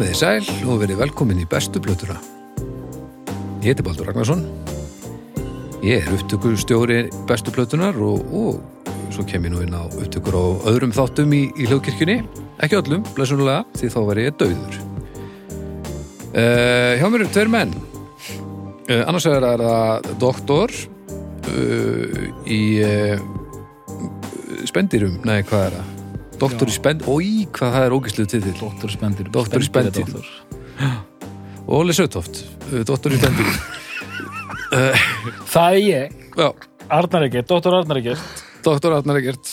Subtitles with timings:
[0.00, 2.14] Komið í sæl og verið velkomin í bestu plötuna.
[3.60, 4.46] Ég heiti Baldur Ragnarsson.
[5.84, 10.44] Ég er upptökustjóri bestu plötunar og, og svo kem ég nú inn á upptökur á
[10.72, 12.16] öðrum þáttum í, í hljóðkirkjunni.
[12.64, 14.80] Ekki öllum, blessunulega, því þá var ég döður.
[16.32, 17.76] Uh, hjá mér eru tveir menn.
[18.88, 20.76] Uh, annars er það doktor
[21.52, 22.62] uh, í
[24.64, 25.89] spendirum, nei hvað er það?
[26.40, 28.56] Doktor í spend, ói hvað það er ógæslu titill.
[28.60, 30.00] Dóttur Spendir Dóttir í Spendir Spendýr.
[30.00, 30.26] er doktor.
[31.66, 32.40] Og Óli Sötoft,
[32.72, 33.58] uh, doktor í spendirum.
[35.50, 36.46] Það er ég, Já,
[36.90, 39.52] Arnar Egert, Dóttur Arnar Egert doktor Arnar Egert,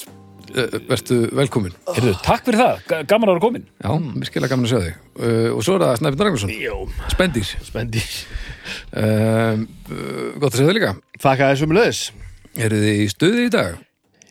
[0.51, 1.73] uh, vertu velkomin.
[1.89, 4.97] Heyrðu, takk fyrir það, Ga- gaman að vera komin Já, virkilega gaman að sjá þig.
[5.17, 6.53] Uh, og svo er það Snæpin Ragnarsson,
[7.15, 8.07] spendir
[8.97, 10.89] Um, uh, gott að segja þig líka.
[11.23, 11.99] Þakka þessum löðis
[12.57, 13.77] Eru þið í stuði í dag?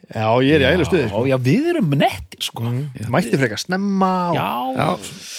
[0.07, 2.63] Já, ég er í ægilega stuði Já, já, við erum netti, sko.
[3.11, 4.37] Mætti frekar snemma og...
[4.39, 4.87] Já, Já.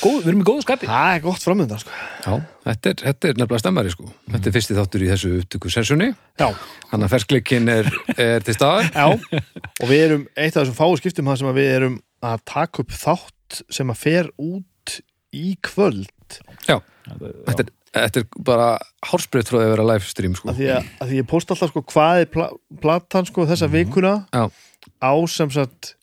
[0.04, 0.90] Góð, við erum í góðu skapi.
[0.92, 1.94] Það er gott framöndan sko.
[2.26, 2.34] Já,
[2.68, 4.10] þetta er, þetta er nefnilega stemmari sko.
[4.34, 6.10] Þetta er fyrsti þáttur í þessu upptöku sessunni.
[6.42, 6.50] Já,
[6.92, 8.92] Þannig að ferskleikin er, er til staðar.
[8.92, 9.42] já.
[9.80, 12.84] Og við erum eitt af þessum fáu skiptum það sem að við erum að taka
[12.84, 14.98] upp þátt sem að fer út
[15.38, 16.42] í kvöld.
[16.68, 17.72] Já, þetta er,
[18.06, 18.68] þetta er bara
[19.10, 20.50] hálsbreytt frá því að vera live stream sko.
[20.52, 22.48] að því að, að því ég posta alltaf sko hvað er pla
[22.84, 24.44] platan sko þessa vikuna Já,
[25.02, 25.94] á sem sagt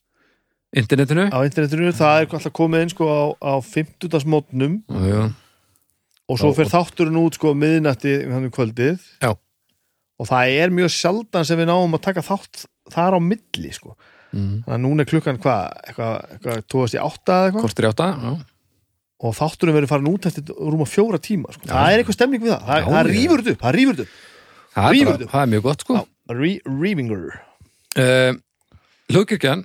[0.74, 1.28] internetinu.
[1.30, 4.24] á internetinu, það er alltaf komið inn sko á, á 50.
[4.26, 5.22] mótnum Já, já.
[6.28, 9.30] og svo fer þátturinn út sko miðnætti þannig kvöldið Já.
[10.18, 13.96] og það er mjög sjaldan sem við náum að taka þátt þar á milli sko
[14.34, 14.64] Mm.
[14.66, 17.88] þannig að núna er klukkan hvað eitthvað, eitthvað, tóðast í átta eða eitthvað Kortir í
[17.92, 18.06] átta.
[18.18, 18.32] Já.
[19.24, 21.66] Og þátturinn verður farin út eftir rúma fjóra tíma sko.
[21.70, 24.14] það er eitthvað stemning við það, það, Já, það rýfur upp það rýfur upp,
[24.74, 26.00] Það, er bara, það er mjög gott sko.
[26.34, 27.26] Rýfingur
[27.94, 28.34] Uh,
[29.12, 29.60] Hlugkirkjan,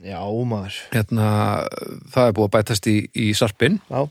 [0.00, 0.16] já
[0.48, 0.76] maður.
[0.94, 1.26] Hérna,
[2.14, 3.76] það er búið að bætast í, í sarpin.
[3.90, 4.06] já.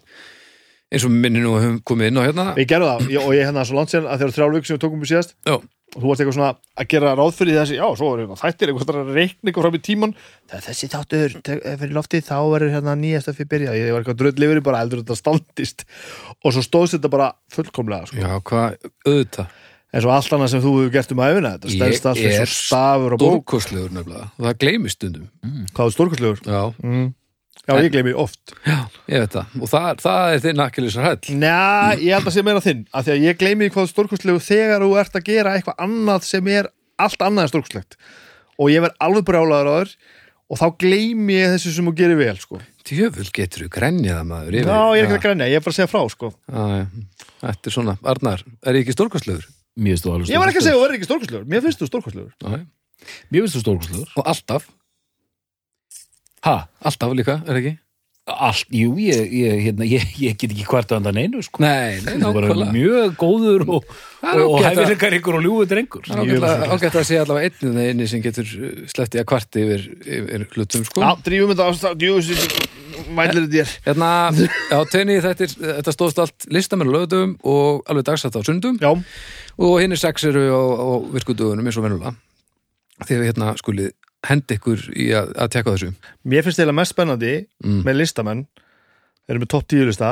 [0.94, 2.46] Eins og minni nú höfum komið inn á hérna.
[2.54, 3.08] við gerum það.
[3.24, 5.34] Og ég hérna svo langt sér að þegar þrjálfug sem við tókum við síðast.
[5.50, 5.56] Já,
[5.94, 8.72] og þú varst eitthvað svona að gera ráð fyrir þessi já, svo er eitthvað þættir,
[8.74, 10.16] eitthvað að reikna eitthvað fram í tíman
[10.54, 14.48] þessi þáttur fyrir loftið þá verður hérna nýjast að fyrir byrja ég var eitthvað dröll
[14.50, 15.86] yfir bara heldur þetta standist
[16.44, 18.18] og svo stóðst þetta bara fullkomlega sko.
[18.24, 19.48] já, hvað, auðvitað.
[19.94, 22.48] en svo allt annað sem þú hefur gert um æfina þetta stendst allt eins er
[22.50, 24.30] og stafur og bók Stórkostlegur nefnilega.
[24.40, 25.28] Og það gleymist stundum.
[25.76, 26.42] hvað er stórkostlegur?
[26.50, 27.12] Já, Mm.
[27.68, 28.78] Já, ég gleymi oft já,
[29.12, 29.54] ég veit það.
[29.60, 31.38] Og það, það er þinn akkilisar hæll.
[31.44, 31.60] Njá,
[32.02, 34.86] ég held að sé meira þinn af því að ég gleymi hvað er stórkostlegu þegar
[34.86, 36.70] þú ert að gera eitthvað annað sem er
[37.04, 37.98] allt annað en stórkostlegt
[38.60, 39.96] og ég verð alveg brjálaður á þér
[40.54, 42.60] og þá gleymi ég þessu sem þú gerir vel sko.
[42.84, 45.78] Djöfull getur þú grenjaða maður Já, ég er ekki að grænja, ég er bara að
[45.80, 46.30] segja frá sko.
[46.52, 47.24] Já, já.
[47.44, 49.48] Þetta er svona, Arnar, er ég ekki stórkostlegur?
[49.80, 51.64] Mér finnst þú alveg Ég var ekki að segja að þú verður ekki stórkostlegur Mér
[51.66, 53.08] finnst þú stórkostlegur Já, já.
[53.34, 54.68] Mér finnst þú stórkostlegur Og alltaf,
[56.44, 56.58] Ha?
[56.84, 57.74] alltaf líka, er ekki?
[58.24, 62.14] Allt, jú, ég, ég, hérna, ég, ég get ekki hvart andan einu, sko Nei, nei,
[62.22, 62.70] nákvæmlega.
[62.72, 63.90] mjög góður og,
[64.24, 68.54] og hæfileikar ykkur og ljúið drengur ágætt að sé allavega einu það einu sem getur
[68.94, 71.04] sleppti að kvarti yfir, yfir hlutum, sko.
[71.04, 72.72] Já, drífum þetta ástæð
[73.14, 74.10] mælir þér Hérna,
[74.72, 78.80] já, tenni, þetta, er, þetta stóðst allt listamenn á lögðum og alveg dagsatt á sundum
[78.82, 78.92] Já,
[79.58, 82.16] og hinn er sex eru á, á virkudugunum eins og venulega.
[83.04, 83.92] Því að við hérna skulið
[84.28, 85.90] hendi ykkur í að, að tekka þessu.
[86.24, 87.82] mér finnst eiginlega mest spennandi Mm.
[87.88, 88.46] með listamenn
[89.30, 90.12] erum með topp 10 lista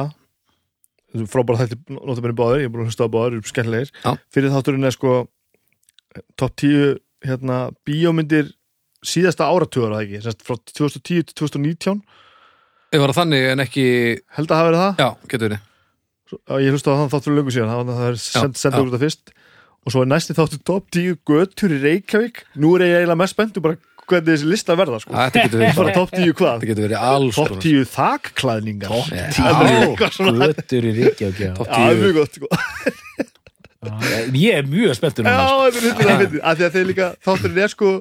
[1.27, 4.11] frábæra þætti notabene báður, ég er búin að hlusta á báður, eru skemmlegir Já.
[4.31, 5.15] fyrir þátturinn er sko
[6.39, 7.57] topp 10 hérna,
[7.87, 8.53] bíómyndir
[9.03, 12.01] síðasta áratugur það ekki, frá 2010 til 2019
[12.91, 13.83] Ég var það þannig en ekki,
[14.35, 15.67] held að hafa verið það já, getur verið.
[16.59, 18.59] Ég hlusta á þann þáttur löngu síðan það, það er send, já.
[18.63, 19.31] sendur úr þetta fyrst
[19.81, 23.35] og svo er næsti þáttur topp 10 götur í Reykjavík nú er ég eiginlega mest
[23.37, 23.79] spenntu bara
[24.09, 25.13] hvernig þessi lista verða sko.
[25.15, 26.53] Þetta getur verið, bara topp 10 hvað?
[26.55, 29.25] þetta getur verið alls topp 10 þakklæðningar Topp Já.
[29.37, 32.01] 10 eitthvað svona Götur í það er 10.
[32.01, 32.51] mjög gott sko.
[34.37, 35.65] Ég er mjög spenntur Já, núna sko.
[35.65, 37.93] er að fyndi af því að þeir líka, þátturinn er sko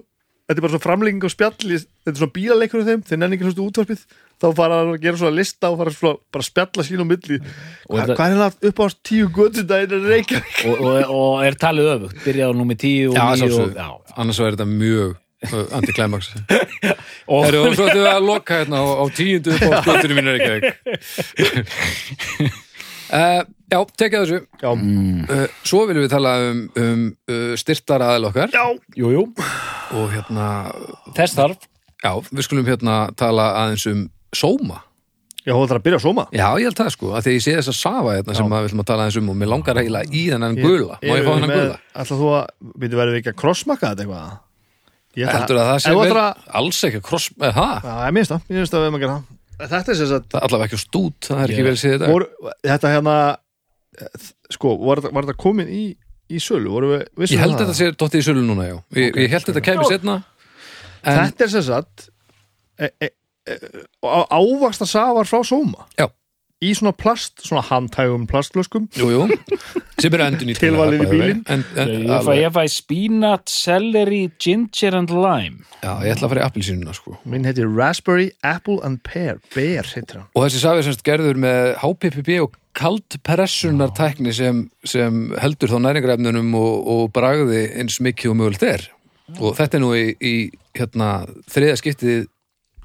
[0.50, 3.36] þetta er bara svona framlenging á spjalli þetta er svona bílaleikur af þeim, þeir nenni
[3.38, 4.02] ekki hlustu útvarpið
[4.40, 7.38] þá fara að gera svona lista og fara svona, bara að spjalla sín á milli
[7.40, 9.28] Og Hva, hvað er það upp á tíu
[9.78, 13.30] er Reykjavík og, og, og er talið öfugt Byrjaði á númi 10 og Já, 9
[13.30, 13.74] og, sjálfsögðu.
[13.78, 15.14] já, Annars var þetta mjög
[15.78, 16.32] antiklæmaks.
[17.32, 20.66] og, ættum við að loka hérna á, á tíundu upp á skotinu mínu Reykjavík.
[23.10, 24.40] uh, já, tekja þessu.
[24.60, 24.70] Já,
[25.30, 28.64] Uh, svo viljum við tala um, um uh, styrtar aðal okkar já,
[28.98, 29.24] Jú, jú,
[29.94, 30.46] og hérna,
[31.14, 31.66] þess þarf
[32.02, 34.00] já, við skulum hérna tala aðeins um
[34.34, 34.80] sóma.
[35.44, 37.44] já, hún ætlar að byrja að sóma Já, ég held það sko, að því ég
[37.46, 39.52] sé þess að safa hérna sem að við ætlum að tala aðeins um og mér
[39.54, 40.98] langar eiginlega í þennan gula.
[41.04, 41.78] Má ég fá þennan gula?
[42.02, 42.46] Ætla þú að,
[42.84, 44.38] við verðum ekki að krossmaka þetta eitthvað
[45.28, 47.84] Heldur að það sé vel, að- alls ekki að kross, eða það?
[47.84, 49.36] Já, ég minnst það, ég minnst það við erum að gera það.
[49.60, 52.50] Þetta er sem sagt það er allavega ekki stút, það er ekki vel séð þetta
[52.70, 53.16] þetta hérna
[54.00, 55.82] eh, sko, var þetta, komin í,
[56.30, 57.64] í sölu, voru við vissum ég held það?
[57.66, 58.76] þetta sé dottið í sölu núna, já.
[58.96, 60.16] Ég, ég held þetta kæmi setna
[61.02, 62.06] en, þetta er sem sagt
[62.80, 63.10] e, e,
[63.50, 63.58] e,
[64.00, 65.84] ávaksta safar frá Sóma.
[66.00, 66.08] Já.
[66.60, 68.88] Í svona plast, svona handhægum plastflöskum.
[68.98, 69.22] Jú, jú,
[70.00, 71.42] sem eru endur nýtt Tilvalið í bílinn.
[71.48, 75.64] en, en, Ég fæ, ég fæ spínat, celery, ginger and lime.
[75.80, 77.16] Já, ég ætla að fara í appilsínuna sko.
[77.24, 79.40] Minn heitir Raspberry, Apple and Pear.
[79.54, 80.28] Bear heitir hann.
[80.36, 86.52] Og þessi safi semst gerður með HPPB og kaldpressunar tækni sem, sem heldur þá næringarefnunum
[86.60, 88.84] og, og bragði eins mikið og mögulegt er.
[89.38, 90.34] Og þetta er nú í, í
[90.76, 92.28] hérna, þriða skiptið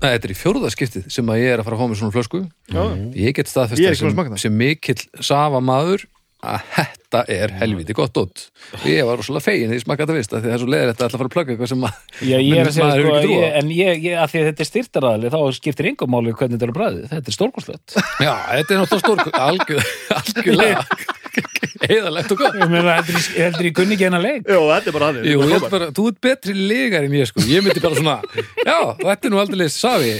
[0.01, 1.99] Nei, þetta er í fjórða skiptið sem að ég er að fara að fá mér
[2.01, 2.41] svona flösku.
[2.73, 2.83] Já.
[3.15, 6.03] ég get staðfest að sem, sem mikill safa maður
[6.45, 8.43] að þetta er helviti gott dótt
[8.75, 10.91] og ég var rosalega fegin því ég smakka þetta vist því það er svo leiðir
[10.91, 11.99] þetta að fara að plugga eitthvað sem að
[12.29, 13.21] Já, ég er að segja, sko, á.
[13.31, 16.59] ég, en ég, ég, að því að þetta er styrtaraðli þá skiptir engum máli hvernig
[16.59, 17.97] þetta er að bræði þetta er stórkostlegt.
[18.21, 20.85] Já, þetta er náttúrulega stór algjör, algjörlega
[21.87, 22.57] eðalegt og gott.
[22.59, 24.47] Ég meina, heldur í kunni ekki hennar leik?
[24.49, 27.29] Jú, þetta er bara hann Jú, ég held bara, þú ert betri legar en ég
[27.29, 27.45] sko.
[27.49, 28.17] Ég myndi bara svona,
[28.61, 30.13] já, þetta er nú aldrei safi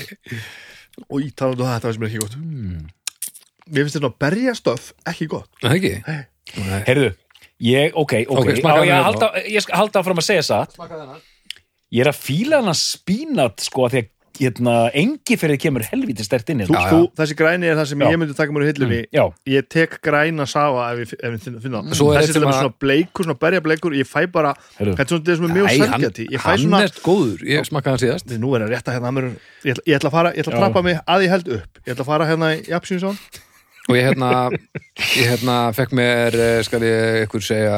[1.09, 2.39] og í talandu um það, þetta var sem er ekki gott.
[3.65, 5.51] Mér finnst þetta að berja stöf ekki gott.
[5.61, 5.93] Það ekki?
[6.05, 6.81] Nei.
[6.87, 7.13] Heyrðu,
[7.65, 10.77] ég, ok, ok, ég, halda, ég áfram að segja satt.
[11.95, 14.11] Ég er að fíla hann að spínat sko að því að
[15.01, 18.09] engi fyrir kemur helviti stert inn í þú, þú, þessi græni er það sem Já.
[18.11, 18.99] ég myndi taka mér í hillunni.
[19.15, 19.23] Já,
[19.55, 23.23] ég tek græna safa ef ég, ef ég finna- Svo er þessi að- svona bleikur,
[23.29, 25.77] svona berja bleikur ég fæ bara, þetta er svona þetta sem er mjög Æ,
[26.45, 28.37] hann, er góður, ég smakkaði hann síðast.
[28.39, 29.31] Nú er að rétta hérna að mér,
[29.63, 31.79] ég, ætla, ég ætla að fara, ég ætla að trappa mig að ég held upp.
[31.85, 33.17] Ég ætla að fara hérna í Japsjúnsson
[33.85, 34.49] Og ég hérna,
[35.13, 37.75] ég hérna fekk mér, eh, skal ég ykkur segja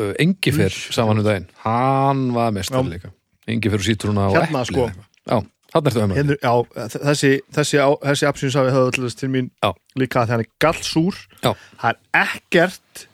[0.00, 1.48] uh, Engifer saman um daginn.
[1.66, 3.10] Hann var mestar líka.
[3.46, 4.86] Engifer og sítrúna og Hérna, epli sko.
[5.28, 6.52] Já, hérna, já,
[6.96, 9.70] þessi, þessi, þessi Japsjúnsafi höfðu til, til mín Já.
[9.98, 11.54] líka er gallsúr Já.
[11.80, 13.06] það er ekkert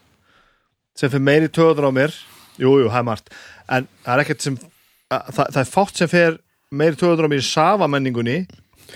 [0.99, 2.16] sem fyrir meiri töður á mér
[2.58, 3.32] jú, jú, það er margt
[3.69, 6.40] en það er ekkert sem að, það, það er fátt sem fer
[6.70, 8.38] meiri töður á mér í safamenningunni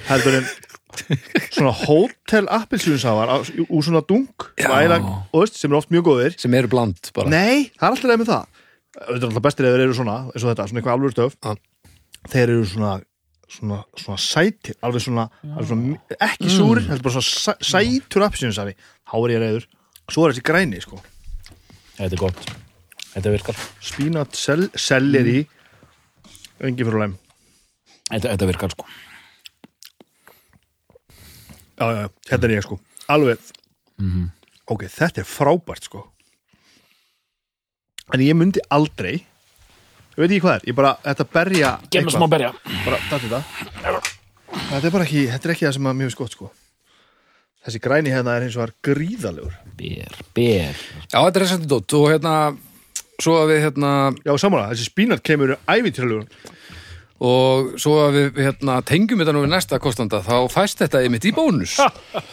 [0.09, 0.51] heldur en
[1.55, 3.31] svona hótel appelsjúnsafar
[3.69, 4.69] úr svona dung Já.
[4.75, 4.99] væla,
[5.31, 8.11] og veist, sem er oft mjög góðir Sem eru bland bara Nei, það er alltaf
[8.11, 8.51] leið með það
[9.01, 11.37] er alltaf bestir eða þeir eru svona eins og þetta, svona eitthvað alveg stöf.
[12.33, 12.93] Þeir eru svona
[13.53, 18.77] svona, svona sætir, alveg svona, alveg svona ekki súrir, heldur bara svona sæ, sætur appsínsafi,
[19.09, 19.71] þá er ég reyður
[20.11, 20.99] Svo er þessi græni, sko.
[21.97, 22.41] Þetta er gott.
[23.13, 23.59] Þetta virkar.
[23.85, 25.43] Spínat, sel, selleri
[26.63, 27.15] Engi fyrir læm
[28.09, 28.87] Þetta, þetta virkar sko.
[31.79, 32.79] Já, já, já, hérna er ég, sko.
[33.13, 33.53] Alveg.
[34.73, 36.03] Ok, þetta er frábært, sko.
[38.13, 39.23] En ég myndi aldrei
[40.13, 42.51] Ég veit ekki hvað er, ég bara, þetta berja Gef mér smá berja.
[42.85, 44.01] Bara, þetta er
[44.53, 46.49] þetta er bara ekki, þetta er ekki það sem að mjög gott sko.
[47.63, 49.55] Þessi græni hérna er eins og var gríðalegur.
[49.79, 50.83] Ber, ber.
[51.07, 52.35] Já, þetta er þessandi dótt og hérna
[53.23, 53.91] Svo að við hérna
[54.25, 56.51] já, samanlega, þessi spínat kemur ævintýralegur.
[57.23, 61.29] Og svo að við hérna, tengjum þetta nú við næsta kostanda þá fæst þetta einmitt
[61.29, 61.77] í bónus.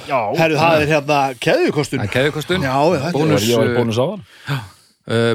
[0.09, 2.01] Já, herru, það er hérna er keðjukostun.
[2.65, 3.45] Já, þetta er Bónus.
[3.45, 4.67] ég var í bónus á hann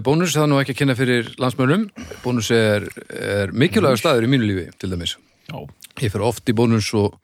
[0.06, 1.88] Bónus það er nú ekki að kynna fyrir landsmönnum.
[2.22, 5.16] Bónus er, er mikilvægur staður í mínu lífi til dæmis.
[5.50, 5.56] Já,
[6.02, 7.16] Ég fer oft í bónus og,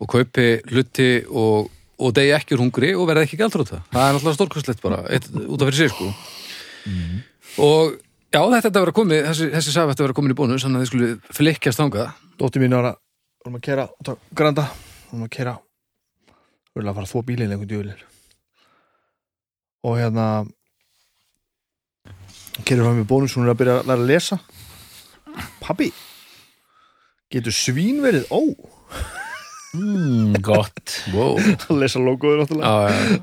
[0.00, 1.68] og kaupi hluti og,
[2.00, 5.62] og degi ekki hungri og verði ekki gæltróta Það er náttúrulega stórkostlegt bara eitt, út
[5.62, 6.08] af fyrir sig sko.
[7.62, 7.94] Og
[8.32, 10.66] já, þetta er að vera komið þessi, þessi safi ætti að vera komin í bónus
[10.66, 12.16] þannig að þið skulle flikkjast þangað.
[12.40, 12.94] Dóttir mín ára,
[13.44, 14.66] vorum að kera á granda,
[15.10, 15.56] vorum að kera
[16.72, 18.08] vorum að fara að þvó djúvilin
[19.82, 20.26] og hérna
[22.66, 24.38] kerir fram í bónus hún er að byrja að læra að lesa.
[25.62, 25.90] Pabbi
[27.32, 28.40] getur svín verið ó?
[29.72, 30.98] Mm, gott.
[31.14, 31.38] Wow.
[31.72, 32.88] að lesa logoður náttúrulega.
[32.92, 33.14] Já,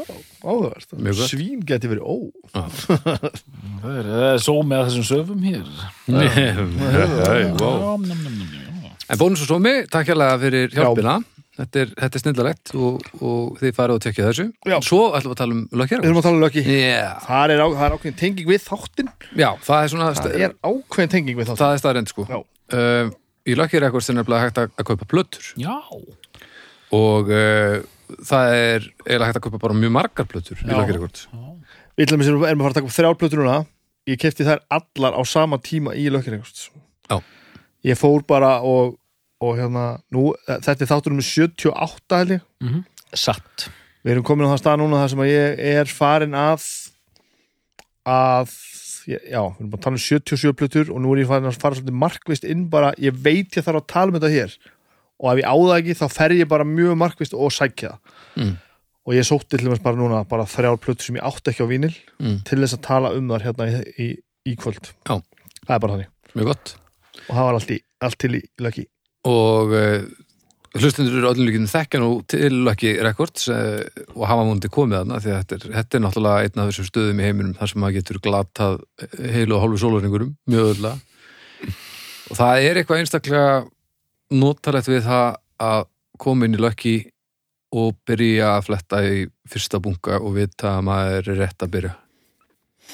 [0.00, 1.26] já, gott.
[1.28, 2.16] svín geti verið ó.
[3.86, 5.66] Það er, það er svo með þessum söfum hér.
[6.08, 6.22] Já,
[7.60, 7.76] wow.
[7.92, 8.94] Nom, nom, nom, nom, nom.
[9.06, 11.20] En bónus og sómi, takk hérlega fyrir hjálpina
[11.56, 14.44] Þetta er, þetta er snillalegt og, og þið farið og tekja þessu.
[14.68, 14.76] Já.
[14.84, 17.14] Svo ætlum við að tala um við lökkjara erum að tala um löki yeah.
[17.24, 20.56] það er, á, það er ákveðin tenging við þáttin Já, það er svona það er
[20.60, 22.26] ákveðin tenging við þáttin það er staðrend sko.
[22.28, 22.38] Já.
[22.76, 23.14] uh,
[23.46, 25.48] Í lökkjara eitthvað sem er nefnilega hægt að, að kaupa plötur.
[25.62, 25.76] Já,
[26.96, 27.76] og uh,
[28.26, 30.74] það er eiginlega hægt að kaupa bara mjög margar plötur í Já.
[30.74, 31.56] lökkjara eitthvað
[31.96, 33.56] við ætlum að erum að fara að taka upp þrjár plötur núna.
[34.06, 36.68] Ég kefti þær allar á sama tíma í lökkireikost
[37.10, 37.18] Já.
[37.86, 38.94] ég fór bara og,
[39.44, 42.44] og hérna, nú, þetta er þáttur um 78 held ég.
[43.16, 43.68] Satt.
[44.06, 46.64] Við erum komin á það stað núna þar sem að ég er farin að
[48.06, 48.52] að
[49.06, 51.58] já, við erum bara að tala um 77 plötur og nú er ég farin að
[51.62, 54.56] fara svolítið markvist inn bara, ég veit ég þarf að tala um þetta hér.
[55.22, 58.14] Og ef ég á það ekki þá fer ég bara mjög markvist og sækja það.
[58.36, 58.54] Mm.
[59.06, 61.70] og ég sótti til þess bara núna bara þrjár plötur sem ég átti ekki á
[61.70, 62.40] vínil Mm.
[62.48, 64.06] til þess að tala um þar hérna í, í,
[64.50, 64.90] í kvöld.
[65.06, 65.20] Já.
[65.66, 66.10] það er bara þannig.
[66.34, 66.72] Mjög gott.
[67.28, 68.84] Og það var allt, í, allt til í löki
[69.26, 70.04] og uh,
[70.76, 73.82] hlustendur eru öllum líkinu þekka nú til Lucky Records uh,
[74.14, 76.88] og hafa múndi komið þarna því að þetta er, þetta er náttúrulega einn af þessum
[76.90, 78.78] stöðum í heiminum þar sem maður getur glatað
[79.36, 80.94] heilu og hálfu sólaringurum, mjög öðla
[81.66, 83.50] og það er eitthvað einstaklega
[84.36, 85.28] notalegt við það
[85.66, 85.84] að
[86.20, 86.96] koma inn í Lucky
[87.76, 91.94] og byrja að fletta í fyrsta bunga og vita að maður er rétt að byrja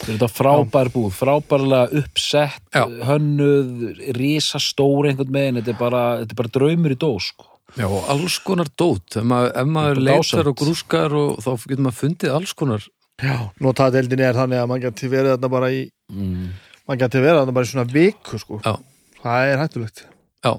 [0.02, 2.86] Þetta er frábær búð, frábærlega uppsett, Já.
[3.06, 7.46] hönnuð, risastór einhvern veginn, þetta er bara, þetta er bara draumur í dós, sko.
[7.78, 10.48] Já, og alls konar dót ef maður, ef maður leitar dásamt.
[10.50, 12.82] og grúskar og þá getur maður fundið alls konar
[13.22, 13.36] Já.
[13.64, 15.80] notaðdeldin er þannig að mann geti verið þarna bara í
[16.12, 16.50] Mm.
[16.88, 18.60] mann geti verið þarna bara í svona viku sko.
[18.64, 18.74] Já.
[19.22, 20.02] það er hættulegt
[20.44, 20.52] Já,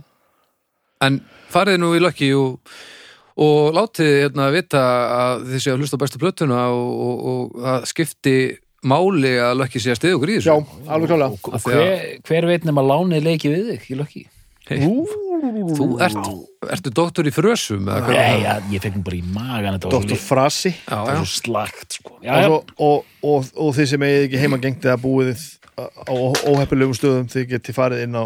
[1.01, 1.21] en
[1.51, 2.57] farið nú í lökki og,
[3.37, 4.81] og látið hérna vita
[5.13, 8.35] að þið séu að hlusta á bestu plötuna og, og, og það skipti
[8.83, 11.39] máli að lökki sé að stiða okkur í Já, þessu alveg klálega.
[11.43, 14.23] Og Af því hver, hver veit nema lánið leiki við þig, ég lökki?
[14.63, 16.19] Þú ert,
[16.71, 17.83] ertu doktor í frösum?
[18.07, 20.13] Nei, ja, ég fekk nú bara í magan, þetta var Dr.
[20.15, 22.13] svo, Frasi Já, já, slagt, sko.
[22.23, 25.43] Já, og, já, svo, og, og, og þið sem eigið ekki heima gengt eða búið
[25.75, 26.13] á
[26.47, 28.25] óheppilegum stöðum þið geti farið inn á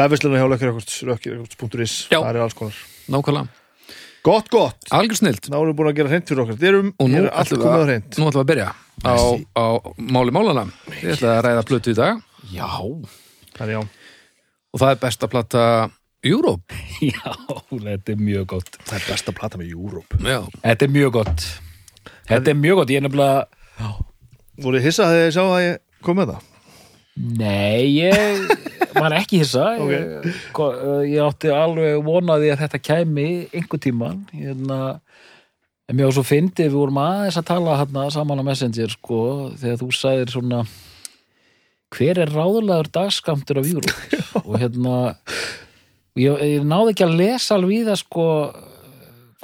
[0.00, 2.18] vefvisluna hjá lökkirekords.is Já.
[2.18, 2.82] það er alls konar.
[3.12, 3.62] Nákvæmlega.
[4.26, 6.56] Gott, gott, Algjör snilt þá erum við búin að gera hreint fyrir okkur.
[6.58, 8.08] Dyrum, Og nú er allt ætlum við komið að, hreint.
[8.18, 8.66] nú ætlum við að byrja
[9.04, 9.14] á,
[9.58, 9.64] á
[10.00, 10.66] máli málana
[11.02, 12.22] Ég ætla að ræða plötu í dag.
[12.52, 12.68] Já,
[13.56, 13.80] Það er já,
[14.72, 15.62] og það er besta plata
[16.26, 16.74] Europe.
[17.12, 17.32] Já,
[17.70, 18.76] þetta er mjög gott.
[18.88, 20.18] það er besta plata með Europe.
[20.24, 21.46] Já, Þetta er mjög gott.
[22.26, 23.46] Þetta er mjög gott, ég er nefnilega,
[24.56, 26.52] Voruð þið hissa þegar ég sá að ég kom með það?
[27.16, 28.50] nei, ég
[28.96, 29.66] var ekki hissa.
[29.92, 30.26] Ég,
[30.56, 30.72] ko-
[31.08, 33.26] ég átti alveg vonaði að þetta kæmi
[33.56, 34.18] einhver tíman.
[34.36, 34.78] Hérna,
[35.86, 39.20] en var svo fyndið, við vorum aðeins að tala hérna saman á Messenger, sko,
[39.60, 40.62] þegar þú sagðir svona,
[41.94, 43.92] hver er ráðulegur dagskamtur af júru?
[44.46, 44.96] og hérna,
[46.18, 48.26] ég, ég náði ekki að lesa alveg í það, sko,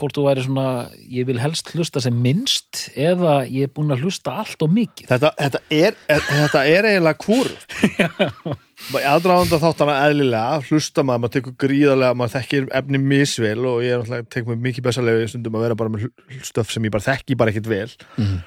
[0.01, 0.67] hvort þú væri svona,
[1.15, 5.13] ég vil helst hlusta sem minnst eða ég er búin að hlusta allt og mikið.
[5.13, 7.79] Þetta, þetta, er, er, þetta er eiginlega hvort
[8.91, 14.03] aðdraðanda þáttana eðlilega hlusta maður, maður tekur gríðarlega maður þekkir efni misvel og ég er
[14.03, 16.09] náttúrulega tek mér mikið bessalegu stundum að vera bara með
[16.45, 17.89] stöf sem ég bara þekki bara ekkit vel.
[18.19, 18.43] Mhm.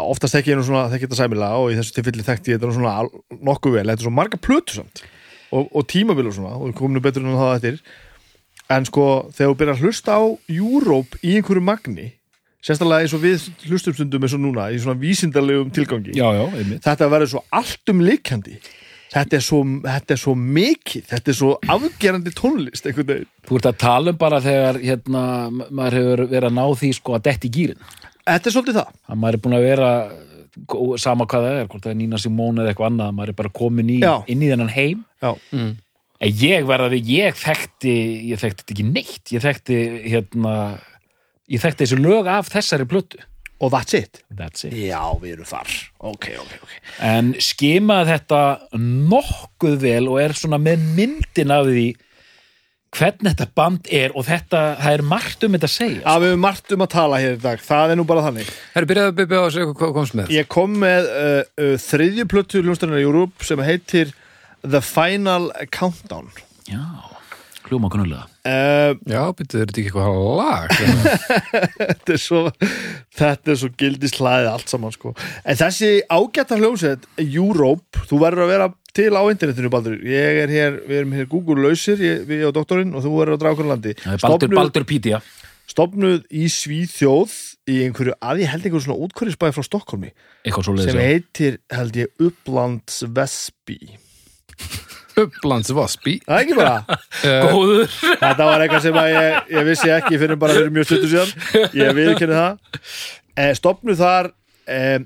[0.00, 2.68] oftast þekki ég nú svona þekki þetta sæmilega og í þessu tilfelli þekkti ég þetta
[2.70, 2.92] nú svona
[3.48, 5.02] nokkuð vel, þetta er svo marga plötu samt
[5.50, 7.80] og, og tímabil og svona og við komum nú betur en það eftir.
[8.70, 12.12] En sko þegar þú byrjar að hlusta á Europe í einhverju magni
[12.62, 16.44] sérstaklega eins og við hlustum stundum eins og núna í svona vísindarlegum tilgangi Já, já,
[16.84, 18.58] þetta verður svo allt um líkandi
[19.10, 23.58] þetta er, svo, þetta er svo mikið þetta er svo afgerandi tónlist einhvern veginn Þú
[23.58, 27.16] ert að tala um bara þegar hérna, ma- maður hefur verið að ná því sko
[27.18, 27.80] að detti í gýrin.
[28.28, 29.92] þetta er svolítið það Að maður er búin að vera
[31.00, 33.52] sama hvað það er, hvort það er Nína Simone eða eitthvað annað, maður er bara
[33.54, 34.14] komin í, Já.
[34.28, 35.04] inn í þennan heim.
[35.22, 35.30] Já.
[35.54, 35.70] mm.
[36.20, 37.92] En ég verða við, ég þekkti,
[38.28, 39.78] ég þekkti þetta ekki neitt, ég þekkti
[40.10, 40.54] hérna,
[41.48, 43.22] ég þekkti þessu lög af þessari plötu.
[43.60, 44.22] Og that's it.
[44.32, 44.72] That's it.
[44.72, 45.72] já, við erum þar.
[46.10, 46.76] Ok, ok, ok.
[47.04, 48.44] En skimaði þetta
[48.80, 51.88] nokkuð vel og er svona með myndin af því
[52.90, 56.00] hvernig þetta band er og þetta, það er margt um þetta að segja.
[56.10, 57.62] að við erum margt um að tala hér í dag.
[57.62, 58.50] Það er nú bara þannig.
[58.74, 60.32] Herri, byrjaðu að byrja á að segja hvað komst með.
[60.34, 64.14] Ég kom með uh, uh, þriðju plötu hljónstarnar í Europe sem heitir
[64.64, 66.32] The Final Countdown.
[66.70, 66.82] Já,
[67.70, 68.24] hljóma kunnulega.
[68.44, 70.74] uh, Já, byrjuðu, er þetta ekki eitthvað lag?
[71.80, 72.42] þetta er svo
[73.20, 75.14] þetta er svo gildislæðið allt saman sko.
[75.44, 80.50] en þessi ágæta hljómsveit Europe, þú verður að vera til á internetinu Baldur, ég er
[80.50, 83.54] hér við erum hér Google lausir, ég, við og doktorinn og þú verður að draga
[83.58, 85.20] okkur á landi Það er Baldur, Baldur Pítia.
[85.70, 87.36] stofnuð í Svíþjóð
[87.70, 90.10] í einhverju, að ég held einhverju svona útkvæðisbæði frá Stokkólmi
[90.82, 93.78] sem heitir, held ég, Upplands Vespi
[95.18, 96.98] Upplands Vaspi það er ekki bara,
[97.50, 97.94] Góður.
[98.22, 101.72] þetta var eitthvað sem að ég, ég vissi ekki fyrir bara fyrir mjög stuttu síðan
[101.78, 102.84] ég viðkenni það
[103.36, 104.30] eh, stofnuð þar
[104.70, 105.00] eh,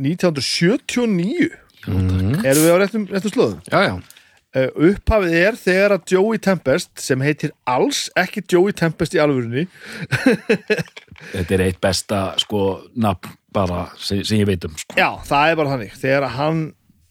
[0.00, 1.50] 1979
[1.86, 2.40] mm.
[2.44, 3.94] erum við á réttum, réttum slóðum Já, já,
[4.56, 9.66] uh, upphafið er þegar að Joey Tempest sem heitir alls ekki Joey Tempest í alvörunni
[11.34, 14.96] Þetta er eitt besta, sko, nafn bara sem, sem ég veit um, sko.
[14.98, 16.60] já, það er bara þannig þegar að hann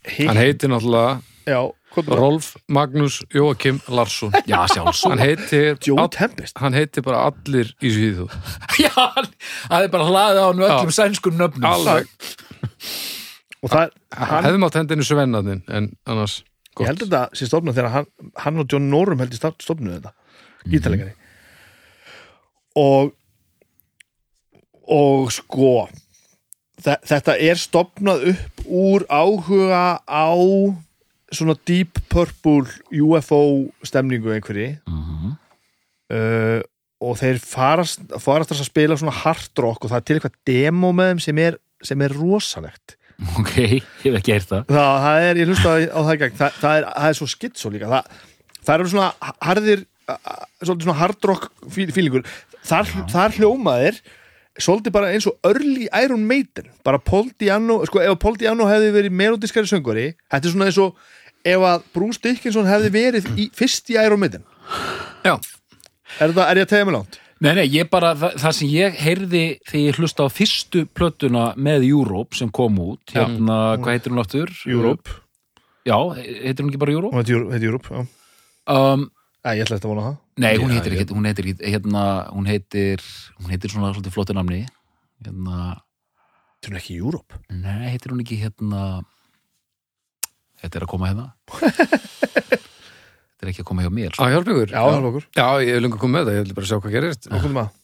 [0.07, 1.61] hitt, hann heitir náttúrulega já?
[1.97, 4.31] Rolf Magnus Jóakim Larsson.
[4.47, 5.09] Já, sjálfsög.
[5.11, 5.77] Hann heitir
[6.61, 8.27] Hann heitir bara allir í Svíðu
[8.83, 9.31] Já, hann-
[9.69, 11.65] það er bara hlaðið á hann öllum sænskum nöfnum.
[11.69, 12.07] Alveg.
[13.59, 16.37] Og það, hann, Hefðum átt hendinu Svennaðin En annars
[16.79, 18.05] ég held gott þetta sé stofnað þegar hann,
[18.45, 20.13] hann og John Norum held í stofnuð þetta.
[20.69, 21.15] Gítarleikari
[22.79, 23.09] og
[24.89, 25.71] og sko
[26.81, 30.29] þe- þetta er stopnað upp úr áhuga á
[31.35, 32.65] svona Deep Purple
[33.01, 33.41] UFO
[33.85, 35.35] stemningu einhverji Mhm.
[36.13, 36.61] uh,
[36.99, 40.89] og þeir farast, farast að spila svona hard rock og það er til eitthvað demo
[40.91, 42.95] með þeim sem er, sem er rosalegt.
[43.39, 44.65] Ok, ég hef ekki heyrt það.
[44.67, 47.27] Það, það er, ég hlusta á, það í gang það, það, er, það er svo
[47.31, 47.89] skitso líka.
[47.93, 48.19] Það,
[48.67, 49.09] það eru svona
[50.63, 52.23] svolítið svona hard rock fí- fílingur
[52.65, 53.99] þar, þar hljómaðir
[54.59, 56.67] svolítið bara eins og early Iron Maiden.
[56.83, 60.79] Bara Paul Diano, sko ef Paul Diano hefði verið melodiskari söngvari, þetta er svona eins
[60.83, 60.97] og
[61.47, 64.43] ef að Bruce Dickinson hefði verið í, fyrst í Iron Maiden
[65.25, 65.35] Já,
[66.19, 67.19] er, það, er ég að tegja mig langt?
[67.39, 71.43] Nei, nei, ég bara, það, það sem ég heyrði þegar ég hlusta á fyrstu plötuna
[71.55, 74.51] með Europe sem kom út, hérna, hvað heitir hún aftur?
[74.67, 75.15] Europe,
[75.87, 77.15] Já, heitir hún ekki bara Europe?
[77.15, 78.01] hún heitir Europe, heitir Europe já.
[78.69, 79.05] Um,
[79.39, 82.03] Æ, ég ætla eftir að vona það nei, hún heitir ekki, hún heitir hérna,
[82.35, 83.05] hún heitir,
[83.39, 84.65] hún heitir svona svolítið flottu namni,
[85.23, 85.77] hérna,
[86.59, 88.83] Þetta er ekki Europe nei, heitir hún ekki, hérna,
[90.63, 91.27] þetta er að koma hérna.
[93.39, 94.29] þetta er ekki að koma hjá mér, á sko.
[94.33, 96.79] hjálp ykkur Já, okkur Já, ég hef lengur komið með það, ég vil bara sjá
[96.79, 97.75] hvað gerist uh, Okkur maður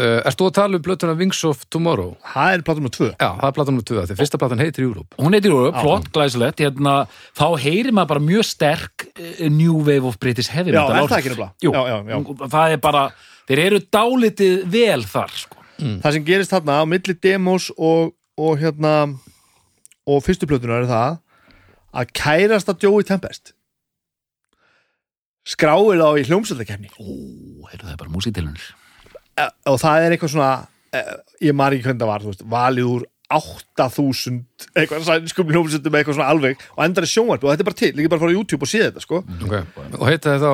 [0.00, 2.12] Erst þú að tala um blötuna Wings of Tomorrow?
[2.32, 5.18] Það er með tvö Já, það er platan nummer 2, því fyrsta platan heitir Europe
[5.20, 6.94] Hún heitir Europe, flott, glæsilegt, hérna,
[7.36, 11.10] þá heyrir maður bara mjög sterk uh, New Wave of British Heavy Já, metal er
[11.10, 11.52] það ekki nefnilega?
[11.66, 12.46] Já, já, já.
[12.54, 13.02] það er bara,
[13.50, 15.66] þeir eru dálítið vel þar, sko.
[15.82, 18.94] það sem gerist þarna á milli demos og, og hérna
[20.08, 21.18] og fyrstu plötunar er það
[21.90, 23.54] að kærasta Joey Tempest
[25.50, 27.06] skráir þá í hljómsöldakefni Ó,
[27.70, 28.66] heyrðu það er bara músitilunir.
[29.70, 30.50] og það er eitthvað svona
[30.96, 31.14] eh,
[31.48, 34.40] ég man ekki hvernig það var, þú veist, valið úr 8000
[34.74, 37.92] eitthvað sænskum hljómsöldum eitthvað svona alveg og endar í sjónvarpi og þetta er bara til,
[37.94, 39.22] líka bara að fara á YouTube og sé þetta sko.
[39.46, 39.62] okay.
[39.98, 40.52] Og heitaði þá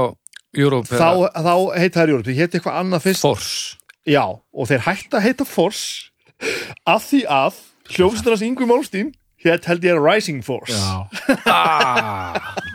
[0.57, 4.85] Europe þá, þá heita það Europe, því heita eitthvað annað fyrst Force Já, og þeir
[4.87, 6.13] hætta að heita Force
[6.87, 7.63] af því að
[7.97, 9.15] hljómsveitars Yngvi Málstín
[9.47, 10.77] hétt held ég Rising Force.
[11.47, 12.35] Ah,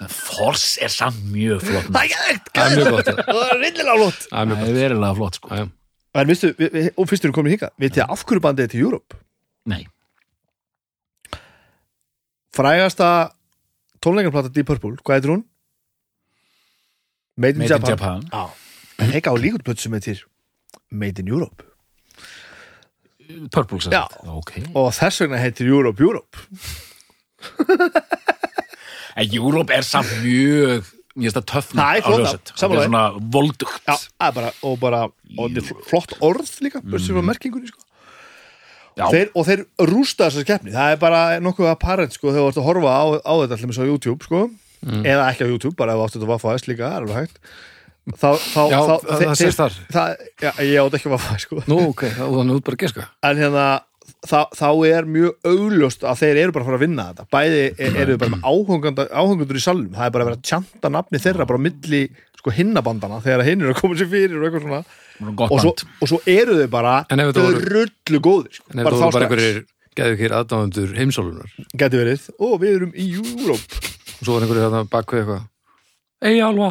[0.09, 1.87] Force er samt mjög flott.
[1.91, 4.27] Það er er mjög gott Það er rillilega flott.
[4.31, 5.63] Er Það er verilega flott, sko.
[6.11, 8.81] En vistu, við, við, og fyrstur komin hingað Vitið þið af hverju bandið er til
[8.83, 9.19] Europe?
[9.71, 9.85] Nei,
[12.51, 13.31] Frægasta
[14.03, 15.43] tónleikarplata Deep Purple, hvað heitir hún?
[17.39, 18.25] Made in Made in Japan, Japan.
[18.27, 20.25] Já, en heika á líkutplötu sem heitir
[20.91, 21.63] Made in Europe
[23.51, 24.03] Purple sem Já.
[24.11, 24.23] sagt.
[24.27, 24.53] Ok.
[24.73, 26.37] og þess vegna heitir Europe Europe
[29.19, 30.85] En Europe er samt mjög,
[31.19, 33.81] mér finnst það töffn Það er já, er svona voldugt.
[33.89, 33.95] Já,
[34.37, 37.83] bara, og bara og þetta er fl- flott orð líka, börsið frá merkingunni sko.
[38.99, 39.05] Já.
[39.11, 42.61] þeir, og þeir rústa þessar keppni það er bara nokkuð apparent sko, þegar þú ert
[42.61, 44.41] að horfa á, á þetta allir á YouTube sko.
[44.81, 47.37] eða ekki á YouTube, bara ef þú áttu þetta vaffaðist líka, það er alveg hægt
[48.09, 49.75] þá, þá, Já, þá, það- það sést þar.
[49.93, 51.61] það, já, ég átt ekki vaffaðist sko.
[51.69, 53.65] Nú, ok, þá þannig út bara að geska en hérna
[54.25, 57.27] þá, þá er mjög augljóst að þeir eru bara að fara að vinna þetta.
[57.31, 58.43] Bæði er, eru bara með
[59.21, 59.93] áhungandur í salnum.
[59.95, 62.01] Það er bara að vera að tjanta nafni þeirra bara á milli
[62.41, 64.81] sko hinnabandana þegar hinn eru að koma sér fyrir og eitthvað svona.
[65.21, 65.83] Og svo, band.
[66.01, 68.65] og svo eru þau bara rullu góðir sko.
[68.73, 69.59] En ef bara þú bara einhverjir
[69.97, 74.65] geðu ekki aðdáðundur heimsólunar geti verið, og við erum í Europe og svo var einhverjir
[74.65, 75.43] þarna bakvið eitthvað.
[76.25, 76.69] Ei, alva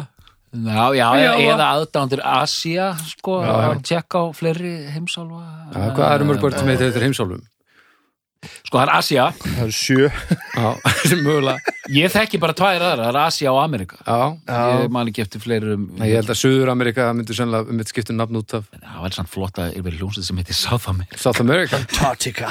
[0.51, 3.69] Já, já, Já, eða aðdándir Asia, sko, Já, já.
[3.71, 5.45] að tjekka á fleiri heimsálfa.
[5.71, 7.45] Já, hvað eru mörg börn sem heita þetta heimsálum?
[8.65, 9.23] Sko, það er Asia.
[9.37, 10.69] það eru sjö Já,
[11.11, 13.99] sem mögulega Ég þekki bara tvær aðra, það er Asia og Amerika.
[14.01, 14.17] Já,
[14.49, 14.61] Já.
[14.81, 15.83] Ég man ekki eftir fleirum.
[15.99, 19.15] Nei, ég held að Suður-Amerika myndi sennilega um eitt skiptum nafn út af Það var
[19.17, 21.19] samt flott að yfir hljómsveit sem heitir South America.
[21.21, 22.49] South America Antarctica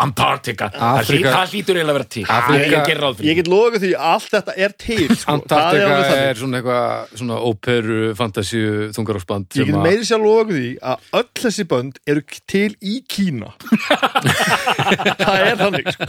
[0.00, 0.68] Antarctica.
[0.74, 2.24] Það Afrika- Það hlýtur eiginlega að vera til.
[2.24, 2.86] Afrika- Ég
[3.20, 3.28] fyrir.
[3.30, 5.32] ég get loka því að allt þetta er til sko.
[5.32, 6.22] Alveg þannig.
[6.30, 11.28] er svona eitthvað svona óperu, fantasíu, þungaráfsband ég get meiri sér loka því að öll
[11.44, 13.52] þessi bönd eru til í Kína
[15.20, 16.08] það er þannig sko.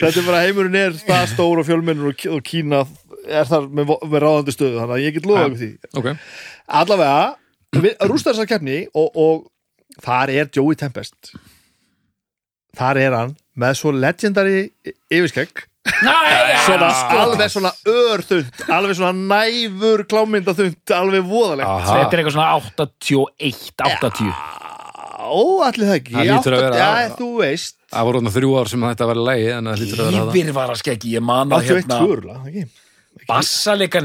[0.00, 2.84] þetta er bara heimurinn er það stór og fjölmennur og, og Kína
[3.26, 6.08] er þar með, með ráðandi stöðu þannig að ég get loka því Ok,
[6.80, 7.26] allavega,
[7.82, 11.32] við rústa þessar keppni og, og þar er Joey Tempest
[12.76, 14.66] þar er hann með svo legendary
[15.12, 15.64] yfirskegg.
[16.66, 21.68] Svona, alveg svona örþund alveg svona næfur klámyndaþund alveg voðalegt.
[21.70, 21.98] Aha.
[22.00, 24.32] Þetta er eitthvað svona 81, 80.
[25.26, 26.16] ó, allir það ekki.
[26.16, 27.76] Það hlýtur að vera- já, þú veist.
[27.92, 29.20] Það voru þarna þrjú ár sem þetta var
[29.56, 31.94] en það hlýtur að vera það Yfirvara skeggi, ég man að 81 hérna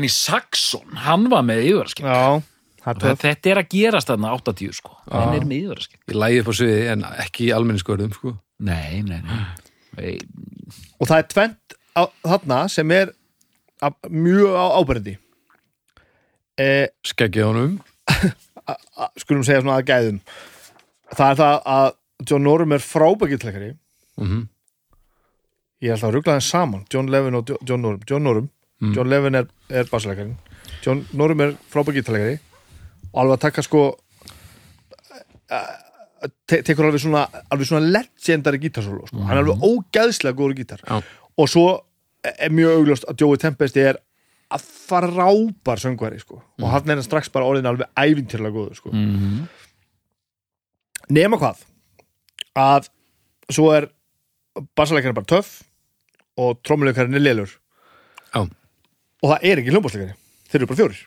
[0.08, 2.08] í Saxon, hann var með yfirvara skeggi.
[2.14, 2.44] já,
[2.82, 4.96] Þetta er að gerast þarna 80 sko.
[5.12, 6.02] Hann er með skeggi.
[6.10, 8.34] Í lægi upp á sviði en ekki í almenniskörðum sko.
[8.62, 9.42] Nei, nei, nei.
[9.98, 10.18] nei.
[11.02, 13.12] og það er tvent á, þarna sem er
[13.82, 15.16] á, mjög á ábærendi
[16.62, 17.74] eh, Skeggið honum
[19.20, 20.20] skulum segja svona að gæðum
[21.18, 21.90] það er það að
[22.30, 23.72] John Norum er frábækiltleikari
[24.22, 24.42] Mhm.
[25.82, 28.50] ég er alltaf að ruggla þeim saman John Levin og Jo- John Norum John, Norum,
[28.82, 28.96] Mm.
[28.96, 30.38] John Levin er, er bassaleikarin
[30.86, 32.40] John Norum er frábækiltleikari
[33.14, 33.84] og alveg að taka sko
[35.52, 35.72] eh,
[36.48, 39.24] te tekur alveg svona alveg svona legendary gítarsólu sko.
[39.26, 41.02] hann er alveg ógæðslega góður gítar Já.
[41.38, 41.66] og svo
[42.22, 43.98] er mjög augljóst að Joey Tempest er
[44.52, 46.42] að frábær söngvari sko.
[46.62, 48.92] og hann er hann strax bara orðin alveg ævintýrlega góður sko.
[48.94, 49.48] Mhm.
[51.10, 51.66] nema hvað
[52.56, 52.90] að
[53.52, 53.90] svo er
[54.76, 55.62] bassalekarinn bara töff
[56.40, 57.52] og trommuleikarinn er lélur
[58.34, 58.46] Já.
[58.46, 60.16] og það er ekki hljómbásleikari
[60.52, 61.02] þeir eru bara fjórir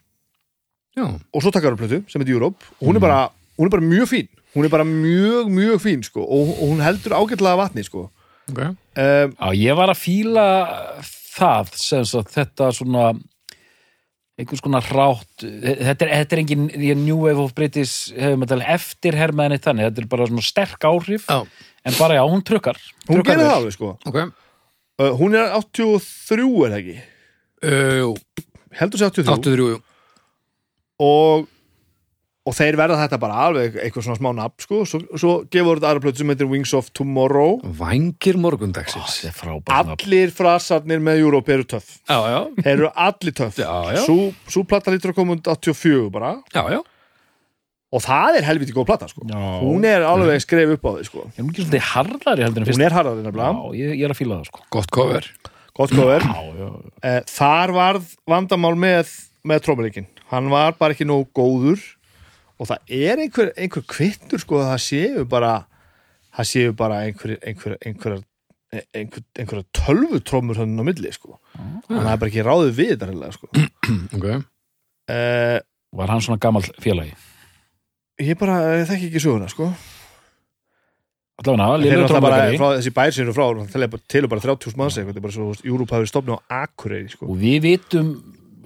[0.95, 3.21] Já, og svo takkar hann plötu sem heitir Europe og hún er bara,
[3.59, 4.29] hún er bara mjög fín.
[4.55, 8.09] Hún er bara mjög, mjög fín sko, og, og hún heldur ágætlega vatni sko.
[8.51, 8.61] ok.
[8.61, 10.45] Um, Já, ég var að fíla
[11.35, 13.09] það sem sagt, þetta svona
[14.39, 16.65] einhvers konar rátt þetta er, þetta er engin
[17.05, 20.87] New Wave of British hefur með tala eftir hermaðinni þannig, þetta er bara svona sterk
[20.91, 21.41] áhrif Já.
[21.87, 22.79] en bara já, hún trukkar.
[23.09, 23.93] Hún trukkar gerir það alveg sko.
[24.11, 24.21] Ok.
[24.95, 26.97] Uh, hún er 83 er það ekki?
[27.65, 28.39] Uh,
[28.79, 29.83] heldur sér 83 83, jú
[31.05, 31.45] og,
[32.45, 34.81] og þeir verða þetta bara alveg eitthvað svona smá nafn sko.
[34.89, 39.93] svo, svo gefur þetta aðra plötu sem heitir Wings of Tomorrow Vængir morgundagsins er nafn.
[39.97, 44.03] allir frasarnir með Europe eru töff Já, já, þeir eru allir töff Já, já.
[44.07, 46.83] svo, plata lítur að koma út 84 bara já, já
[47.95, 49.23] og það er helviti góð plata sko.
[49.31, 49.39] Já.
[49.63, 51.21] hún er alveg skref upp á því sko.
[51.31, 52.81] Er hún ekki svolítið harðari heldur en fyrst?
[52.81, 55.29] hún er harðari nefnilega Já, ég, ég er að fíla það sko Gott cover
[55.79, 56.69] gott cover Já, já,
[57.07, 59.13] eh, þar varð vandamál með,
[59.47, 61.83] með trómuleikin hann var bara ekki nógu góður.
[62.61, 65.53] Og það er einhver, einhver kvittur sko að það séu bara
[66.35, 68.21] það séu bara einhver, einhver, einhver,
[68.95, 71.39] einhver, tölvutrómur hann á milli sko.
[71.59, 73.51] Að það er bara ekki ráðið við þetta reyðlega sko.
[74.19, 74.29] Ok.
[75.15, 75.59] Eh,
[75.95, 77.13] Var hann svona gamall félagi?
[78.23, 79.69] ég bara ég þekki ekki söguna sko.
[81.45, 84.31] Eru Lillur alltaf bara, frá, þessi bær sem eru frá það er bara til og
[84.31, 87.27] bara 30.000 manns eitthvað, þetta er bara svo, Júrup hafi stopnað á Akureyri sko.
[87.27, 88.13] og við vitum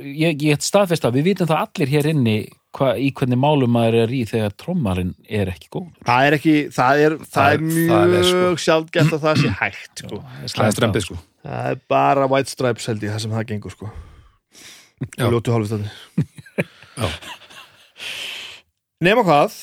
[0.03, 2.37] ég, get staðfest að við vitum það allir hér inni
[2.77, 6.55] hva, í hvernig málum maður er í þegar trommarinn er ekki góð það er ekki,
[6.75, 8.53] það er, það Það er mjög er sko.
[8.67, 10.21] sjálfgeft að það sé hægt sko.
[10.21, 13.75] Það er strempið sko það er bara White Stripes held ég það sem það gengur
[13.77, 13.91] sko
[15.19, 15.91] ljótu hálfustandi
[16.99, 17.09] Já.
[19.07, 19.55] nema hvað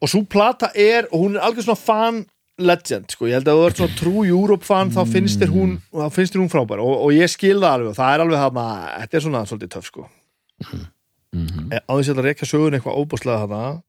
[0.00, 2.20] og svo plata er, og hún er algjör svona fan
[2.62, 5.76] legend, sko, ég held að þú ert svona true Europe fan, þá finnst þér hún
[5.92, 8.42] þá finnst þér hún frábær, og, og ég skil það alveg og það er alveg
[8.44, 8.64] þarna,
[9.02, 10.06] þetta er svona svolítið töff sko.
[11.30, 11.66] Mm -hmm.
[11.78, 13.82] á þess að rekja sögun eitthvað óbúslega þarna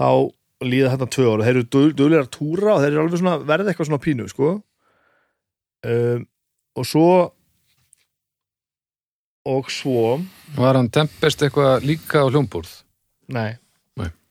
[0.00, 0.10] þá
[0.64, 3.70] líða þetta tvö ára, þeir eru duglegir að túra og þeir eru alveg svona, verða
[3.70, 4.62] eitthvað svona pínu sko.
[5.80, 6.26] Um,
[6.76, 7.32] og svo
[9.48, 10.20] og svo
[10.56, 12.82] Var hann tempest eitthvað líka á hljómborð?
[13.28, 13.56] nei,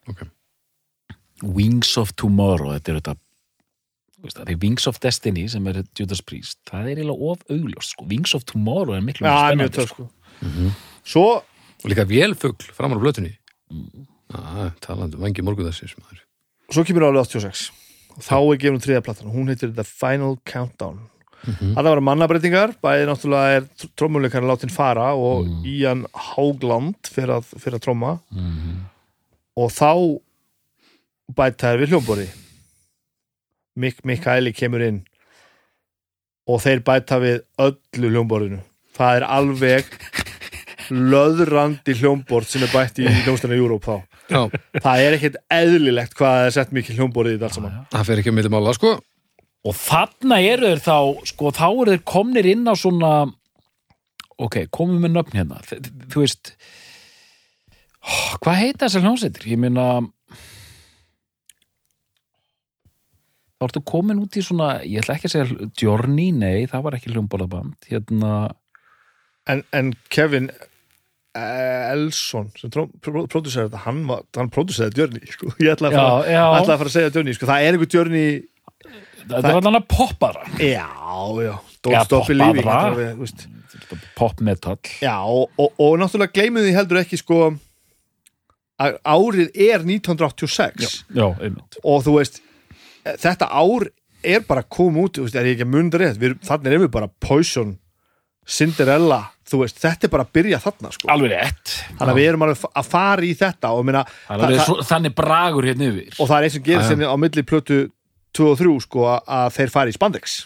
[0.10, 0.26] Ok.
[1.44, 3.20] Wings of Tomorrow þetta er þetta það,
[4.24, 8.06] því Wings of Destiny sem er Judas Priest það er eiginlega of augljóst sko.
[8.10, 10.10] Wings of Tomorrow er miklu ja, mjög spennandi sko.
[10.10, 10.72] sko.
[11.06, 11.28] Svo,
[11.80, 13.36] Og líka vélfugl framan á blötunni
[14.30, 16.20] Já, talandi um vangi morgundagsins maður.
[16.70, 17.70] Svo kemur árið 86
[18.18, 19.32] og þá er gefnum þriða platan.
[19.32, 21.00] Hún heitir The Final Countdown.
[21.48, 21.72] Mhm.
[21.78, 27.80] það var mannabreitingar, bæði náttúrulega er trómuleikarinn látin fara og Ian Haugland fyrir að, fyrir
[27.80, 28.84] að tróma Mhm.
[29.56, 30.20] og þá
[31.32, 32.28] bæta þær við hljómborði
[33.80, 35.04] Mick Mikaeli kemur inn
[36.50, 38.62] og þeir bæta við öllu hljómborðinu.
[38.98, 39.92] Það er alveg
[40.90, 43.96] löðrandi hljómborð sem er bætt í hljómsdana Júróp þá.
[44.30, 44.42] Já,
[44.82, 47.78] það er ekkert eðlilegt hvað það er sett mikið hljómborðið í þetta allt saman.
[47.94, 48.94] Það fer ekki að milli mála sko.
[49.70, 50.98] Og þarna eru þeir þá
[51.30, 53.14] sko þá eru þeir komnir inn á svona
[54.40, 55.60] ok, komum með nöfn hérna.
[56.10, 56.54] Þú veist
[58.40, 59.50] hvað heita þessar hljómsveitir?
[59.52, 59.90] ég meina
[63.60, 66.96] þá ertu komin út í svona ég ætla ekki að segja Journey, nei, það var
[66.98, 68.34] ekki hljómborðaband hérna,
[69.52, 70.48] en, en Kevin
[71.36, 74.06] eh, Elson sem pródúsera þetta, hann,
[74.38, 75.52] hann pródúseraði Journey sko.
[75.66, 77.50] ég ætla að, já, fara, já ætla að fara að segja Journey sko.
[77.52, 78.30] það er einhver Journey
[79.30, 80.88] það var allan að poppara já,
[81.44, 82.80] já, Don't Já, Stop Believing poppara.
[82.80, 84.06] þetta alveg, þú veist.
[84.18, 87.40] pop metal Já, og, og, og náttúrulega gleymið því heldur ekki sko
[88.80, 92.40] að árið er 1986 já, einmitt og þú veist,
[93.06, 93.90] þetta ár
[94.24, 96.20] er bara að koma út, þú veist, er ekki að munda rétt?
[96.20, 97.78] Við, þannig erum við bara Poison
[98.50, 101.74] Cinderella, þú veist, þetta er bara að byrja þarna sko, alveg rétt.
[102.00, 105.90] Þannig að við erum að fara í þetta og, minna, Það er þannig bragur hérna
[105.92, 106.16] yfir.
[106.18, 106.88] Og það er eins og gerir já.
[106.90, 107.82] sinni á milli plötu
[108.38, 110.40] 2 og 3 sko að þeir fari í spandex.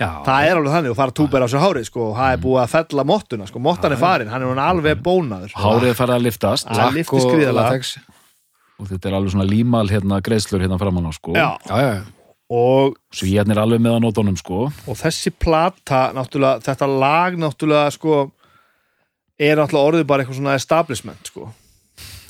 [0.00, 2.40] Já, það er alveg þannig og fara túber á sér hárið sko og það er
[2.42, 5.62] búið að fella mottuna sko, mottan er farin, hann er alveg bónaður sko.
[5.62, 7.92] hárið farið að liftast Það lyfti og latex.
[8.82, 11.36] Og þetta er alveg svona límal hérna greiðslur hérna framan á sko.
[11.38, 12.36] Já, já, já, já.
[12.58, 14.66] og, svo ég er alveg með að nótunum sko.
[14.90, 18.22] Og þessi plata náttúrulega, þetta lag náttúrulega sko
[19.38, 21.48] er náttúrulega orðið bara eitthvað svona establishment sko.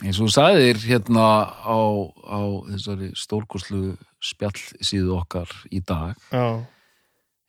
[0.03, 1.27] Eins og þú sagðir hérna
[1.63, 1.79] á,
[2.27, 2.41] á
[2.75, 6.19] þessari stórkoslu spjall síðu okkar í dag.
[6.35, 6.63] Já,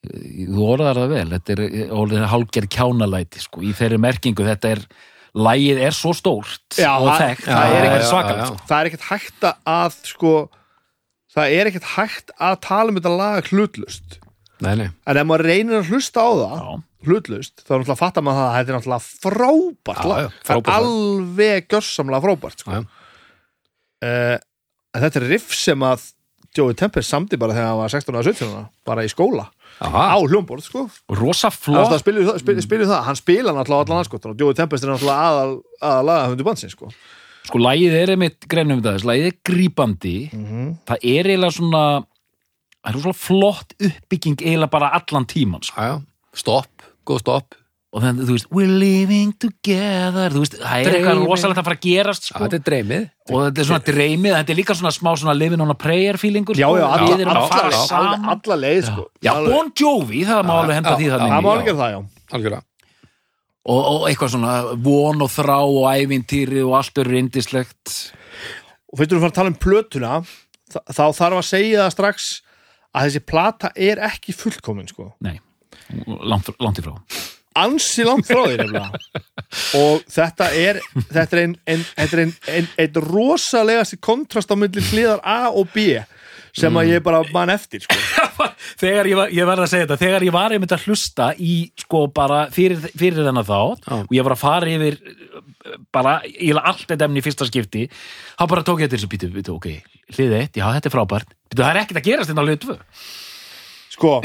[0.03, 4.83] þú orðar það vel, þetta er orðið hálger kjánalæti sko, í þeirri merkingu þetta er,
[5.33, 8.45] lægið er svo stórt Já, og það- þekkt, já, það er ekkert já.
[8.45, 8.57] sko.
[8.69, 10.33] það er ekkert hægt að sko
[11.33, 14.19] það er ekkert hægt að tala um þetta lag hlutlust
[14.63, 16.83] Nei, nei, en ef maður reynir að hlusta á það Já.
[17.09, 20.37] hlutlust, þá er náttúrulega að fatta maður það að þetta er náttúrulega frábært Já, lag
[20.45, 22.83] það er alveg gjörsamlega frábært sko.
[24.03, 24.37] uh,
[24.93, 26.05] þetta er riff sem að
[26.53, 29.47] Joey Tempest samdi bara þegar hann var 16 og 17 ára, bara í skóla
[29.81, 30.89] Aha, á hljómborð sko.
[31.09, 31.99] Rosa Það flott.
[31.99, 35.27] spilur það, spil, spilur það, hann spila náttúrulega allan anskotan og Joey Tempest er náttúrulega
[35.29, 36.91] aðal, aðal aðal bansins sko.
[37.43, 40.15] sko lægið er einmitt greinum þetta þess, lægið er grípandi.
[40.33, 40.77] Mhm.
[40.87, 41.83] það er eiginlega svona
[42.83, 46.01] það er svona flott uppbygging eiginlega bara allan tíman sko.
[46.33, 47.55] stopp, góð stopp
[47.93, 51.77] og þannig, þú veist, we're living together þú veist, það er eitthvað rosalegt að fara
[51.77, 52.41] að gerast Já, sko.
[52.43, 53.03] þetta er dreymið.
[53.29, 56.17] Og þetta er svona dreymið, þetta er líka svona smá svona living on a prayer
[56.21, 56.79] feelingur Já, sko.
[56.81, 59.05] já, alla, að fara alla, saman alla, alla leið sko.
[59.21, 61.81] já, Bon Jovi, það má alveg henda já, því já, þannig Það má alveg gera
[61.83, 61.99] það, já.
[62.33, 62.65] Algjörlega.
[63.63, 64.53] Og, og eitthvað svona
[64.89, 67.93] von og þrá og ævintýri og allt er reyndislegt
[68.93, 70.17] Og fyrir að fara að tala um plötuna.
[70.73, 72.27] Þá þarf að segja það strax
[72.93, 75.11] að þessi plata er ekki fullkomin sko.
[75.25, 75.37] nei,
[76.25, 76.97] langt, langt í frá
[77.59, 78.89] ansi langt frá nefnilega
[79.81, 81.85] og þetta er þetta er einn ein,
[82.47, 86.01] ein, ein, rosalegasti kontrast á milli hliðar A og B
[86.53, 87.97] sem að ég bara man eftir sko.
[88.81, 91.55] þegar ég, var, ég verð að segja þetta þegar ég var einmitt að hlusta í
[91.81, 93.95] sko bara fyrir, fyrir þennan þá Já.
[94.03, 94.99] og ég var að fara yfir
[95.93, 99.31] bara ég allt þetta emni í fyrsta skipti þá bara tók ég þetta þessu býtu,
[99.33, 99.69] býtu, ok
[100.13, 102.61] hlið eitt, já þetta er frábært býtu, það er ekkert að gerast þetta á hlið
[102.67, 102.77] tvö
[103.93, 104.17] sko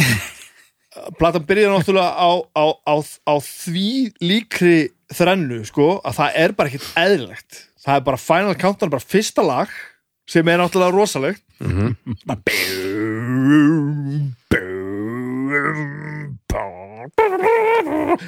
[1.18, 3.90] platan byrjar náttúrulega á, á, á, á því
[4.22, 4.78] líkri
[5.14, 7.62] þrennu sko, að það er bara ekkert eðlilegt.
[7.84, 9.72] Það er bara Final Countdown, bara fyrsta lag
[10.28, 11.44] sem er náttúrulega rosalegt.
[12.28, 14.68] Bara bum, bum, bum.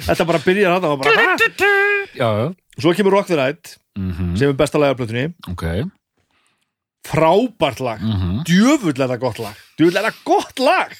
[0.01, 1.35] þetta bara byrjar þetta og bara "Ha?"
[2.15, 5.33] já, já, svo kemur Rock the Night mhm, sem er besta lag af plötunni.
[5.51, 5.63] Ok.
[7.07, 8.43] Frábært lag, mhm.
[8.45, 9.55] djöfull er það gott lag.
[9.77, 10.93] Djöfull er það gott lag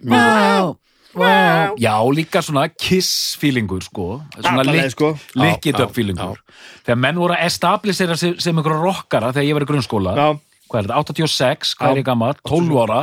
[0.00, 0.76] Wow,
[1.14, 1.74] wow.
[1.80, 4.06] Já, líka svona kiss feelingur sko
[4.38, 5.10] svona Alla leið, sko.
[5.36, 6.38] lick it Já, up feelingur
[6.86, 10.28] þegar menn voru að establisera sem, sem einhverja rockara þegar ég var í grunnskóla Já.
[10.70, 13.00] hvað er þetta, 86, hvað er ég gammal 12 ára,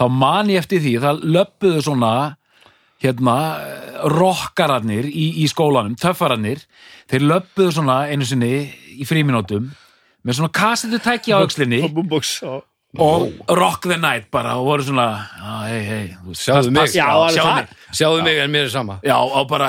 [0.00, 2.12] þá man ég eftir því það löppuðu svona
[3.00, 3.36] hérna,
[4.12, 6.60] rockararnir í, í skólanum, töffararnir
[7.08, 8.52] þeir löppuðu svona einu sinni
[9.00, 9.70] í fríminótum
[10.26, 11.80] með svona kassetu tæki á aukslinni
[12.98, 15.04] og Rock the Night bara og voru svona
[15.68, 16.80] hei, hei, Sjáðu pass- mig.
[16.80, 17.54] pass- Já, sjáðu það.
[17.54, 19.68] mig Sjáðu mig en mér er sama já, og bara,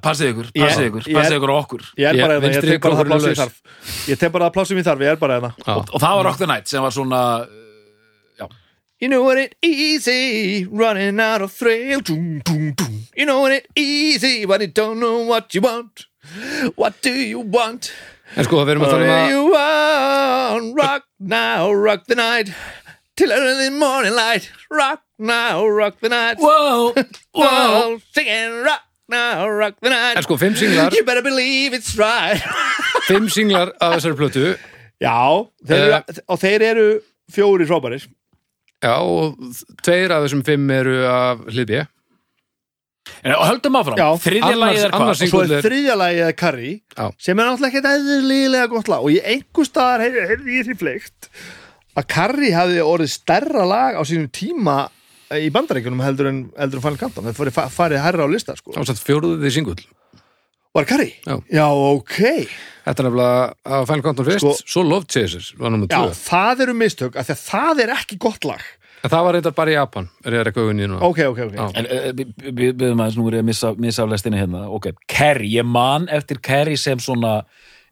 [0.00, 2.94] passið ykkur passið ykkur, passið ykkur okkur Ég er bara hérna, ég vinstri tek bara
[2.96, 3.38] það laus.
[3.38, 5.76] þarf Ég tek bara það pláss sem ég þarf, ég er bara hérna Já.
[5.76, 7.46] og, og það var Rock the Night sem var svona
[9.02, 13.06] You know what it easy Running out of thrill dum, dum, dum.
[13.16, 16.06] You know what it easy But you don't know what you want
[16.76, 17.92] What do you want
[18.32, 22.52] En sko, við erum að tala um að Rock now, rock the night?
[23.16, 26.38] Till early morning light Rock now, rock the night.
[26.40, 26.94] Wow,
[27.34, 30.16] wow singing rock now, rock the night.
[30.16, 32.40] En sko, fimm singlar You better believe it's right.
[33.08, 34.46] Fimm singlar af þessari plötu.
[35.02, 35.18] Já,
[35.66, 36.88] þeir eru, og þeir eru
[37.32, 38.04] fjóri frábærir
[38.82, 39.38] Já, og
[39.84, 41.74] tveir af þessum fimm eru af hlið
[43.24, 45.00] En, höldum áfram, Já, þriðja annars- lagið er hvað?
[45.02, 47.06] Annars- og svo er þriðja lagið að Carrie Já.
[47.18, 49.00] sem er náttúrulega ekkert eðlilega gott lag.
[49.02, 51.28] Og ég einhver staðar heyrði heyrði ég því fleikt
[51.96, 54.76] að Carrie hafði orðið stærra lag á sínum tíma
[55.32, 57.26] í bandaríkjunum heldur en, heldur en Final Countdown.
[57.26, 58.72] Þetta farið, farið herra á lista sko.
[58.74, 59.82] Það var satt fjóruðið singull
[60.72, 61.14] Var Carrie?
[61.52, 61.66] Já.
[61.68, 62.48] ok.
[62.86, 66.14] Þetta er nefnilega að Final Countdown fyrst Sko- Svo Love Chasers var nummer Já, 2
[66.16, 68.62] það eru mistök af því að það er ekki gott lag
[69.02, 71.02] En það var reyndar bara í Japan Er ég eitthvað unni núna.
[71.02, 71.54] Ok, ok, ok.
[71.58, 71.64] Já.
[71.80, 74.64] En uh, við við byrðum aðeins, nú er ég að missa, missa af lestinni hérna.
[74.70, 77.40] Ok, Carrie, ég man eftir Carrie sem svona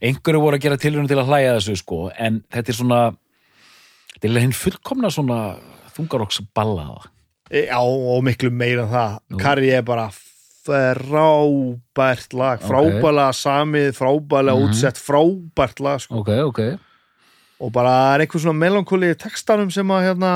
[0.00, 3.00] einhverju voru að gera tilraun til að hlæja þessu sko en þetta er svona
[4.14, 5.40] þetta er hinn fullkomna svona
[5.96, 7.10] þungaroks ballaða
[7.50, 9.14] Já, og miklu meira en það.
[9.42, 10.04] Carrie er bara
[10.62, 16.20] frábært lag frábælega samið, frábælega útsett frábært lag sko.
[16.22, 16.60] Ok, ok.
[17.60, 20.32] Og bara er einhver svona melankóli í textanum sem að hérna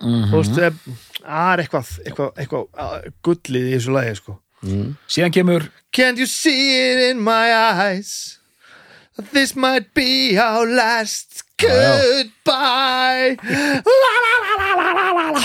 [0.00, 0.72] þú veist, er,
[1.24, 4.32] að er eitthvað eitthvað, eitthvað að, gullið í þessu lagi sko.
[5.08, 8.38] síðan kemur Can't you see it in my eyes?
[9.32, 13.36] This might be our last goodbye.
[13.40, 15.44] La la la la la la la la.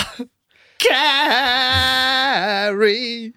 [2.02, 3.32] Carrie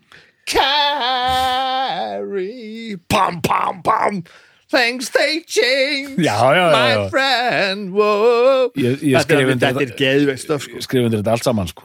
[2.06, 4.24] Carrie Pam pam pam
[4.72, 7.10] Things they change Já, já, já, My já.
[7.10, 8.72] friend Whoa.
[8.76, 10.82] Ég- ég Þetta skrifa er, undir þetta er þetta- geðveikt stöf sko.
[10.82, 11.84] skrifundir þetta allt saman sko.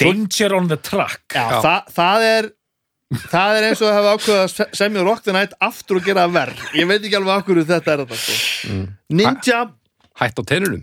[0.00, 1.60] Danger on the track Já, Já.
[1.62, 2.50] Það, það er
[3.28, 6.62] það er eins og að hafa ákveða Rock the Night aftur og gera það verð
[6.80, 8.78] ég veit ekki alveg okkur þetta er þetta sko.
[9.12, 9.60] Ninja
[10.22, 10.82] Hætt á teinunum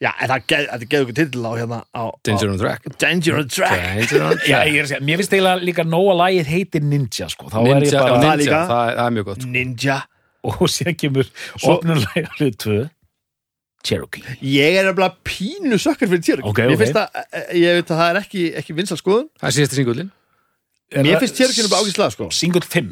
[0.00, 3.36] já, en það geð- þetta geður ykkur titil á hérna á, Danger on track Danger
[3.38, 6.06] on Track Danger on Já, track ég er að segja, mér finnst eiginlega líka nóg
[6.10, 7.46] að lagið heitir Ninja sko.
[7.46, 8.62] þá er ég Ninja, bara já, það ninja líka.
[8.66, 9.46] það, er- það er mjög gott
[10.46, 11.28] og síðan kemur
[11.60, 12.78] opnulega hlið 2
[13.80, 14.36] Cherokee.
[14.44, 16.50] Ég er nefnilega pínu sökkar fyrir Cherokee.
[16.50, 16.82] Ok, mér ok.
[16.82, 19.30] finnst að, eh, ég veit að það er ekki, ekki vinsal skoðun.
[19.40, 20.10] Það er síðasta singullin.
[21.00, 22.28] Mér finnst Cherokee nefnilega ágæslega sko.
[22.36, 22.90] Single 5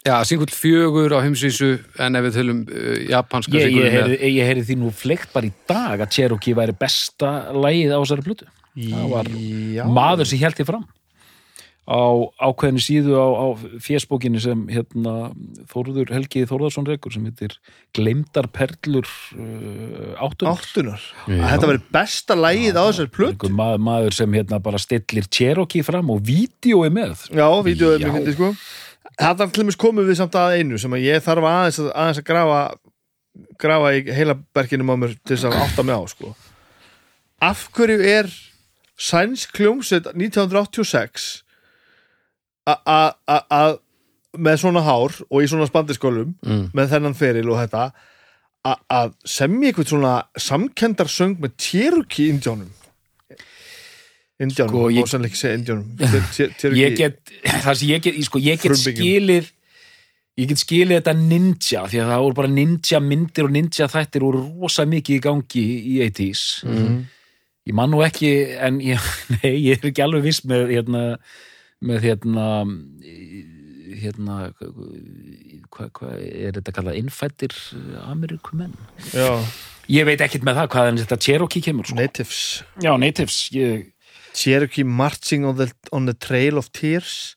[0.00, 4.46] Já, singull fjögur á heimsvísu en ef við tölum uh, japanska Ég, ég, heyri, ég
[4.48, 8.48] heyri því nú fleikt bara í dag að Cherokee væri besta lagið á þessari plötu.
[8.80, 9.28] Það var
[9.76, 10.86] já, maður sem held því fram
[11.90, 12.02] á
[12.38, 13.46] ákveðinu síðu á, á
[13.82, 15.32] fésbókinni sem hérna,
[15.72, 17.56] Þórður Helgi Þórðarsson rekur sem heitir
[17.96, 20.54] Gleimdar perlur uh, áttunar.
[20.60, 21.06] Áttunar?
[21.26, 23.34] Þetta veri besta lægið á þessari plötu?
[23.34, 27.26] Einhver maður, maður sem hérna bara stillir Cherokee fram og vídeo er með.
[27.34, 28.06] Já, Já.
[28.06, 28.52] mér fyndi sko.
[29.20, 32.22] Þetta til dæmis komum við samt að einu sem að ég þarf aðeins að, aðeins
[32.22, 32.60] að grafa
[33.60, 36.30] grafa í heila berginum á mér til þess að átta mig á sko.
[37.42, 38.30] Af hverju er
[39.00, 41.49] sænsk kljómsveit 1986 a- a- a-
[42.86, 43.78] að
[44.38, 46.70] með svona hár og í svona spandiskólum Mm.
[46.74, 47.90] með þennan feril og þetta
[48.64, 52.68] að semja eitthvað svona samkendarsöng með Cherokee indjónum
[54.40, 55.08] indjónum, Sko, ég- ég...
[55.10, 55.88] sannleik segja indjónum
[56.80, 59.50] ég get, það sem ég get, sko, ég get skilið
[60.40, 64.24] ég get skilið þetta ninja því að það voru bara ninja myndir og ninja þættir
[64.24, 67.00] voru rosa mikið í gangi í 80s Mhm.
[67.68, 68.98] ég man nú ekki en ég,
[69.42, 71.04] nei, ég er ekki alveg viss með hérna
[71.80, 72.46] með hérna
[74.00, 74.36] hérna
[75.70, 77.54] hvað hva, er þetta kallað innfættir
[78.06, 78.76] Amerikumenn
[79.12, 79.40] Já,
[79.90, 81.98] ég veit ekkit með það hvaðan þetta Cherokee kemur sko.
[81.98, 82.42] natives.
[82.82, 83.90] Já, natives ég,
[84.36, 87.34] Cherokee marching on the, on the trail of tears.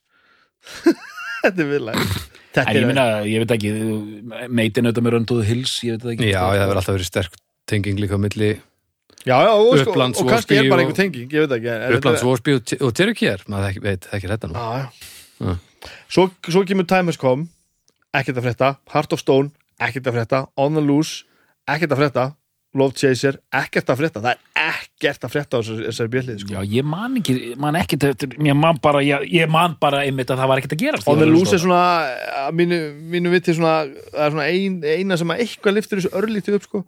[1.44, 2.04] Þetta er
[2.54, 3.72] Þetta en ég minna, ég veit ekki
[4.54, 6.28] meitin auðvitað með Rönduðu Hills ég veit það ekki.
[6.30, 8.52] Já, það hefur alltaf verið sterk tenging líka á milli
[9.24, 11.70] Já, já, og, sko, Upplands og kannski er bara og- einhver tenging, ég veit ekki
[11.72, 12.94] en þetta Upplands Vorsby og, og
[13.32, 14.90] er maður veit ekki þetta nú Já,
[15.44, 15.58] já.
[16.12, 17.48] Svo, svo kemur Timers kom
[18.14, 21.24] ekkert að frétta, Heart of Stone ekkert að frétta, On the Loose
[21.68, 22.26] ekkert að frétta,
[22.76, 26.54] Love Chaser ekkert að frétta, það er ekkert að frétta á þessari, bjöllið sko.
[26.54, 30.44] Já, ég man ekki, man ekki ég man bara, ég, ég man bara einmitt að
[30.44, 31.10] það var ekkert að gerast.
[31.10, 32.80] On the Ég var Loose að er svona mínu,
[33.14, 33.74] mínu viti svona,
[34.14, 36.84] það er svona ein, eina sem að eitthvað liftur þessu örlítið upp sko.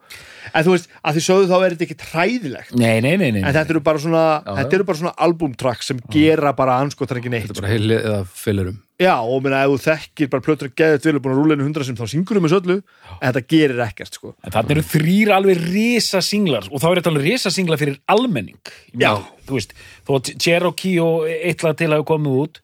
[0.52, 3.42] en þú veist, að því sögðu þá er þetta ekki træðilegt Nei, nei, nei, nei.
[3.42, 4.26] en þetta eru bara svona,
[4.62, 8.02] þetta eru bara svona albumtrack sem gera bara anskotar ekki neitt Þetta er bara heili
[8.02, 11.40] eða fyllurum Já, og minna, ef þú þekkir bara plötur að geða og búin að
[11.42, 14.32] rúla einu hundra sem þá syngur um þessu öllu en þetta gerir ekkert, sko.
[14.40, 17.98] En þannig eru þrýr alveg risa singlar og þá er þetta alveg risa singlar fyrir
[18.12, 18.60] almenning.
[18.94, 19.16] Ég Já.
[19.46, 19.74] Þú veist,
[20.08, 22.62] þó Cherokee og eitthvað til að hafa komið út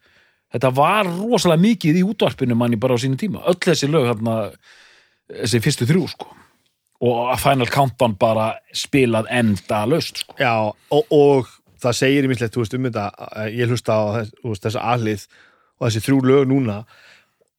[0.51, 4.37] þetta var rosalega mikið í útvarpinu manni bara á sínu tíma, öll þessi lög hérna,
[5.31, 6.29] þessi fyrstu þrjú sko.
[7.01, 10.35] Og Final Countdown bara spilað enda löst sko.
[10.37, 11.49] Já, og, og
[11.81, 13.05] það segir í mislegt, þú veist, um þetta
[13.55, 15.23] ég hlusta á þess, þessa aðlið
[15.79, 16.81] og þessi þrjú lög núna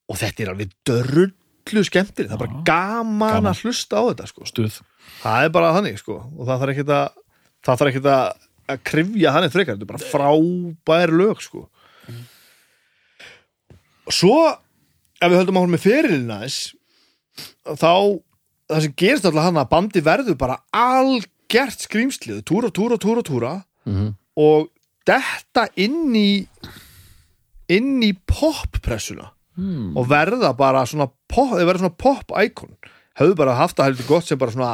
[0.07, 3.51] og þetta er alveg dörrullu skemmtir það er bara gaman, Gaman.
[3.51, 4.47] að hlusta á þetta, sko.
[4.47, 4.79] Stuð.
[5.25, 7.22] Það er bara þannig, sko og það þarf ekkert að
[7.63, 11.67] það þarf ekkert að, að krifja hann eitt frekar, þetta er bara frábær lög, sko.
[14.13, 14.37] Svo
[15.23, 16.73] ef við höldum áhrum með fyrirlina þess
[17.79, 17.93] þá
[18.73, 23.53] það sem gerist alltaf hann að bandi verður bara algjert skrýmslið túra, túra, túra, túra.
[23.87, 24.15] Mhm.
[24.39, 24.69] og
[25.07, 26.47] detta inn í
[27.69, 29.33] inn í poppressuna.
[29.53, 29.93] Hmm.
[29.99, 32.71] og verða bara svona pop, þeir verða svona pop-icon.
[33.21, 34.71] Hefðu bara haft það heldur gott sem bara svona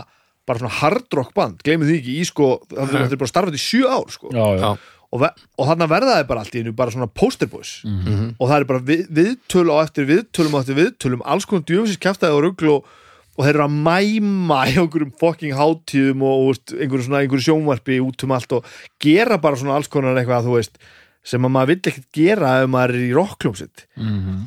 [0.49, 3.63] bara svona hard rock band, gleymið því ekki í sko, það er bara starfað í
[3.63, 4.31] sjö ár sko.
[4.35, 4.71] Já, já,
[5.09, 5.25] og,
[5.57, 7.79] og þarna verða þeir bara allt í einu bara svona poster boys.
[7.87, 8.35] Mhm.
[8.37, 12.03] og það er bara við, viðtöl á eftir viðtölum á eftir viðtölum, alls konar djöfisins
[12.03, 12.93] kæftæði og rugl og,
[13.39, 17.47] og þeir eru að mæma í einhverjum fucking hátíðum og, og veist, einhverjum svona einhverjum
[17.49, 20.81] sjónvarpi út um allt og gera bara svona alls konar eitthvað þú veist,
[21.29, 24.47] sem að maður vill ekkert gera ef maður er í rockljómsitt mm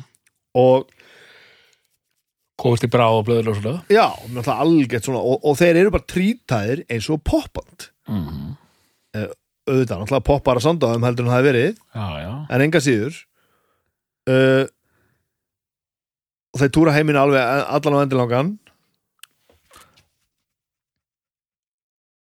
[0.52, 0.90] og
[2.62, 3.84] komast í bráð og blöður og svona.
[3.90, 7.88] Já, náttúrulega algjört svona og, og þeir eru bara trítæðir eins og poppand.
[8.06, 8.52] Mm
[9.68, 11.76] auðvitað, náttúrulega poppar að sanda á þeim heldur en það hefði verið.
[11.94, 12.32] Já, já.
[12.54, 13.18] En enga síður
[14.32, 14.64] uh,
[16.58, 18.50] þeir túra heiminn alveg allan á endilangan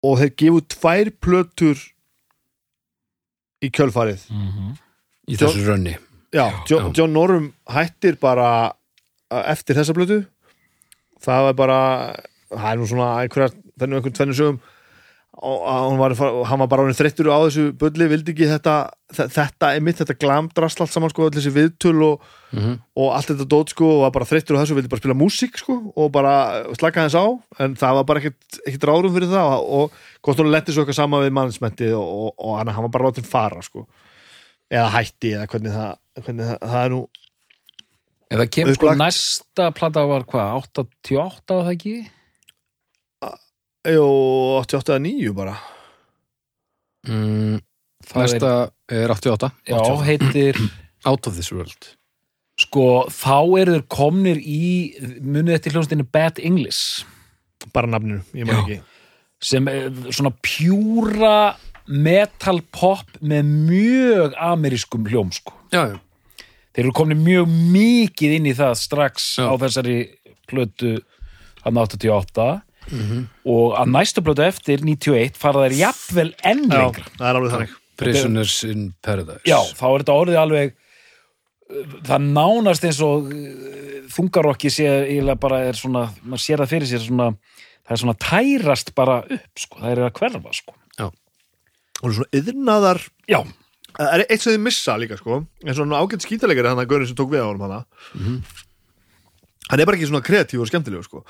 [0.05, 1.81] og þeir gefu tvær plötur
[3.61, 4.29] í kjölfarið.
[4.33, 4.77] Mhm.
[5.29, 5.97] í þessu rönni.
[6.31, 6.93] Já, John, já.
[6.97, 8.77] John Norum hættir bara uh,
[9.31, 10.19] eftir þessa plötu.
[11.21, 11.79] Það var bara
[12.51, 14.61] það er nú svona einhverja, það er nú einhvern tvennu sögum
[15.41, 16.11] og var,
[16.45, 18.73] hann var bara orðinn þreyttur á þessu bulli, vildi ekki þetta
[19.15, 22.73] þe- þetta er mitt, þetta glamdrast allt saman sko, öll þessi viðtöl og, Mhm.
[22.99, 25.15] og allt þetta dót sko, og var bara þreyttur á þessu og vildi bara spila
[25.15, 27.25] músík sko, og bara slaka þess á.
[27.63, 30.99] En það var bara ekkert, ráðum fyrir það og, og hvort hún letti svo eitthvað
[30.99, 33.87] sama við mannsmetti og, og, og hann var bara látið fara sko,
[34.69, 37.07] eða hætti eða hvernig það, hvernig það, það er nú
[38.31, 39.01] eða Sko kemur Upplagt.
[39.01, 41.95] næsta plata var hvað, 88 var það ekki?
[43.91, 44.05] Jó,
[44.61, 45.55] 88 eða 9 bara
[47.09, 47.57] mm,
[48.05, 48.51] Það næsta
[48.91, 50.05] er 88 Já, 88.
[50.05, 50.61] heitir
[51.09, 51.89] Out of this world
[52.61, 57.07] sko, þá eru þeir komnir í munið eftir hljónstinni Bad English
[57.73, 58.81] bara nafninu, ég maður ekki
[59.41, 61.55] sem er svona pjúra
[61.89, 65.55] metal pop með mjög amerískum hljóm sko.
[65.73, 65.97] já, já,
[66.71, 69.47] þeir eru komnir mjög mikið inn í það strax Já.
[69.47, 69.97] á þessari
[70.49, 70.97] plötu
[71.65, 72.49] hann 88
[73.45, 77.07] og að næstu plötu eftir 91 fara þær jafnvel enn Já, lengra.
[77.17, 77.77] það er alveg þannig.
[78.01, 79.43] Prisoners in Paradise.
[79.45, 84.87] Já, þá er þetta orðið alveg uh, það nánast eins og uh, þungarokki sé
[85.39, 87.29] bara er svona, maður sér það fyrir sér svona,
[87.85, 90.77] það er svona tærast bara upp sko, það er að hverfa sko.
[92.01, 92.97] Og svona yðnaðar
[93.29, 93.43] Já,
[93.97, 97.09] það er eitt sem þið missa líka sko en svona ágætt skítalegari hann að Gaurin
[97.09, 97.81] sem tók við á honum hana.
[99.71, 101.23] Hann er bara ekki svona kreatív og skemmtilegur sko.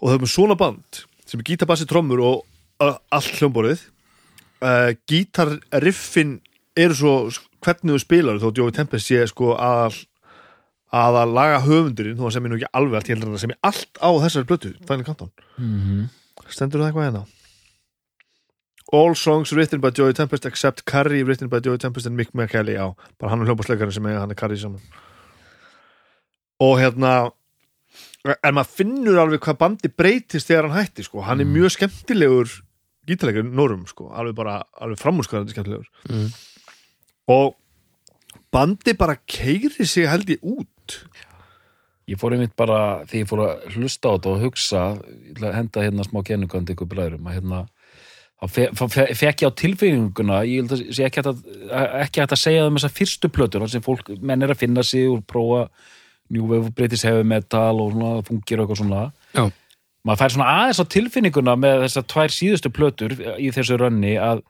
[0.00, 2.42] Og það er með svona band sem er gítabassi trommur og
[2.84, 3.82] uh, allt hljómborið
[4.64, 6.38] uh, gítarriffin
[6.78, 7.14] eru svo
[7.64, 10.04] hvernig þú spilar þó Jói Tempest sé sko að
[10.94, 13.42] að að laga höfundurinn þó að sem ég nú ekki alveg allt ég heldur að
[13.42, 15.32] sem ég allt á þessari blötu Final Countdown.
[15.58, 16.06] Mhm.
[16.48, 17.26] stendur það eitthvað hérna
[18.92, 22.78] All songs written by Joey Tempest except Carrie written by Joey Tempest and Mick McKelly
[22.78, 24.80] já, bara hann og hljómbásleikarinn sem eiga hann er Carrie saman.
[26.64, 27.30] Og hérna
[28.24, 32.56] en maður finnur alveg hvað bandi breytist þegar hann hætti sko, hann er mjög skemmtilegur
[33.08, 35.88] gítarleikur Norum sko, alveg bara alveg framúrskarandi skemmtilegur.
[36.08, 36.28] Mm.
[37.28, 37.56] og
[38.52, 41.00] bandi bara keiri sig held ég út.
[42.08, 44.84] Ég fór einmitt bara, þegar ég fór að hlusta á þetta og hugsa,
[45.44, 47.58] henda hérna smá kennugandi ykkur bræðurum, að hérna
[48.38, 52.02] þá fe- fe- fe- fekk ég á tilfinninguna ég held að sé ekki hægt að
[52.04, 54.82] ekki hægt að segja það með þessar fyrstu plötur sem fólk, menn er að finna
[54.86, 55.68] sig og prófa
[56.30, 59.02] New Wave, British Heavy Metal og svona, fungir og eitthvað svona
[59.34, 59.48] Já.
[60.06, 64.44] maður fær svona aðeins á tilfinninguna með þessar tvær síðustu plötur í þessu rönni að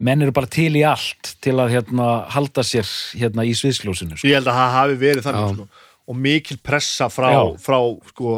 [0.00, 2.86] menn eru bara til í allt til að hérna halda sér
[3.18, 4.28] hérna í sviðsljósinu sko.
[4.30, 5.68] ég held að það hafi verið þannig sko.
[6.08, 7.78] og mikil pressa frá, frá
[8.12, 8.36] sko,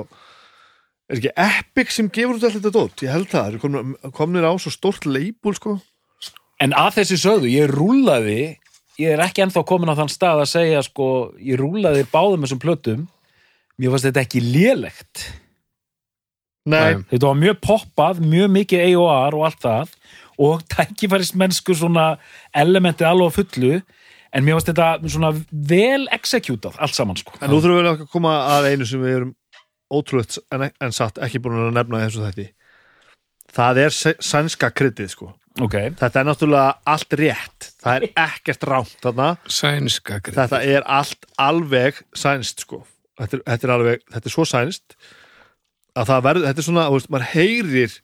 [1.10, 4.52] er ekki Epic sem gefur út alltaf þetta dót, ég held það eru komnir, á
[4.62, 5.76] svo stórt leibúl sko.
[6.60, 8.42] En að þessi sögðu, ég rúlaði
[9.00, 11.06] ég er ekki ennþá komin á þann stað að segja sko,
[11.40, 13.06] ég rúlaði báðum þessum plötum.
[13.80, 15.24] Mér fannst þetta ekki lélegt.
[16.68, 19.94] Nei, þetta var mjög poppað, mjög mikið AOR og allt það.
[20.40, 22.12] Og tækifæris mennsku svona
[22.56, 23.80] elementi alveg fullu.
[24.30, 27.34] En mér fannst þetta svona vel executað allt saman sko.
[27.40, 29.34] En nú þurfum við að koma að einu sem við erum
[29.90, 32.46] ótrúlega en, en satt ekki búin að nefna þessu þætti.
[33.50, 35.32] Það er sæ- sænska kryddið sko.
[35.60, 37.70] ok, þetta er náttúrulega allt rétt.
[37.82, 39.30] Það er ekkert rámt þarna.
[39.50, 42.84] Sænska grið þetta er allt alveg sænst sko.
[43.18, 44.94] þetta, er, þetta er alveg, þetta er svo sænst
[45.98, 47.96] að það verður, þetta er svona veist, maður heyrir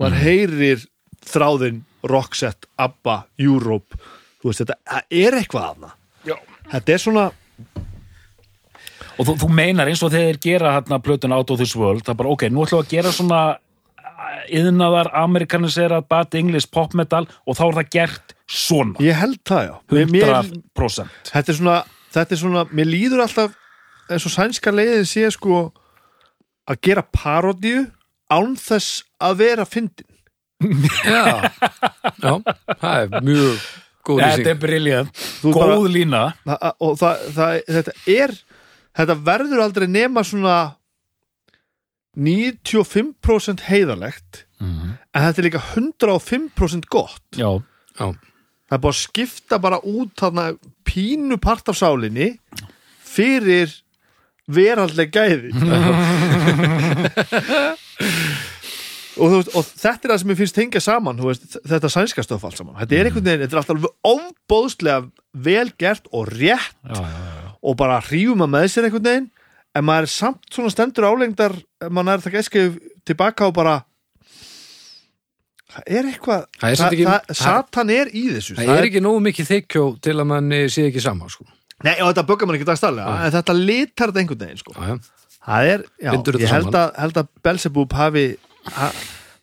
[0.00, 0.86] maður heyrir
[1.28, 3.98] þráðin Roxette, ABBA, Europe.
[4.40, 5.90] Veist, þetta það er eitthvað aðna
[6.24, 6.36] Já.
[6.72, 7.24] þetta er svona,
[9.20, 12.02] og þú, þú meinar eins og þegar þeir gera hérna plötun Out of this World,
[12.06, 13.40] það er bara ok, nú ætlum við að gera svona
[14.50, 18.96] yðnaðar, amerikanisera, bad English, pop metal og þá er það gert svona.
[19.04, 19.74] Ég held það já.
[19.94, 20.32] Mér, mér,
[20.76, 21.76] 100% þetta er svona,
[22.16, 23.56] þetta er svona mér líður alltaf
[24.10, 25.60] eins og sænska leiðin sé sko
[26.70, 27.84] að gera parodíu
[28.30, 30.06] án þess að vera fyndin.
[30.60, 31.50] Já,
[32.20, 32.32] já,
[32.80, 33.62] það er mjög
[34.04, 34.50] góð Þetta lýsing.
[34.50, 36.20] er briljant, góð bara- lína.
[36.84, 38.34] Og það, það, þetta er
[38.96, 40.56] þetta verður aldrei nema svona
[42.18, 44.88] 95% heiðalegt Mhm.
[45.14, 47.22] en þetta er líka 105% gott.
[47.32, 47.62] Já,
[47.98, 52.38] Já, það er bara að skipta bara út þarna pínu part af sálinni
[53.04, 53.72] fyrir
[54.50, 55.50] veraldleg gæði.
[59.20, 62.22] Og, veist, og þetta er það sem ég finnst tengja saman þú veist, þetta sænska
[62.24, 62.76] stöf allt saman.
[62.80, 65.00] Þetta er einhvern veginn, þetta er alltaf ofbóðslega
[65.44, 66.76] vel gert og rétt.
[66.86, 67.08] Já, já, já.
[67.62, 69.30] Og bara hrífum að með sér einhvern veginn
[69.76, 71.54] en maður er samt svona stendur álengdar
[71.90, 73.76] maður er það gæskið tilbaka og bara
[75.70, 79.02] það er eitthvað Það er samt ekki- það, Satan er í þessu Það er ekki
[79.04, 81.46] nógu mikið þykjó til að mann sé ekki sama sko.
[81.84, 83.24] Nei, og þetta böggar mann ekki dagstæðlega Nei.
[83.28, 84.74] en þetta litar þetta einhvern veginn sko.
[85.40, 86.74] Það er, já, ég held saman.
[86.80, 88.24] að, held að Belzebub hafi
[88.76, 88.90] ha,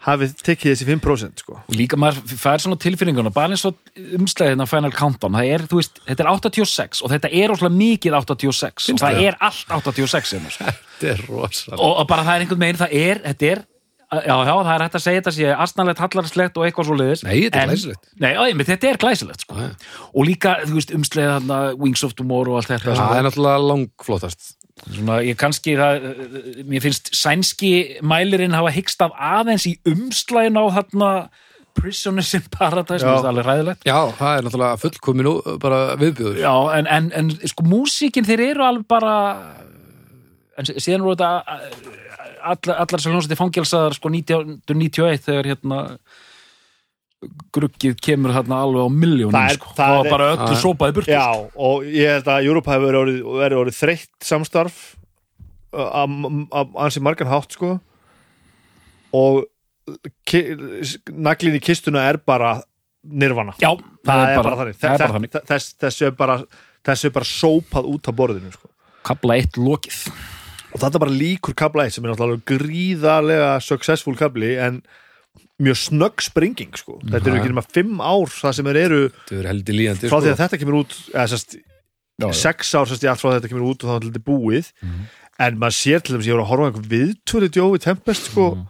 [0.07, 1.57] hafi tekið þessi 5% sko.
[1.59, 3.77] og líka maður fær svona tilfinninguna bara eins og
[4.17, 8.91] umslæðina Final Countdown það er, veist, þetta er 86 og þetta er óslega mikið 86
[8.91, 9.31] Finnst og það þér?
[9.31, 10.75] er allt 86 hérna, sko.
[10.97, 13.63] Þetta er rosalega og, og bara það er einhvern veginn, það er þetta er,
[14.17, 17.25] já, já, það er hægt að segja þetta sé astnalegt, hallarslegt og eitthvað svo liðis
[17.27, 18.11] Nei, þetta er glæsilegt.
[18.23, 19.67] Nei, já, þetta er glæsilegt, sko já.
[20.13, 23.27] og líka, þú veist, umslæðið þarna Wings of Tomorrow og allt þetta Það svona, er
[23.27, 24.53] náttúrulega langflótast
[24.85, 26.07] svona, ég kannski það,
[26.69, 27.71] mér finnst sænski
[28.05, 31.11] mælirinn hafa hyggst af aðeins í umslæðin á þarna
[31.77, 36.87] Prisoners in Paradise, það alveg ræðilegt Já, það er náttúrulega fullkominu bara viðbjöður Já, en,
[36.89, 39.13] en, en sko músíkin þeir eru alveg bara
[40.57, 41.59] en sí- síðan voru þetta
[42.47, 45.81] allar, allar sem hljómsætti fangelsaðar sko 1991 þegar hérna
[47.57, 49.71] gruggið kemur þarna alveg á miljónum Það er- sko.
[49.77, 51.23] það var er- bara öllu sópaði burt Já,
[51.55, 54.77] og ég held að Europa hefur verið verið orðið þreytt samstarf
[55.73, 57.79] uh, að ansi margan hátt sko.
[59.17, 59.45] Og
[61.15, 62.57] naglin í kistuna er bara
[63.07, 63.53] nirvana.
[63.61, 63.71] Já,
[64.05, 64.77] það, er bara þannig.
[64.81, 65.31] það er bara þannig.
[65.31, 66.37] Þess- þess- þessu er bara
[66.87, 68.69] þessu er bara sópað út af borðinu sko.
[69.07, 70.01] Kabla eitt lokið.
[70.73, 74.81] Og þetta er bara líkur kabla 1 sem er náttúrulega gríðarlega successful kabli en
[75.63, 76.99] mjög snögg springing sko.
[77.01, 78.99] þetta eru ekki nema 5 ár það sem er eru
[79.33, 80.35] er líðandi frá því sko.
[80.35, 81.57] að þetta kemur út eða, sest,
[82.17, 82.33] Já, já.
[82.43, 84.71] sex ár sérst ég allt frá þetta kemur út og þá er þetta búið
[85.47, 88.47] en maður sér til þess að ég voru að horfa einhver viðtölu Jói Tempest sko
[88.53, 88.63] mm.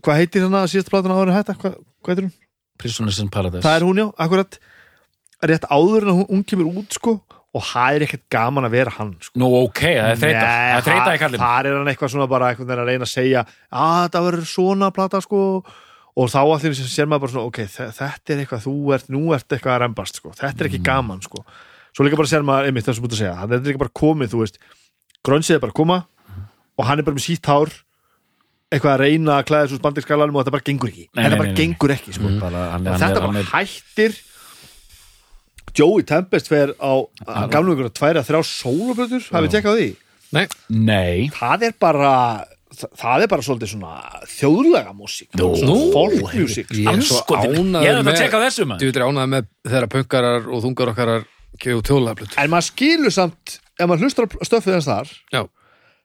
[0.00, 2.36] hvað heitir hann að síðasta platan áður en hætta hvað, hvað heitir hún?
[2.80, 4.58] Prisoners in Paradise Það er hún já, akkurat
[5.44, 7.18] rétt áður en hún kemur út sko
[7.54, 9.38] og það er ekkert gaman að vera hann sko.
[9.38, 12.26] Nú ok, það er þreita Það er þreita í kallin þar er hann eitthvað svona
[12.32, 15.42] bara eitthvað að reyna að segja að þetta verður svona plata sko
[16.14, 19.08] og þá allir sem sér maður bara svona ok, þe- þetta er eitthvað, þú ert,
[19.10, 20.88] nú ert eitthvað að rembast sko, þetta er ekki Mm.
[20.90, 21.44] gaman sko
[21.94, 24.28] svo líka bara sér maður, einmitt þessum búin að segja þetta er ekki bara komið,
[24.34, 24.58] þú veist
[25.26, 25.98] grönsið er bara að koma
[26.78, 27.70] og hann er bara með sítt hár
[28.74, 31.38] eitthvað að reyna að klæða þessu spandirskalanum og þetta bara gengur ekki Nei, þetta nei,
[31.38, 31.60] bara nei, nei.
[31.62, 32.30] gengur ekki sko.
[32.42, 34.16] bara, hann, hann, þetta hann bara er- hættir
[35.74, 36.92] Joey Tempest fer á
[37.50, 39.54] gamlu ykkur að tværa þrjá sólabröður, hafið Já.
[39.58, 39.88] tekkað því?
[40.34, 41.28] Nei, Nei.
[41.34, 42.14] Það er bara
[42.74, 43.92] það- er bara svolítið svona
[44.26, 45.28] þjóðlega músík.
[45.38, 45.92] Nú.
[45.94, 48.80] folkmusík Ég er með- að tjekka þessu, maður.
[48.80, 51.24] Þú veitir ánægð með þeirra punkarar og þungar okkarar
[51.58, 55.42] kegðu tjóðlega en maður skilur samt ef maður hlustar á stöffið hans þar Já,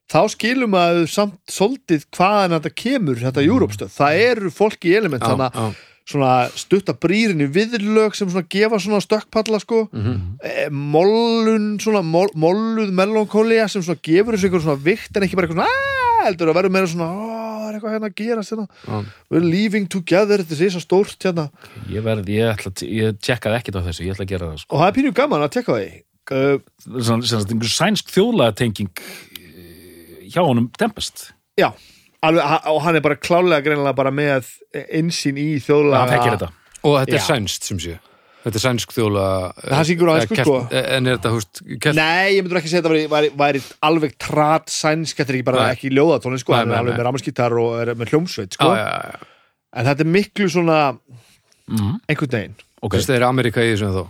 [0.10, 5.30] þá skilur maður samt svolítið hvaðan þetta kemur, þetta Europstöð það eru fólki element já,
[5.34, 5.76] þannig já.
[6.10, 10.40] Svona stutta brýrinni viðlög sem svona gefa svona stökkpalla sko Mhm.
[10.44, 15.36] e, mollun svona mol, molluð melankolia sem svona gefur þessu eitthvað svona vikt en ekki
[15.38, 17.30] bara eitthvað svona "Ah", heldur að verður meira svona "Ó,
[17.60, 19.06] það er eitthvað hérna að gerast hérna Já.
[19.30, 21.50] we're leaving together, þetta sé svo stórt hérna
[21.90, 24.76] Ég verð, ég ætla ég tjekkaði ekkert á þessu, ég ætla að gera það sko.
[24.76, 25.90] og það er pínu gaman að tekka því
[26.32, 26.58] uh,
[27.02, 28.90] Svona- sagt, einhver sænsk þjóðlega tenging
[30.30, 31.72] hjá honum Tempest já,
[32.26, 36.54] alveg, og hann er bara klálega greinilega bara með einsýn í þjóðlega hann þekkir þetta.
[36.80, 37.98] Og þetta er sænst sem sé.
[38.40, 40.60] Þetta er sænsk þjóðlega Það syngur á ensku, sko.
[40.80, 43.64] En er þetta, húst, kelt Nei, ég myndur ekki segja að þetta væri, væri, væri
[43.90, 45.74] alveg trat sænsk, þetta er ekki bara Nei.
[45.76, 49.12] ekki ljóðatónin sko, hann er alveg með ramaskítar og er með hljómsveit sko, Já, já,
[49.12, 49.28] já.
[49.76, 51.92] En þetta er miklu svona mm.
[52.08, 52.56] einhvern veginn.
[52.80, 54.06] Ok, Fyrst það er Amerika í þessu en þó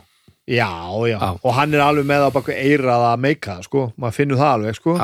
[0.49, 0.69] Já,
[1.05, 1.29] já, Já.
[1.45, 4.53] og hann er alveg með á baku eirað að meika það, sko, maður finnur það
[4.55, 4.95] alveg, sko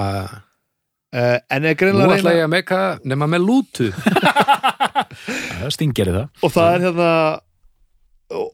[1.16, 3.90] uh, en er Nú greinlega að ætla reyna ég að meika nema með lútu.
[5.62, 6.30] Það stingeri það.
[6.44, 7.10] Og það er hérna
[8.36, 8.48] og,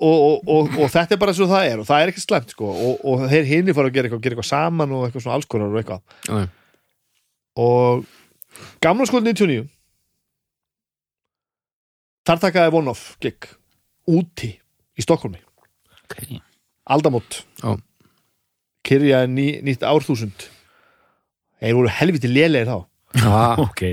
[0.00, 2.54] og, og, og, og þetta er bara svo það er og það er ekki slemt,
[2.54, 2.70] sko.
[2.70, 5.70] Og, og þeir hinni fara að gera eitthvað, gera eitthvað saman og eitthvað svona allskorar
[5.70, 6.02] og eitthvað.
[6.26, 6.40] Já,
[7.60, 8.06] og
[8.82, 9.66] gamla skóð 99
[12.28, 13.48] þar takaði one-off gig
[14.10, 14.52] úti
[14.98, 15.40] í Stokkólmi
[16.04, 16.40] okay.
[16.84, 17.42] aldamót.
[17.62, 17.76] Já.
[18.86, 20.48] kyrja ný, nýtt árþúsund
[21.60, 22.78] þeir voru helviti lélegir þá.
[23.26, 23.84] Ah, ok,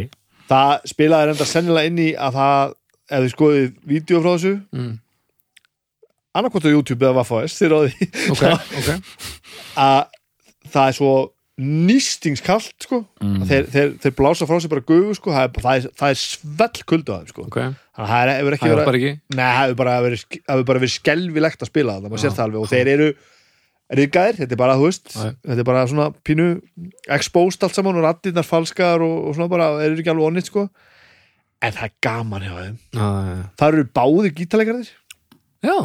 [0.50, 2.76] það spilaði reynda sennilega inn í að það
[3.08, 4.92] ef þið skoðið vídeo frá þessu mm.
[6.38, 8.44] annarkvort á YouTube eða Vaffa S þið ráði Ok,
[8.82, 8.92] ok.
[9.80, 10.00] að
[10.68, 11.16] það er svo
[11.58, 13.00] nýstingskalt sko.
[13.24, 13.46] Mm.
[13.50, 15.34] þeir, þeir, þeir blása frá sig bara gufu sko.
[15.34, 17.46] Það er, það er, það er svell kuldu að þeim sko.
[17.48, 19.14] Ok, þannig að það hefur ekki það er verið bara ekki?
[19.34, 22.36] Nei, það hefur bara verið, það hefur bara verið skelvilegt að spila það, maður sér
[22.38, 22.62] það alveg.
[22.62, 23.10] Og þeir eru
[23.96, 25.30] riðgæðir, þetta er bara, þú veist Já.
[25.48, 26.48] þetta er bara svona pínu
[27.16, 30.50] exposed allt saman og rattirnar falskar og, og svona bara, þeir eru ekki alveg onnit
[30.50, 30.66] sko.
[31.64, 32.76] En það er gaman hjá þeim.
[33.58, 34.90] Það eru báðir gítarleikarnir
[35.66, 35.78] já,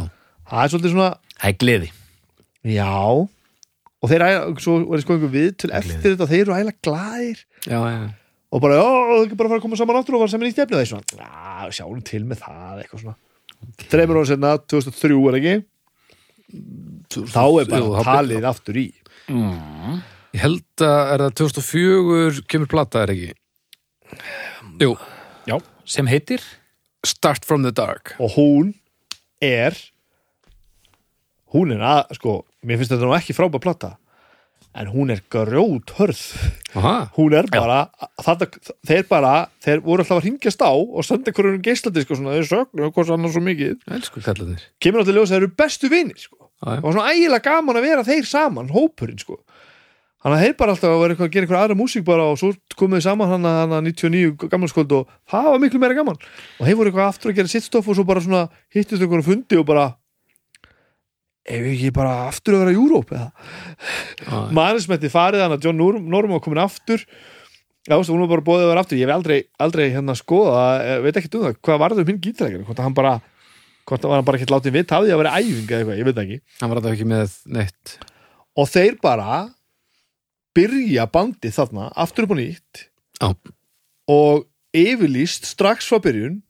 [0.50, 1.92] það er svolítið svona, það er gleði.
[2.72, 2.90] Já.
[4.02, 6.74] Og þeir æla, svo var ég sko einhver við til eftir þetta þeir eru æla
[6.82, 8.00] glæðir já, já,
[8.50, 10.32] og bara, já, það er ekki bara að fara að koma saman aftur og fara
[10.34, 13.14] saman í stefni og þeir svona, já, sjáum til með það eitthvað svona.
[13.92, 15.54] Þreymur ára senna, 2003 er ekki
[17.12, 18.88] þá er bara Jú, talið aftur í.
[19.30, 20.02] Mm.
[20.32, 23.32] Ég held að er það 2004 kemur plata er ekki?
[24.82, 24.94] Jú,
[25.48, 26.42] Já, sem heitir?
[27.06, 28.14] Start from the Dark.
[28.22, 28.74] Og hún
[29.42, 29.74] er
[31.52, 33.96] hún er að, sko mér finnst þetta nú ekki frábæð plata
[34.78, 36.20] en hún er grjót hörð.
[36.78, 37.82] Aha, hún er bara,
[38.24, 38.46] þetta,
[38.88, 42.48] þeir bara þeir voru alltaf að ringjast á og senda einhverjum geisladisk og svona, þeir
[42.48, 43.74] sögnu og hvað sannar svo mikið,
[44.80, 47.86] kemur átti ljós að þeir eru bestu vinir, sko, Og var svona ægilega gaman að
[47.88, 49.40] vera þeir saman, hópurinn, sko.
[50.22, 52.36] Þannig að þeir bara alltaf að vera eitthvað að gera eitthvað aðra músík bara og
[52.38, 56.20] svo komuðu saman hann að 99 gammalskvöld og það var miklu meira gaman.
[56.60, 59.26] Og þeir voru eitthvað aftur að gera sitt stoff og svo bara svona hittist einhverjum
[59.26, 59.88] fundi og bara
[61.42, 63.28] ef ekki bara aftur að vera í Júróp eða?
[64.22, 67.02] Já, mannsmetti farið hann að John Norm, Norm var komin aftur.
[67.90, 69.00] Já, hún var bara bóðið að vera aftur.
[69.00, 70.62] Ég hef aldrei, aldrei hérna skoða
[71.02, 73.16] veit ekki um það, hvað var það um hinn gítarækjari hvort að hann bara,
[73.88, 76.16] hvort að hann bara ekki látið af því að vera æfing eða eitthvað, ég veit
[76.16, 76.40] það ekki.
[76.60, 77.94] Hann var þetta ekki með neitt.
[78.52, 79.36] Og þeir bara
[80.56, 82.86] byrja bandið þarna aftur upp á nýtt.
[83.22, 83.28] Já.
[84.10, 86.40] og yfirlýst strax frá byrjun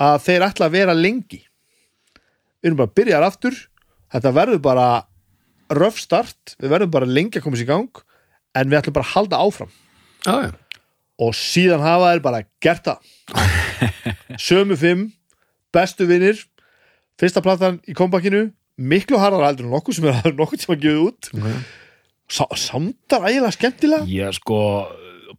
[0.00, 1.42] að þeir ætla að vera lengi.
[2.60, 3.58] Við erum bara að byrja aftur.
[4.10, 4.86] Þetta verður bara
[5.76, 8.02] röf start, við verðum bara lengi að komast í gang.
[8.56, 9.70] En við ætlum bara að halda áfram.
[10.24, 10.80] Já, já,
[11.20, 13.12] og síðan hafa þeir bara gert það.
[14.48, 15.06] Sömu fimm
[15.74, 16.40] bestu vinnir
[17.20, 18.48] fyrsta platan í kompakinu
[18.80, 21.30] miklu harðar heldur en nokkuð sem er nokkuð tíma gefið út.
[21.36, 21.76] Ok.
[22.30, 24.06] Sá, samdar ægilega skemmtilega.
[24.06, 24.58] Já, sko,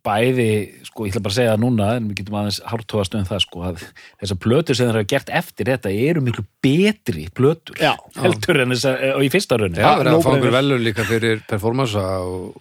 [0.03, 0.47] bæði
[0.87, 3.41] sko, ég ætla bara að segja það núna en við getum aðeins hártóðast um það
[3.45, 3.85] sko, að
[4.21, 7.93] þessar plötur sem þeir hafa gert eftir þetta eru miklu betri plötur Já.
[8.19, 11.07] heldur en þess að, og í fyrsta raunni Já, verið að fá einhver velur líka
[11.07, 12.59] fyrir performansa og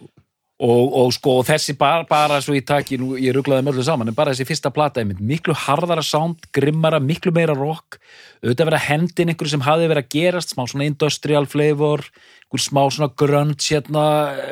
[0.61, 3.85] og, og sko og þessi bara, bara svo í taki, nú ég rugglaði með öllu
[3.87, 7.97] saman en bara þessi fyrsta plata einmitt, miklu harðara sound, grimmara, miklu meira rock.
[8.43, 12.63] Auðvitað verið að hendin einhverju sem hafi verið að gerast, smá svona industrial flavor einhver
[12.65, 14.05] smá svona grunge hérna,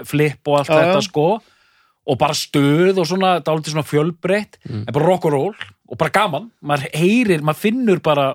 [0.07, 0.80] flip og allt já.
[0.80, 1.28] þetta sko.
[2.10, 5.53] Og bara stöð og svona dálítið svona fjölbreytt, en bara rock and roll
[5.89, 8.32] og bara gaman, maður heyrir, maður finnur bara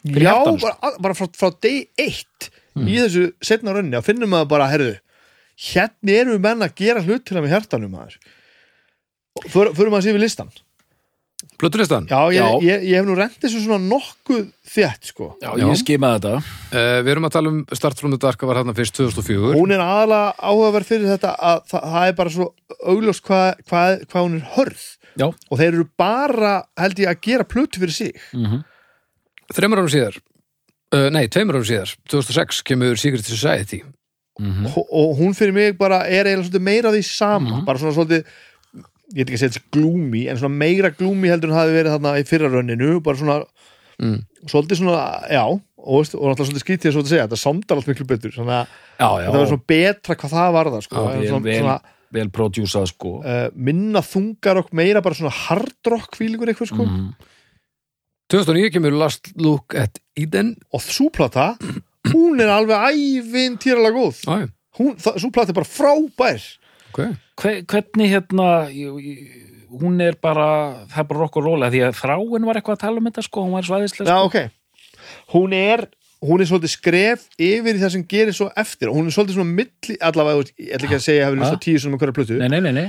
[0.00, 0.56] Já, sko.
[0.62, 2.48] bara, bara frá, frá day 1
[2.88, 4.94] í þessu setna rönni að finnum maður bara, herðu
[5.60, 8.18] hérna erum við menn að gera hlut til að með hjartanum maður.
[9.52, 10.50] För- Förum maður sér við listan
[11.60, 12.48] Plötulistan Já, ég, Já.
[12.66, 14.42] Ég, ég hef nú rent þessu svona nokkuð
[14.74, 15.28] þétt sko.
[15.40, 15.64] Já, Já.
[15.70, 16.32] ég skimaði þetta.
[16.72, 19.72] Uh, Við erum að tala um Start from the Dark var hérna fyrst 2004 Hún
[19.72, 22.48] er aðalega áhugaverð fyrir þetta að það, það er bara svo
[22.92, 24.84] augljós hvað hva, hva hún er hörð.
[25.20, 28.20] Já, og þeir eru bara, held ég, að gera plötu fyrir sig.
[28.36, 28.60] Mm
[29.50, 30.14] Þreymur árum síðar
[30.94, 33.80] uh, Nei, tveimur árum síðar 2006 kemur Secret Society
[34.40, 34.70] Mhm.
[34.72, 38.24] og, og hún fyrir mig bara er eiginlega svolítið meira því sama bara svona svolítið
[39.10, 41.96] ég veit ekki að segja þetta glúmi en svona meira glúmi heldur en hafi verið
[41.96, 43.38] þarna í fyrra rönninu bara svona
[44.00, 44.18] mm.
[44.46, 48.06] svolítið svona, já og, veist, og náttúrulega svolítið skrítið að segja þetta samdar allt miklu
[48.08, 48.60] betur að já,
[49.00, 51.00] já þetta var svona betra hvað það var það sko.
[51.00, 51.78] Já, svona, vel, svona
[52.10, 56.86] vel prodjúsað sko uh, minna þungar og meira bara svona hard rock fílingur eitthvað sko
[56.86, 57.10] Mhm.
[58.30, 61.56] 2009 kemur Last Look at Eden og súplata,
[62.08, 64.22] hún er alveg ævinn týralega góð.
[64.30, 64.46] Ah,
[64.78, 66.46] hún, súplata er bara frábær.
[66.90, 67.14] Okay.
[67.40, 68.48] Hve, hvernig hérna
[69.70, 72.78] hún er bara, það er bara rock og roll af því að þráin var eitthvað
[72.78, 74.26] að tala um þetta sko, hún var svæðislega Já, sko.
[74.26, 75.06] ok.
[75.34, 75.84] Hún er,
[76.26, 78.90] hún er svolítið skref yfir það sem gerir svo eftir.
[78.90, 81.78] Hún er svolítið svona milli, allavega ég ætla ekki að segja ég hef listað tíu
[81.78, 82.40] svona með hverja plötu.
[82.42, 82.88] Nei, nei, nei, nei.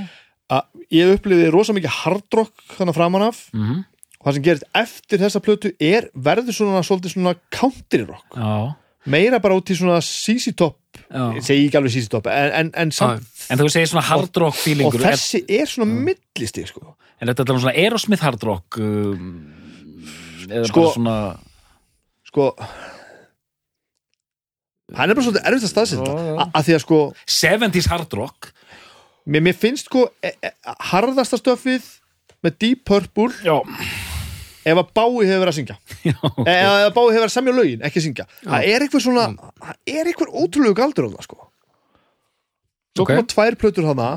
[0.52, 3.46] að ég uppliði rosa mikið hardrock þannig framan af.
[3.54, 3.80] Mm
[4.22, 8.36] og það sem gerist eftir þessa plötu er verður svona svolítið svona country rock.
[8.36, 8.70] Já,
[9.10, 10.78] meira bara út í svona CC Top.
[11.12, 14.36] Ég segi ekki alveg CC Top en, en, en samt en þú segir svona hard
[14.38, 15.00] rock og feelingur.
[15.02, 16.94] er, þessi er svona millistig sko.
[17.20, 19.28] En þetta er svona Aerosmith hard rock um,
[20.48, 21.16] eða Sko- bara svona
[22.32, 22.46] sko
[24.96, 26.46] hann er bara svolítið erfitt að staðsynda Já, já.
[26.58, 27.00] að því að sko
[27.38, 28.50] 70s hard rock.
[29.24, 30.50] Mér, mér finnst sko e, e,
[30.90, 31.86] harðasta stöfið
[32.42, 33.30] með Deep Purple.
[33.46, 33.54] Já,
[34.64, 35.76] ef að Bái hefur verið að syngja.
[36.10, 38.26] Já, e, ef að Bái hefur verið að semja lögin, ekki syngja.
[38.44, 39.24] Það er eitthvað svona,
[39.62, 41.38] það er eitthvað ótrúlegu galdur á það sko.
[42.92, 43.08] Svo Ok.
[43.14, 44.10] koma tvær plötur hana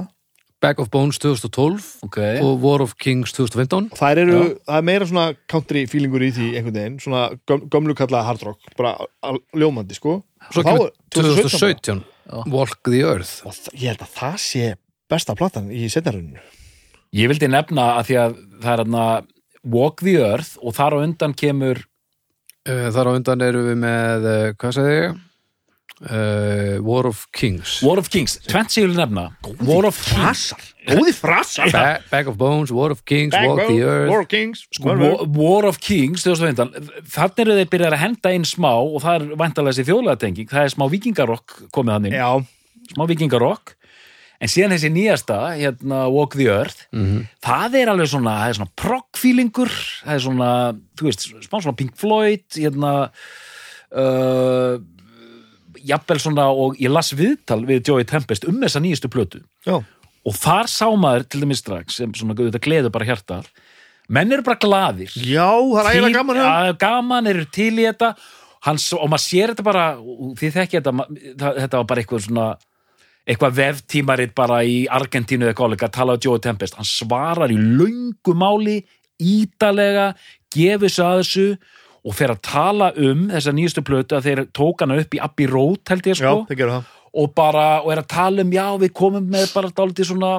[0.64, 2.18] Bag of Bones 2012 ok.
[2.42, 4.56] og War of Kings 2015 þær eru, Já.
[4.66, 8.44] það er meira svona country feelingur í því einhvern veginn, svona göm, gömlu kalla hard
[8.48, 10.24] rock, bara al- ljómandi sko.
[10.52, 12.04] Svo kemur er 2017 bara.
[12.34, 13.44] 2017 Walk the Earth.
[13.46, 14.74] Og ég held að það sé
[15.12, 16.42] besta platan í setjaruninu
[17.16, 19.04] ég vildi nefna að því að það er hérna
[19.66, 21.82] Walk the Earth og þar á undan kemur
[22.70, 25.24] uh, Þar á undan eru við með uh, hvað sagði ég?
[26.02, 27.82] uh, War of Kings.
[27.82, 29.30] War of Kings, tvent sig vil nefna.
[29.66, 30.16] War of Kings.
[30.16, 31.72] Frasar, góði frasar.
[31.74, 34.10] Ba Bag of Bones, War of Kings, Walk the Earth.
[34.10, 38.36] War of Kings Sko, War, War of Kings 2015, þannig eru þeir byrjar að henda
[38.36, 42.20] inn smá og það er vantalega þessi þjóðlega það er smá vikingarokk komið hann inn.
[42.20, 42.32] Já,
[42.94, 43.76] smá vikingarokk
[44.42, 46.86] en síðan þessi nýjasta, hérna Walk the Earth,
[47.46, 50.50] það er alveg svona það er svona prog-feelingur það er svona,
[51.00, 52.94] þú veist, smá svona Pink Floyd hérna
[53.96, 54.76] uh,
[55.86, 59.44] jafnvel svona og ég las viðtal við Joey Tempest um þessa nýjastu plötu.
[59.68, 59.80] Já,
[60.26, 63.52] og þar sá maður til dæmis strax sem svona, þetta gleður bara hjartað
[64.10, 65.14] menn eru bara glaðir.
[65.18, 68.14] Já, það er ægilega gaman Já, gaman, eru til í þetta.
[68.66, 71.06] Hans, og maður sér þetta bara og þið þekki þetta,
[71.62, 72.48] þetta var bara eitthvað svona
[73.26, 76.78] eitthvað veftímarit bara í Argentínu eða kollega, talaði Joe Tempest.
[76.78, 78.80] Hann svarar í löngu máli
[79.22, 80.12] ítalega,
[80.54, 81.48] gefur sig að þessu
[82.06, 85.50] og fer að tala um þessa nýjustu plötu að þeir tók hana upp í Abbey
[85.50, 86.92] Road held ég Já, sko það.
[87.16, 90.34] Og bara, og er að tala um, já, við komum með bara dálítið svona,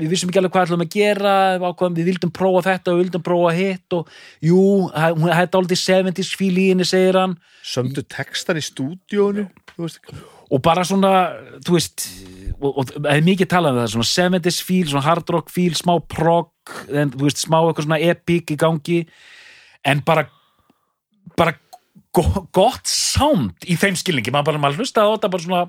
[0.00, 3.24] við vissum ekki alveg hvað ætlum að gera, við, vildum prófa þetta og við vildum
[3.26, 4.62] prófa hitt og jú,
[4.96, 7.36] það er dálítið 70s fíl í henni, segir hann.
[7.62, 9.44] Sömdu textan í stúdíónu
[9.76, 10.00] Þú veist
[10.52, 11.12] og bara svona,
[11.64, 12.06] þú veist
[12.62, 15.72] og, og það er mikið talað um það, svona 70s fíl, svona hard rock fíl,
[15.78, 16.50] smá prog
[16.92, 19.00] en þú veist, smá eitthvað svona epic í gangi.
[19.88, 20.28] En bara
[21.38, 21.56] bara
[22.14, 22.22] go
[22.54, 25.62] gott sound í þeim skilningi, maður bara maður hlusta á þetta bara svona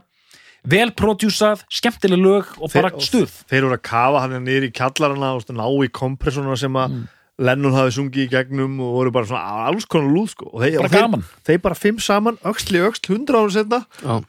[0.63, 3.31] vel prodjúsað, skemmtileg lög og bara stuð.
[3.51, 7.01] Þeir voru að kafa hann niður í kjallarana og ná í kompressorna sem að
[7.43, 10.51] Lennon hafi sungið í gegnum og voru bara svona alls konar lúð sko.
[10.53, 11.23] Og þeir, Bara og þeir, gaman.
[11.47, 14.19] þeir bara fimm saman, í öxl, hundra árum setna Já,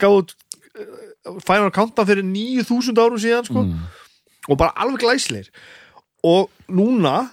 [0.00, 3.84] gáðu út uh, Final Countdown fyrir 9000 árum síðan sko Mm.
[4.48, 5.48] og bara alveg glæsleir
[6.26, 7.30] og núna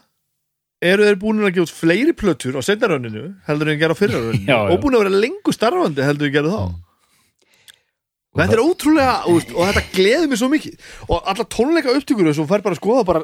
[0.81, 4.59] eru þeir búin að gefa út fleiri plötur á setnarönninu heldur en gera á fyrrarönninu
[4.71, 6.61] og búin að vera lengur starfandi heldur en gera þá.
[8.29, 10.75] Og þetta er ótrúlega og, og þetta gleður mér svo mikið.
[11.09, 13.21] Og alla tónleika upptökur og fær bara að skoða bara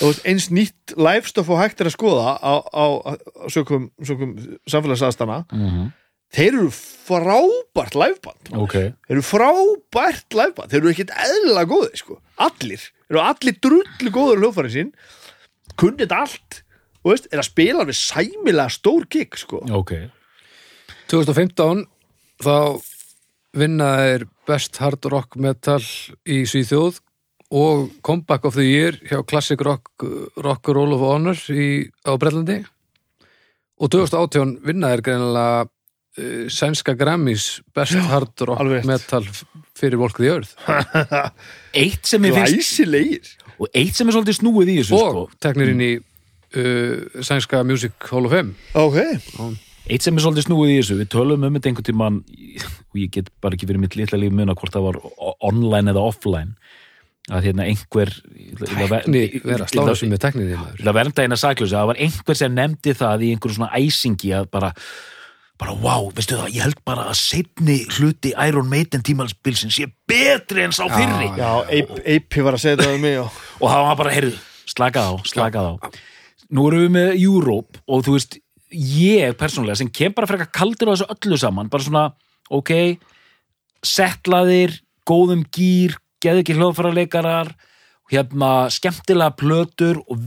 [0.00, 3.12] veist, eins nýtt livestoff og hægt er að skoða á, á, á
[3.52, 4.32] sökum, sökum
[4.64, 5.90] samfélagsaðstana Mhm.
[6.34, 8.76] Þeir eru frábært liveband ok,
[9.06, 10.72] þeir eru frábært liveband.
[10.72, 12.18] Þeir eru ekkert eðlilega góðir sko.
[12.36, 14.92] allir, þeir eru allir drullu góður hljófæri sín,
[15.80, 16.62] kunnit allt.
[17.04, 19.62] Og veist, er að spila við sæmilega stór gig sko.
[19.70, 19.94] ok.
[21.08, 21.86] 2015
[22.44, 22.80] þá
[23.56, 25.80] vinna er Best Hard Rock Metal
[26.28, 27.00] í Svíþjóð
[27.56, 30.04] og Comeback of the Year hjá Classic Rock,
[30.36, 32.60] rock Roll of Honor í, á Brellandi
[33.78, 35.72] og 2018 vinna er greinilega uh,
[36.52, 38.84] sænska Grammys Best Hard Rock.
[38.88, 39.26] Metal
[39.78, 40.54] fyrir Walk the Earth
[41.76, 43.32] eitt sem ég finnst glæsilegir.
[43.58, 45.24] Og eitt sem er svolítið snúið í þessu og sko.
[45.42, 48.54] teknir inn í uh, sænska Music Hall of Fame.
[48.78, 48.98] Ok,
[49.88, 53.14] eitt sem er svolítið snúið í þessu við tölum um þetta einhvern tímann og ég
[53.14, 55.00] get bara ekki verið mitt litla líf muna hvort það var
[55.48, 56.56] online eða offline
[57.28, 58.10] að hérna einhver
[58.56, 62.54] tekni, vera að slára sem með tekniði það vernda eina saklösa, það var einhver sem
[62.56, 64.70] nefndi það í einhverjum svona æsingi að bara
[65.58, 70.64] bara wow, veistu það, ég held bara að setni hluti Iron Maiden tímalsbilsin sé betri
[70.64, 71.32] en sá fyrri.
[71.34, 71.50] já,
[72.14, 74.36] Ape var að segja þetta um mig og og það var bara, heyrðu,
[74.70, 75.74] slakað á, slakað á.
[76.54, 78.38] Nú erum við með Europe og þú veist,
[78.70, 82.04] ég persónulega sem kem bara frekar kaldur á þessu öllu saman bara svona,
[82.54, 82.72] ok
[83.86, 84.78] settlaðir,
[85.08, 87.52] góðum gýr geðu ekki hljóðfæraleikarar
[88.12, 90.22] hérna, skemmtilega plötur og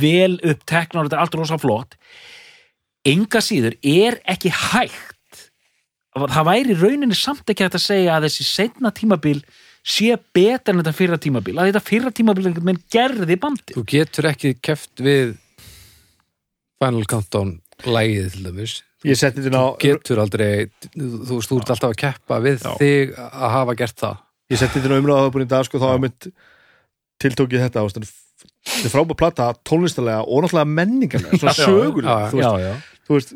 [0.00, 1.96] vel uppteknar þetta er allt rosa flott
[3.08, 5.42] enga síður er ekki hægt.
[6.12, 9.40] Það væri rauninni samt ekki að segja að þessi setna tímabil
[9.82, 13.82] sé betur en þetta fyrra tímabil að þetta fyrra tímabil einhvern veginn gerði bandi þú
[13.90, 15.32] getur ekki keft við
[16.82, 18.76] Final Countdown lægið til dæmis.
[19.02, 22.72] Ég setti þetta á getur aldrei, þú veist, þú ert alltaf að keppa við Já.
[22.78, 24.20] þig að hafa gert það.
[24.52, 26.28] Ég setti þetta á umræða það búin í dag sko, þá er mitt
[27.22, 28.12] tiltókið þetta veist,
[28.66, 33.00] þetta er frábæð plata tónlistalega og náttúrulega menningarlega svona sögulega þú veist, já, já.
[33.06, 33.34] þú veist,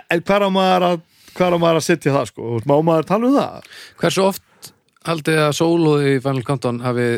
[0.00, 0.98] en hvað á maður að
[1.36, 3.70] að setja það sko, má maður tala um það?
[4.00, 4.70] Hversu oft
[5.06, 7.08] haldið að sólóði í Final Countdown hafi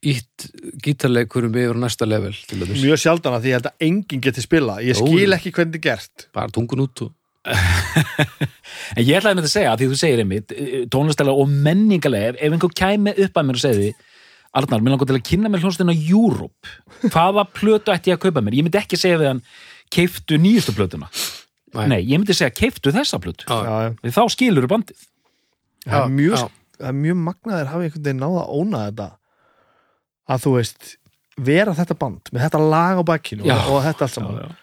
[0.00, 0.46] ítt
[0.80, 4.96] gítarleikurum yfir næsta level mjög sjaldan að því ég held að enginn geti spila ég
[4.96, 6.28] skil ekki hvernig er gert.
[6.32, 7.16] Bara tungun út og
[8.96, 12.34] en ég ætlaði með þetta að segja því þú segir einmitt eh, tónlistalega og menningalega
[12.34, 13.86] ef, ef einhver kæmi upp að mér og segði
[14.50, 16.72] Arnar, mér langar til að kynna mér hljónstina Europe.
[17.06, 18.56] Hvaða plötu ætti ég að kaupa mér?
[18.58, 19.42] Ég myndi ekki segja við hann
[19.94, 21.10] keiftu nýjustu plötuna.
[21.70, 21.84] Nei.
[21.92, 23.46] nei, ég myndi segja keiftu þessa plötu.
[23.46, 25.04] Já, já, þá skilur bandið.
[25.86, 29.08] Það er mjög, er mjög magnaðir hafi einhvern veginn náða að óna þetta
[30.30, 30.90] að þú veist
[31.40, 34.56] vera þetta band með þetta lag á bakkinu og, og þetta allt saman.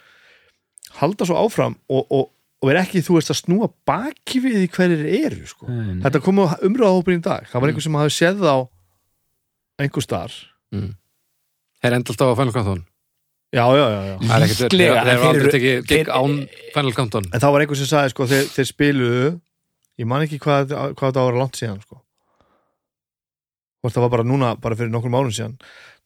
[0.99, 4.69] Halda svo áfram og, og og er ekki, þú veist, að snúa baki við í
[4.73, 5.67] hverjir eru, sko.
[6.01, 8.57] Þetta kom á umræðahópin í dag, það var einhver sem hafi séð á
[9.79, 10.31] einhver star
[11.83, 12.81] Er enda alltaf á Final Countdown
[13.53, 15.53] já, já, já, já Það er ekkert verið, Líklega, þeir en eru þeir aldrei eru-
[15.57, 16.33] tekið gig þeir- án
[16.73, 19.27] Final Countdown en þá var einhver sem sagði, sko, þeir, þeir spiluðu
[19.97, 22.01] ég man ekki hvað, hvað það var langt síðan, sko
[23.81, 25.55] hvort það var bara núna, bara fyrir nokkrum árum síðan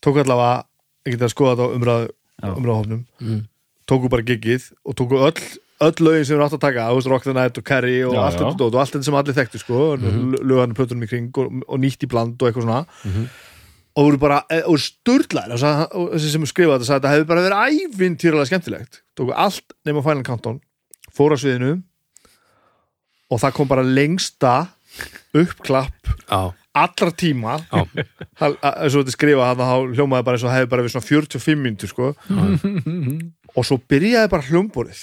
[0.04, 0.66] tóku allavega,
[1.08, 2.06] ég geti að skoða þetta á umræð,
[2.42, 2.52] Já.
[2.58, 3.42] umræðahópnum mm.
[3.90, 5.44] tóku bara giggið og tóku öll
[5.82, 8.14] öll lögin sem eru átt að taka, þú veist, Rock the Night og Carrie og
[8.14, 8.42] Já, allt já.
[8.44, 10.36] þetta dót og allt þetta sem allir þekktu, sko mm Mhm.
[10.46, 13.26] lögarnir plötunum í kring og, og nýtt í bland og eitthvað svona Mhm.
[13.96, 14.78] Og voru bara, e, og
[16.16, 19.02] þessi sem skrifaði þetta sagði að þetta hefði bara verið ævintýralega skemmtilegt.
[19.20, 20.62] Tóku allt nema Final Countdown
[21.12, 21.74] fóra sviðinu
[23.32, 24.54] og það kom bara lengsta
[25.36, 26.42] uppklapp Já,
[26.76, 27.58] allra tíma.
[28.40, 30.94] Það- að- eins og þetta skrifa hann þá hljómaði bara eins og hefði bara við
[30.96, 32.10] svona 45 myndur sko.
[33.52, 35.02] Og svo byrjaði bara hljómborið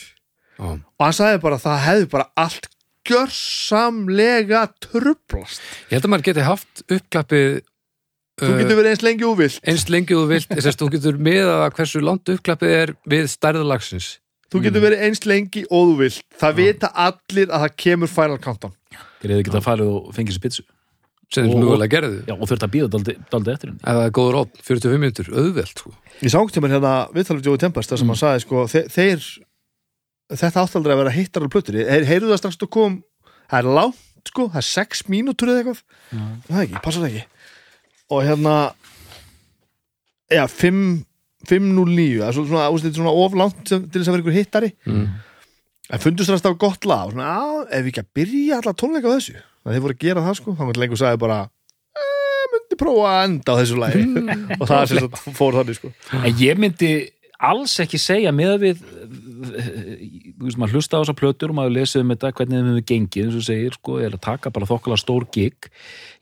[0.59, 2.64] og hann sagði bara að það hefði bara allt
[3.09, 7.61] gjörsamlega trublast Ég held að maður geti haft uppklappið
[8.39, 9.61] þú getur verið eins lengi og vilt.
[9.68, 10.49] Eins lengi og þú vilt.
[10.55, 14.09] Þess að þú getur miðað að hversu langt uppklappið er við stærðalagsins
[14.49, 16.24] þú getur verið eins lengi og þú vilt.
[16.41, 18.74] Það vita allir að það kemur Final Countdown.
[19.18, 20.64] Þeir hefði getað farið og fengið sér pitsu?
[21.28, 23.80] Sem Og- mögulega gerðu Já, og þurft að býða daldi, daldi eftir henni.
[23.84, 25.93] Ef það er góður opn, 45 minntur, auðvelt sko.
[26.22, 29.20] ég sá ekki hérna viðtalið Jói Tempest þar sem hann sagði sko þe þeir
[30.32, 33.03] þetta áttaldri að vera hittar á plötur þeir heyrðu það strax að kom
[33.51, 35.82] það er langt sko, það er 6 mínútur eða eitthvað.
[36.49, 37.24] Það er ekki, passar það ekki
[38.11, 38.57] og hérna
[40.33, 41.05] já, 5
[41.49, 44.37] 5.09, það er svona, svona, svona, svona of langt sem, til þess að vera einhver
[44.37, 44.71] hittari.
[44.91, 45.05] Mm.
[45.89, 47.29] en fundust það að gott lag og svona,
[47.71, 49.37] ef við ekki að byrja alla tónleika á þessu.
[49.63, 51.39] Það þeir voru að gera það sko, þá var lengur sagði bara
[51.97, 54.03] "Eh, myndi prófa að enda á þessu lagi.
[54.61, 55.93] Og það er sem sagt fór þannig sko.
[56.19, 56.91] En ég myndi
[57.39, 62.05] alls ekki segja með við þú veist, maður hlusta á þessar plötur og maður lesið
[62.05, 65.01] um þetta, hvernig þeim hefur gengið eins og segir, sko, er að taka bara þokkala
[65.01, 65.68] stór gig.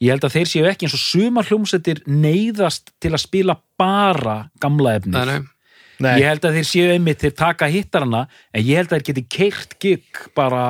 [0.02, 4.38] Ég held að þeir séu ekki eins og sumar hljómsættir neyðast til að spila bara
[4.62, 5.52] gamla efni nei, nei.
[5.96, 9.08] Nei, ég held að þeir séu einmitt þeir taka hittarana, en ég held að þeir
[9.10, 10.66] geti keirt gig bara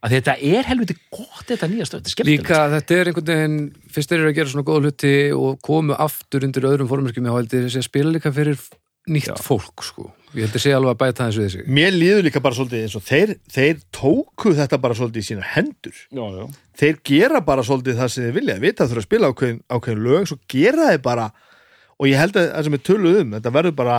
[0.00, 2.44] að þetta er helviti gott þetta nýja stöð, þetta er skemmtilegt.
[2.44, 3.58] Líka þetta er einhvern veginn
[3.92, 7.36] fyrst þeir eru að gera svona góða hluti og komu aftur undir öðrum formerkjum ég
[7.36, 8.62] held þessi að spila líka fyrir
[9.10, 10.08] nýtt fólk sko.
[10.34, 12.84] Ég held að sé alveg að bæta þessu við sig mér líður líka bara svolítið
[12.86, 16.44] eins og þeir, þeir tóku þetta bara svolítið í sína hendur já, já.
[16.82, 20.04] þeir gera bara svolítið það sem þeir vilja vita að þurfa að spila ákveðin, ákveðin
[20.06, 21.26] lög svo gera þeir bara
[22.00, 23.98] og ég held að það sem við töluðum um, þetta verður bara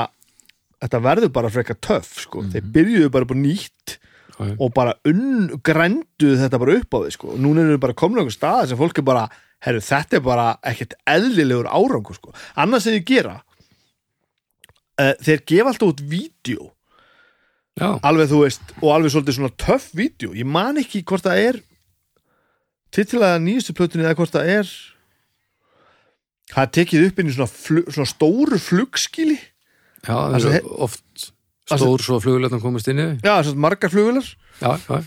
[0.81, 2.45] þetta verður bara frekar töff sko.
[2.53, 3.97] þeir byrjuðu bara bara nýtt
[4.31, 4.55] Já, já.
[4.57, 7.33] og bara ungrænduðu þetta bara upp á því sko.
[7.35, 9.27] og núna erum við bara komin á einhver stað sem fólk er bara,
[9.61, 12.33] herru þetta er bara ekkert eðlilegur árangur sko.
[12.55, 13.35] annars sem þið gera
[15.01, 16.69] uh, þeir gefa alltaf út vídeo.
[17.79, 20.33] Já, alveg þú veist og alveg svolítið svona töff vídeo.
[20.37, 21.59] Ég man ekki hvort það er
[22.91, 24.71] titilaða nýjustu plötunni eða hvort það er
[26.51, 29.37] það tekið upp inn í svona, flug, svona stóru flugskili
[30.03, 31.27] já það er he- oft
[31.71, 34.27] stór svo flugulöfnum komast inn í já, svona margar flugular
[34.59, 34.99] Já, já,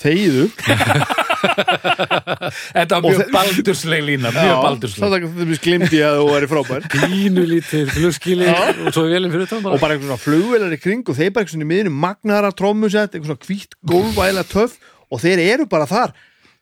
[0.00, 0.46] þegiðu
[1.40, 6.86] þetta var mjög baldursleg lína mjög baldursleg það er það glimti að þú væri frábær.
[6.94, 11.04] Pínu lítið flugskili og svo velin fyrir þetta og bara einhvern svona flugular í kring
[11.06, 14.76] og þeir bara einhvern svona í miðinu magnara trómusett einhvern svona hvítt gólvæla töff
[15.10, 16.14] og þeir eru bara þar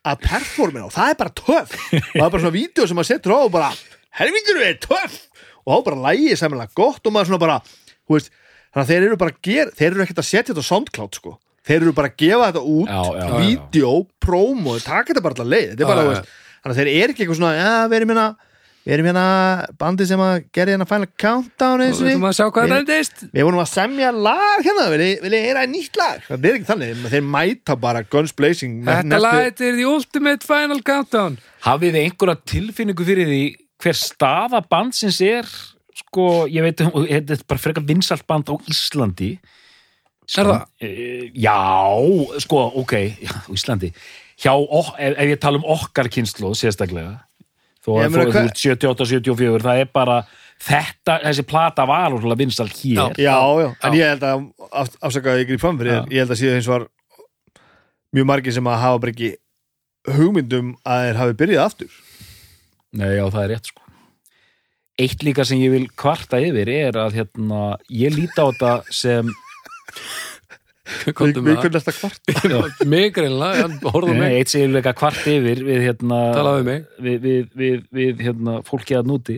[0.09, 1.73] að performina og það er bara töff.
[1.91, 3.71] Og það er bara svona vídeo sem maður setur á og bara
[4.19, 5.17] helvítur er töff!
[5.67, 8.31] Og þá bara lægið sæmilega gott og maður svona bara þú veist,
[8.71, 11.19] þannig að þeir eru bara að gera þeir eru ekkert að setja þetta á SoundCloud
[11.19, 11.35] sko
[11.67, 15.73] þeir eru bara að gefa þetta út vídeo, promo, taka þetta bara alltaf leið.
[15.73, 18.27] Þetta er bara, veist, þannig að þeir eru ekki eitthvað svona já, við erum hérna
[18.89, 19.23] við erum hérna
[19.77, 22.71] bandi sem að gera hérna final countdown eins og við ætlum að sjá hvað Við-
[22.71, 23.23] það endist.
[23.35, 26.21] Við vorum að semja lag hérna, viljið vil heyra nýtt lag?
[26.29, 30.47] Það er ekki þannig, þeir mæta bara Guns Blazing með Þetta lag er the ultimate
[30.47, 31.37] final countdown.
[31.67, 33.41] Hafið þið einhverja tilfinningu fyrir því
[33.83, 35.51] hver staða bandsins er?
[35.99, 39.33] Sko, ég veit, þetta er bara frekar vinsalt band á Íslandi
[40.37, 40.65] Er það?
[40.85, 41.55] Eh, Já,
[42.43, 42.93] sko, ok
[43.25, 43.89] já, Íslandi.
[44.39, 47.17] Hjá, ef, ef ég tala um okkar kynslu sérstaklega
[47.83, 50.19] þó Ég að hvað- út 78-74 það er bara,
[50.61, 53.15] þetta, þessi plata var úrlega vinsalt hér.
[53.17, 56.01] Já, já, en ég held að af, afsakaði ykkur í framfyrir, Já.
[56.11, 56.85] ég held að síðan hins var
[58.15, 59.31] mjög margir sem að hafa bara ekki
[60.19, 61.97] hugmyndum að þeir hafi byrjað aftur.
[62.99, 63.83] Nei, já, það er rétt sko.
[64.99, 69.29] Eitt líka sem ég vil kvarta yfir er að hérna, ég líti á þetta sem
[70.89, 72.31] Við hvernig þetta kvart.
[72.91, 74.37] Mig greinlega, Nei, mig.
[74.39, 76.21] eitt sem ég vil líka kvart yfir við, hérna,
[76.65, 79.37] við við, við, við, við hérna, fólki að núti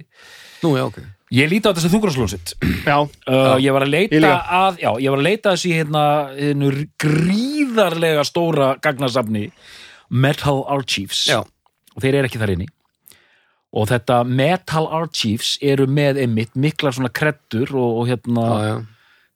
[0.62, 1.02] Nú, já, ok.
[1.32, 2.54] Ég líti á þessu þungránslónsitt
[2.86, 3.93] Já, uh, Ég var að
[4.32, 6.04] að Já, ég var að leita að þessi hérna,
[6.38, 9.49] hérna gríðarlega stóra gagnasafni
[10.12, 11.24] Metal Archives.
[11.32, 11.39] Já,
[11.95, 12.66] og þeir eru ekki þar inni.
[13.72, 18.82] Og þetta Metal Archives eru með einmitt miklar svona kreddur og, og hérna já, já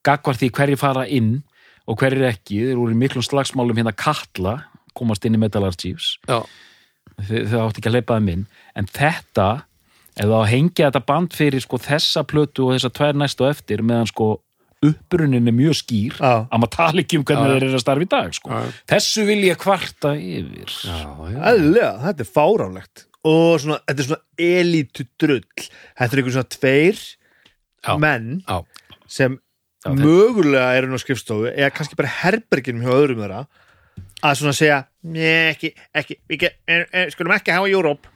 [0.06, 1.36] gagvar því hverju fara inn
[1.86, 4.56] og hverju ekki, þeir voru miklum slagsmálum hérna kalla,
[4.98, 6.16] komast inn í Metal Archives.
[6.26, 6.42] Þau,
[7.68, 8.48] átti ekki að leipa þeim inn.
[8.76, 9.50] En þetta,
[10.16, 14.10] ef það hengja þetta band fyrir sko þessa plötu og þessa tvær næstu eftir meðan
[14.10, 14.32] sko
[14.86, 16.46] upprunin er mjög skýr Já.
[16.46, 18.62] að maður tala ekki um hvernig þeir eru að starfa í dag sko.
[18.92, 20.74] Þessu vil ég kvarta yfir.
[21.34, 23.06] Eðlilega, þetta er fáránlegt.
[23.26, 25.64] Og svona, þetta er svona elítu drull.
[25.98, 27.02] Þetta er einhver svona tveir
[27.86, 27.96] Já.
[28.02, 28.60] menn Já,
[29.08, 29.40] sem
[29.86, 33.44] Já, mögulega eru nú á skrifstofu eða kannski bara herberginum hjá öðrum þeirra
[34.26, 34.80] að svona segja
[35.52, 38.08] ekki, ekki, er, skulum ekki hafa Európ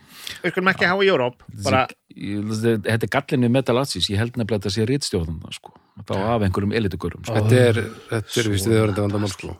[0.41, 4.65] við skulum ekki hafa Európ bara, þetta er gallinu Metal Archives, ég held nefnilega að
[4.65, 5.75] þetta sé rítstjóðan sko.
[6.09, 7.37] þá af einhverjum elitugurum sko.
[7.37, 9.53] þetta er, þetta er vist viðhörandi vandamál sko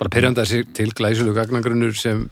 [0.00, 2.22] bara pyrjandi þessi til glæsulu gagnagrunnur sem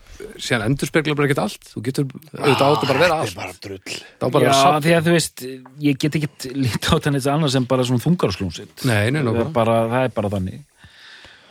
[0.41, 1.67] síðan endurspeglar bara ekkert allt.
[1.69, 3.29] Þú getur auðvitað bara að vera þetta allt.
[3.29, 3.97] er bara drull.
[4.09, 5.43] Þá bara Já, að vera því að þú veist,
[5.85, 9.41] ég get ekki lítið á þetta neitt annars en bara svona þungarslúmsitt Nei, nei, það,
[9.43, 10.63] er bara, það er bara þannig.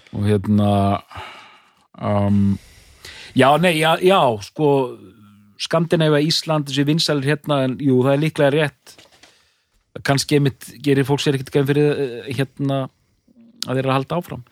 [0.09, 0.73] Og hérna
[2.03, 2.43] um,
[3.39, 4.73] já, nei, já, já sko
[5.59, 8.99] Skandinæfa Ísland, þessi vinsælir hérna en jú, það er líklega rétt.
[10.07, 12.85] Kannski einmitt gerir fólk sér ekkert gæm fyrir eh, hérna
[13.67, 14.45] að þeir eru að halda áfram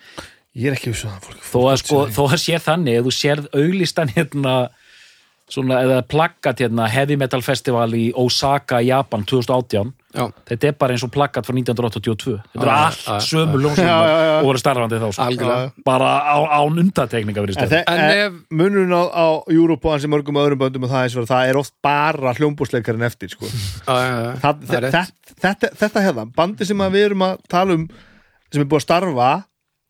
[0.57, 3.15] ég er ekki vissu það fólk, þó að, sko, þó að sé þannig, ef þú
[3.21, 4.57] sérð auglistan hérna
[5.53, 10.95] svona, eða plaggat hérna Heavy Metal Festival í Osaka, Japan 2018 Já, þetta er bara
[10.97, 13.97] eins og plaggat frá 1982 þetta er allt sömu já.
[14.41, 15.57] og voru starfandi þá sko.
[15.85, 19.91] bara á, án undatekninga verið En, stöð þe- En en ef- munurinn á, á Európa
[19.91, 23.05] og hans í mörgum öðrum böndum og það, er, svo, það er oft bara hljómbúsleikarinn
[23.07, 23.45] eftir sko.
[23.87, 24.97] Já, já, rétt.
[24.97, 25.05] þetta,
[25.45, 27.87] þetta, þetta hefða bandi sem að við erum að tala um
[28.51, 29.31] sem er búið að starfa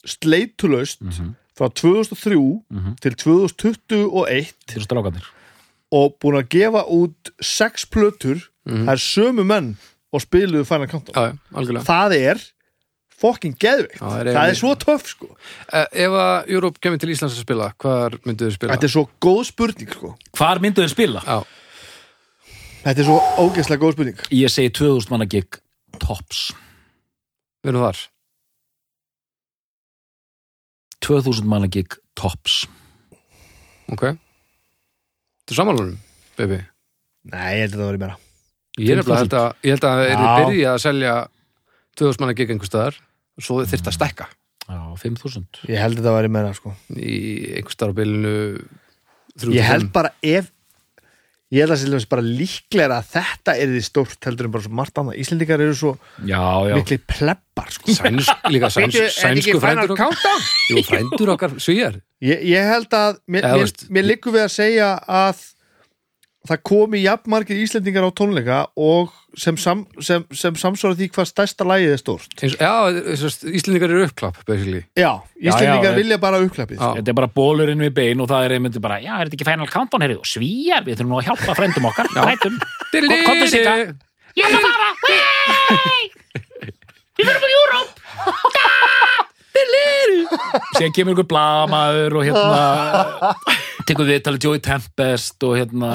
[0.07, 1.02] sleitulaust
[1.57, 2.38] frá 2003
[3.02, 5.26] til 2021 til strákanir
[5.94, 9.72] og búin að gefa út sex plötur það er sömu menn
[10.16, 11.14] og spiluðu Final Countdown.
[11.14, 11.84] Já, já, algjörlega.
[11.86, 12.40] Það er
[13.16, 13.98] fucking geðveikt.
[14.00, 15.28] Já, það er það er svo töff sko.
[15.72, 18.74] Eh, Ef að Europe kemur til Íslands að spila hvar myndu þau spila?
[18.76, 20.11] þetta er svo góð spurning sko.
[20.36, 21.22] Hvar myndu þeir spila?
[21.26, 21.38] Já,
[22.86, 24.24] þetta er svo ógeðslega góð spurning.
[24.34, 25.61] Ég segi 2000 manna gig
[26.02, 26.46] tops.
[27.66, 28.02] Erum þar
[31.05, 32.64] 2000 manna gig tops.
[33.92, 34.09] Ok.
[35.47, 36.01] Þú samanlunum,
[36.38, 36.62] baby
[37.32, 38.16] nei, ég held að það var í meira.
[38.76, 41.14] Ég held að, ég held að þeir eru byrja að selja
[41.97, 42.99] 2000 manna gig einhver staðar
[43.36, 44.26] og svo þyrft að stekka
[44.66, 46.74] já, 5000 ég held að það var í meira sko.
[46.92, 47.16] Í
[47.57, 48.34] einhver staðar á bylunu
[49.40, 50.53] 3 ég held bara ef
[51.55, 54.78] ég held að sér bara líklega að þetta er því stórt heldur en bara svo
[54.80, 55.92] margt annað Íslendingar eru svo
[56.26, 57.94] já, já, mikli pleppar sko.
[57.94, 60.49] Sænsk, líka sæns, sænsku frændur okkar?
[60.72, 64.90] Jú, frændur okkar svíjar Ég, ég held að mér, mér, mér liggur við að segja
[65.05, 65.44] að
[66.49, 71.66] það komi jafnmargir Íslendingar á tónleika og sem, sam, sem, sem samsvara því hvað stærsta
[71.68, 72.72] lagið er stórt Eins, Já,
[73.53, 74.82] Íslendingar eru uppklapp basically.
[74.97, 76.88] Já, Íslendingar já, vilja bara uppklappið Já.
[77.01, 79.49] Þetta er bara bólurinn við bein og það er einmitt bara, já, er þetta ekki
[79.51, 82.59] Final Countdown, heyrðu, svíjar, við þurfum nú að hjálpa frendum okkar, rættum.
[82.94, 83.76] Komdu Sigga.
[84.36, 84.88] Ég ætla að fara,
[85.76, 86.03] hei!
[87.16, 88.03] Við þurfum á Júróp!
[90.76, 93.32] Síðan kemur ykkur blamaður og hérna
[93.89, 95.91] tekur við talið Joey Tempest og hérna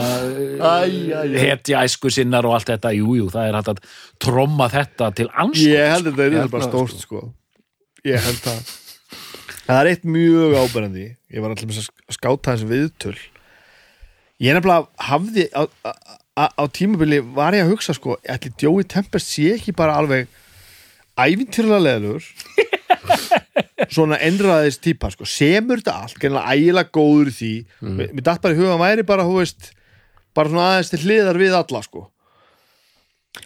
[1.35, 3.81] hetja æsku sinnar og allt þetta, jú, jú, það er hægt að
[4.21, 5.65] tromma þetta til anskot.
[5.65, 7.23] Ég held að þetta Ég er bara það, stórt sko.
[8.07, 8.77] Ég held að
[9.61, 11.03] Það er eitt mjög áberandi.
[11.31, 13.17] Ég var alltaf að skáta þessi viðtöl.
[14.41, 15.91] Ég nefnilega hafði á, á,
[16.35, 20.27] á, á tímabili var ég að hugsa sko, ætli Joey Tempest sé ekki bara alveg
[21.21, 22.25] ævintýrlega leðlur
[23.91, 27.93] svona endraðist típa sko, semur þetta allt, gennilega ægilega góður í því, mm.
[27.99, 29.71] mér, mér datt bara í huga hann væri bara, veist,
[30.37, 32.07] bara svona aðeins til hliðar við alla sko.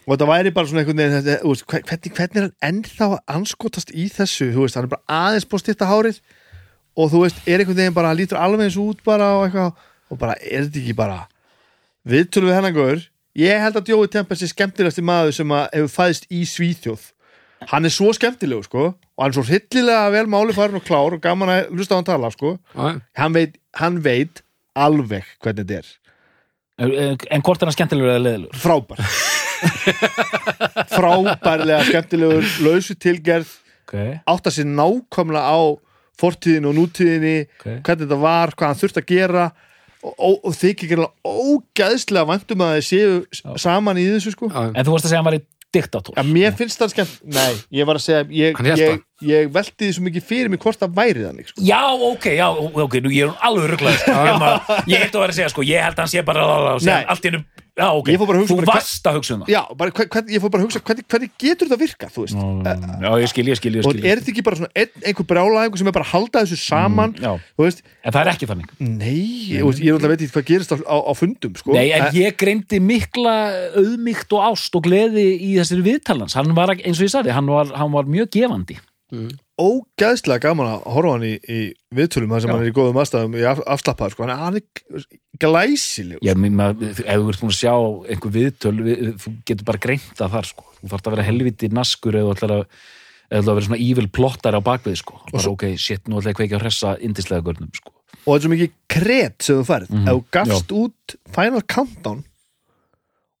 [0.06, 3.10] Og þetta væri bara svona einhvern veginn þetta, veist, hver- hvernig, hvernig er hann ennþá
[3.10, 6.22] að anskotast í þessu, veist, hann er bara aðeins búið að styrta hárið.
[6.96, 9.84] Og þú veist, er einhvern veginn bara, hann lítur alveg eins út bara og eitthvað,
[10.10, 11.18] og bara, er þetta ekki bara
[12.06, 13.04] viðtölu við hennan góður
[13.36, 17.08] ég held að Jói Tempest er skemmtilegasti maður sem að hefur fæðist í Svíþjóð
[17.70, 21.16] hann er svo skemmtilegur, sko og hann er svo hryllilega vel máli farin og klár
[21.16, 22.56] og gaman að hlusta á hann tala, sko
[23.16, 24.42] hann veit, hann veit
[24.76, 25.94] alveg hvernig þetta er
[26.76, 26.90] En,
[27.32, 28.56] en hvort er hann skemmtilegur eða leðilur?
[28.60, 29.00] frábær
[30.96, 33.54] frábærlega skemmtilegur lausu tilgerð
[33.86, 34.16] Okay.
[34.26, 35.78] átta sér nákvæmlega á
[36.18, 37.66] fortíðinu og nútíðinni Ok.
[37.86, 39.44] hvernig þetta var, hvað hann þurfti að gera
[40.02, 43.52] og, og, og þykir ekki ógæðslega væntum að þeir séu Já.
[43.62, 45.44] saman í þessu sko Já, En þú varst að segja að hann var í
[45.74, 49.86] diktator Já, mér finnst það skemmt, nei, ég var að segja ég, ég, ég velti
[49.88, 51.64] því svo mikið fyrir mig hvort það væri þannig sko.
[51.66, 52.46] Já, ok, já,
[52.86, 54.16] ok, nú ég er alveg rugglaði sko.
[54.92, 56.46] Ég held að vera að segja, sko, ég held að hann sé bara
[56.76, 57.42] allt í hennu,
[57.76, 58.08] já, ok.
[58.08, 59.50] Ég fór bara að hugsa Þú varst að hugsa um það.
[59.52, 62.40] Já, bara, hvern, ég fór bara að hugsa hvernig, hvernig getur þetta virkað, þú veist?
[63.04, 65.82] Já, ég skil, ég skil, ég og skil er þetta ekki bara ein, einhver brjálæðingur
[65.82, 68.72] sem er bara að halda þessu saman Mm, veist, En það er ekki þannig.
[68.80, 71.76] Nei, veist, ég veit ekki hvað gerist á, á, á fundum sko.
[71.76, 73.36] Nei, en ég greindi mikla
[73.76, 77.48] auðmygt og ást og gleði í þessari viðtalans Hann var, eins og ég sagði, hann
[77.50, 78.78] var, hann var mjög gefandi
[79.56, 81.58] ógæðslega gaman að horfa á hann í, í
[81.96, 82.54] viðtölum þar sem Já.
[82.56, 84.26] hann er í góðum aðstæðum í af, afslappaður, sko.
[84.28, 85.06] hann er,
[85.40, 87.74] glæsileg Já, maður, ef þú ert búin að sjá
[88.12, 90.66] einhver viðtöl, við, þú getur bara greint það þar, sko.
[90.82, 92.64] Þú þarf að vera helviti naskur eða þú ætlar að,
[93.30, 95.20] eða að vera svona evil plottar á bakvið, sko.
[95.32, 97.94] Bara, ok, shit, nú ætla ég kveikja að hressa indislega görnum, sko.
[98.26, 101.62] og þetta er svo mikið kret sem þú færð Mhm, ef þú gafst út Final
[101.62, 102.24] Countdown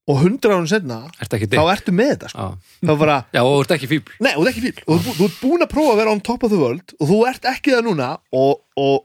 [0.06, 2.48] og hundra ánum senna Ertu þá ertu með þetta sko.
[2.86, 5.02] Þá bara, Já, og þú ert ekki fíbl nei, og þú ert ekki fíl og
[5.02, 7.20] þú, þú ert búin að prófa að vera on top of the world og þú
[7.32, 8.96] ert ekki það núna og, og,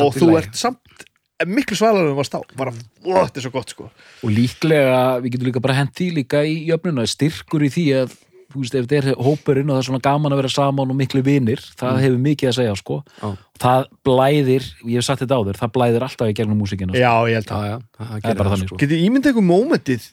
[0.00, 1.06] og þú ert samt
[1.48, 2.72] miklu svalar en þú varst á bara,
[3.06, 3.86] ó, þetta er svo gott sko.
[4.26, 8.12] Og líklega, við getum líka bara hent því líka í jöfnuna, styrkur í því að,
[8.52, 10.98] þú veist, ef þetta er hópurinn og það er svona gaman að vera saman og
[10.98, 12.98] miklu vinir, það hefur mikið að segja, sko.
[13.22, 13.30] Já.
[13.64, 17.00] Það blæðir, ég hef sagt þetta áður, það blæðir alltaf í gegnum músikina, sko.
[17.00, 18.80] já, ég held að já, það Það gerir bara það, þannig, sko.
[18.84, 20.08] getið ímyndið einhver mómentið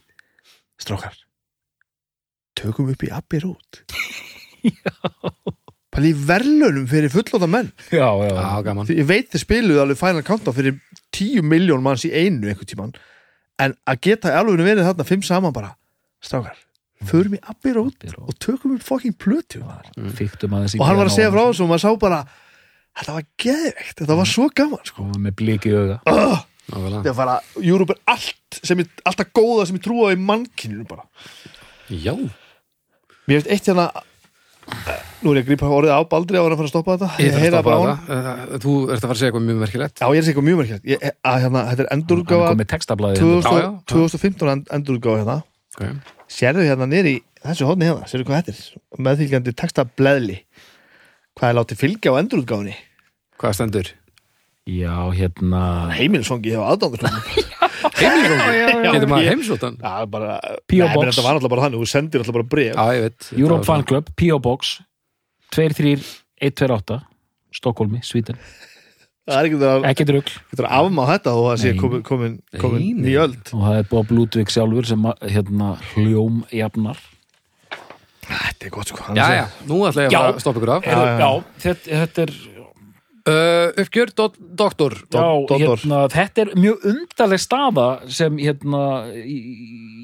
[0.82, 1.15] strákar
[2.57, 3.82] tökum upp í Abbey Road.
[5.93, 7.69] Pæli verðlunum fyrir fullóta menn.
[7.93, 8.89] Já, já, Já, gaman.
[8.91, 10.80] Ég veit þið spiluðu alveg Final Countdown fyrir
[11.15, 12.95] 10 miljón manns í einu einhvern tímann.
[13.61, 15.75] En að geta alveg verið þarna fimm saman bara,
[16.21, 16.57] strákar
[17.05, 18.30] förum í Abbey Road Abbey Road.
[18.30, 19.61] og tökum upp fucking plötu.
[19.61, 22.21] Og hann var að segja frá þessu og maður sá bara
[22.97, 25.05] þetta var geðveikt, þetta var svo gaman sko.
[25.05, 25.99] og með bliki í auga.
[26.09, 27.01] oh, Nákvæmlega.
[27.05, 30.84] þetta var að Europe er allt sem er alltaf góða sem ég trúa í mannkyninu
[30.89, 31.05] bara.
[31.89, 32.13] Já,
[33.28, 33.88] mér veist eitt hérna
[35.24, 37.09] nú er ég að grípa orðið á Baldri á að fara að stoppa þetta.
[37.24, 38.34] Ég þarf að stoppa bara þetta.
[38.57, 39.95] Eh, Þú ert að fara að segja eitthvað mjög merkilegt.
[40.01, 40.86] Já, ég er að segja eitthvað mjög merkilegt.
[40.91, 43.72] Ég- að hérna, þetta er Hann er endurútgáfa komið textablaði 2000 Já, já, já.
[43.88, 45.38] 2015 end- endurútgáfa hérna.
[45.78, 45.93] Okay.
[46.28, 47.15] sérðu hérna nýri
[47.45, 48.82] þessu hodni hérna, sérðu hvað þetta er?
[49.07, 50.39] Meðfylgjandi texta bleðli
[51.38, 52.76] hvað er látið fylgja á endurútgáfinni
[53.38, 53.91] Hvað stendur?
[54.68, 55.61] Já, hérna
[55.95, 59.78] heimilsongi hjá aðdándur Heimilsóngi Getur maður heimsóttan?
[59.80, 60.38] Já, bara,
[60.68, 60.84] P.O.
[60.84, 61.15] nei, menn Box.
[61.15, 63.86] þetta var alltaf bara þannig, þú sendir alltaf bara bref Já, ég veit Europe Fan
[63.88, 64.39] Club, P.O.
[64.43, 64.74] Box
[65.55, 66.99] 23128
[67.57, 68.39] Stokkólmi, Svíten
[69.28, 72.03] það er ekki það að, Ekkert rugl getur að afmá þetta og það sé komin,
[72.07, 73.05] komin, komin Nei, nei.
[73.07, 77.01] ný öld og það er Bob Ludvig sjálfur sem hérna hljómjafnar
[78.28, 80.20] þetta er gott sko Já, já, nú ætla ég Já.
[80.28, 81.18] að stoppa ykkur af Er, já.
[81.24, 81.32] já,
[81.65, 82.36] þetta, þetta er
[83.28, 84.95] uh, Uppgjör, dot, doktor.
[85.13, 88.84] Já, hérna, þetta er mjög undarleg staða sem hérna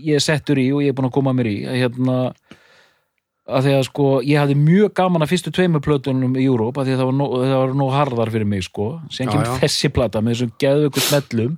[0.04, 1.58] ég settur í og ég er búin að koma mér í.
[1.84, 2.20] Hérna
[3.44, 6.88] að því að sko, ég hafði mjög gaman að fyrstu tveimur plötunum í Európ að
[6.88, 9.92] því að það var, nóg, það var nóg harðar fyrir mig sko sem kemur þessi
[9.94, 11.58] plata með þessum geðvöku smellum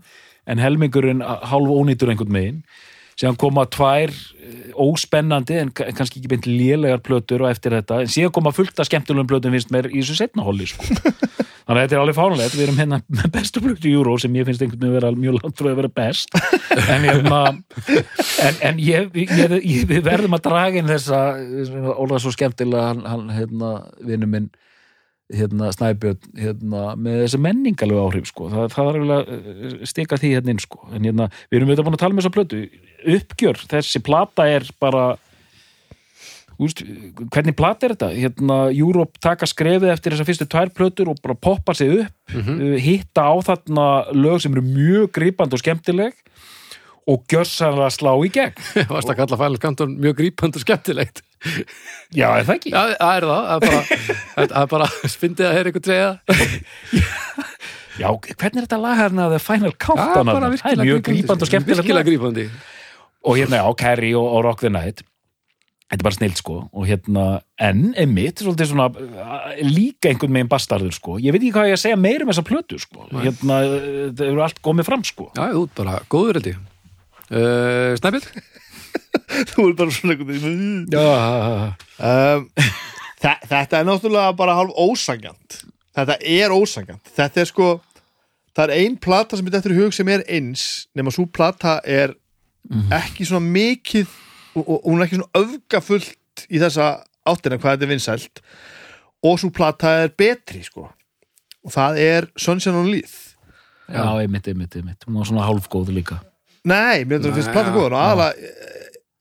[0.49, 2.57] en helmingurinn hálf ónýtur einhvern megin
[3.15, 8.01] síðan koma tvær eh, óspennandi en ka- kannski ekki beint lélegar plötur og eftir þetta,
[8.03, 10.83] en síðan koma fullt af skemmtulegum plötum finnst mér í þessu setna holli sko.
[11.65, 14.35] þannig að þetta er alveg fánulegt við erum hérna með bestu plötu í Euro sem
[14.37, 16.35] ég finnst einhvern veginn vera mjög langt frá að vera best
[16.75, 19.33] en hérna en, en ég, ég,
[19.63, 21.23] ég, við verðum að draga inn þessa,
[21.95, 23.71] ólega svo skemmtilega hann, hann hérna,
[24.05, 24.51] vinnu minn
[25.34, 28.49] hérna Snæbjörn hérna, með þessi menningalegu áhrif sko.
[28.52, 30.84] það, það er alveg að stika því hérna inn sko.
[30.91, 32.60] en hérna, við erum auðvitað búin að tala um þessa plötu
[33.15, 35.06] uppgjör, þessi plata er bara
[36.61, 36.84] úst,
[37.34, 38.11] hvernig plata er þetta?
[38.15, 42.77] Hérna, Europe taka skrefið eftir þessar fyrstu tvær plötur og bara poppa sig upp uh,
[42.81, 46.22] hitta á þarna lög sem eru mjög gripandi og skemmtileg
[47.06, 48.56] og gjörsanlega slá í gegn
[48.93, 51.22] Varst að kalla Countdown mjög grípand og skemmtilegt
[52.15, 52.72] Já, er það ekki?
[52.73, 53.81] Já, það er það Það er bara,
[54.35, 54.88] það er bara
[55.23, 56.11] Fyndið að heyra ykkur treyða
[57.95, 60.27] Já, hvernig er þetta lag hérna The Final Countdown?
[60.27, 60.61] bara þarna?
[60.61, 62.07] það er mjög grípandi og skemmtilegt Virkilega lag.
[62.09, 62.47] grípandi
[63.26, 64.99] og hérna, já, Carrie og, og Rock the Night
[65.85, 67.23] þetta er bara snilt sko og hérna,
[67.61, 71.77] en emitt svolítið svona, uh, líka einhvern megin bastardur sko, ég veit ekki hvað ég
[71.77, 73.59] að segja meira um þessa plötu sko, hérna
[74.17, 78.45] það eru allt komið fram sko Já, ert bara góður held ég uh, Snæbjörn?
[79.52, 80.15] Þú er bara svona
[81.99, 82.49] um,
[83.26, 85.61] þetta er náttúrulega bara hálf ósangjant
[85.95, 87.72] þetta er ósangjant þetta er sko
[88.56, 92.15] það er ein plata sem er eftir hug sem er eins nema svo plata er
[92.95, 94.07] ekki svona mikið
[94.56, 96.88] og, og, og hún er ekki svona öfgafullt í þessa
[97.26, 98.41] áttina hvað þetta er vinsælt.
[99.26, 100.88] Og svo plata er betri sko.
[101.65, 103.35] Og það er Sunshine on Leith.
[103.89, 105.06] Já, einmitt, einmitt, einmitt.
[105.06, 106.19] Hún var svona hálfgóð líka.
[106.65, 108.53] Nei, mér finnst já, góður og aðalega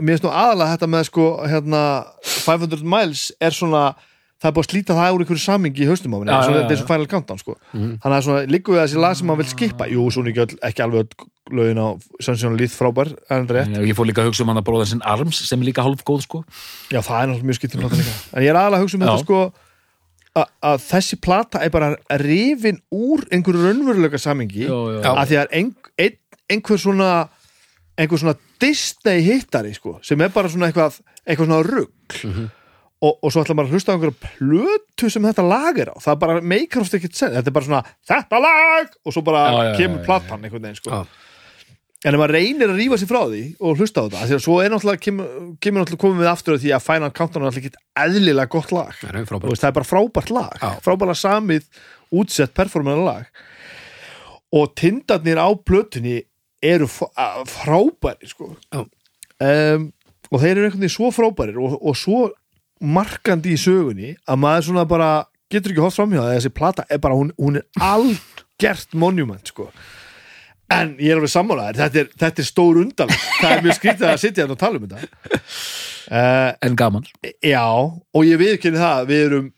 [0.02, 1.80] mér finnst nú aðalega þetta með sko hérna
[2.24, 3.84] 500 miles er svona
[4.42, 6.62] það er búið að slíta það úr einhverju samingi í haustum á minni, svona, já,
[6.64, 6.80] þetta er já.
[6.82, 7.54] svo Final Countdown sko.
[7.72, 7.92] Mhm.
[8.02, 10.58] þannig að svona líku við þessi lag sem maður vil skipa jú, svona ekki, öll,
[10.68, 11.14] ekki alveg
[11.54, 11.88] lögin á
[12.24, 15.04] Sunshine Leith frábær, en rétt ég fór líka að hugsa um hann að bróða sinn
[15.04, 16.42] Arms sem er líka hálfgóð sko
[16.90, 19.08] já, það er náttúrulega mjög skiptum en ég er aðalega að hugsa um Já.
[19.12, 19.40] þetta sko
[20.34, 24.66] að- þessi plata er bara rifin úr einhverju raunveruleika samingi.
[24.66, 25.14] Já.
[25.14, 26.16] að því að ein, ein,
[26.50, 27.28] einhver svona
[27.96, 28.34] einhver svona
[28.64, 32.20] Disney hittari sko, sem er bara svona eitthvað eitthvað svona rugg
[33.04, 35.96] og, og svo ætla maður að hlusta á einhverja plötu sem þetta lag er á,
[36.00, 38.96] það bara meikar ofta ekkert sen, þetta er bara svona, þetta lag!
[39.04, 40.90] Og svo bara Já, já, kemur já, platan einhvern veginn sko.
[40.94, 41.30] Já.
[42.04, 44.44] en ef maður reynir að rífa sér frá því og hlusta á þetta, því að
[44.46, 45.30] svo er náttúrulega kemur,
[45.64, 49.02] kemur náttúrulega komið við aftur því að Final Countdown er náttúrulega ekki eðlilega gott lag.
[49.08, 50.58] Er veist, það er bara frábært lag.
[50.60, 50.70] Já.
[50.84, 51.68] frábært samið,
[52.12, 53.42] útsett, performera lag.
[54.54, 56.20] Og tindarnir á plötunni
[56.64, 58.54] eru frábæri sko.
[58.72, 58.84] Já.
[58.84, 59.90] um,
[60.30, 62.24] og þeir eru einhvern veginn svo frábærir og, og svo
[62.84, 65.10] markandi í sögunni að maður svona bara
[65.52, 69.68] getur ekki hótt framhjá það þessi plata er bara, hún, hún er algjert monument sko
[70.72, 74.22] en ég er alveg sammálaðir, þetta þetta er stór undan það er mjög skrítið að
[74.22, 75.28] sitja hérna og tala um þetta
[76.08, 77.06] uh, en gaman
[77.44, 79.50] Já, og ég viðkynni það við erum,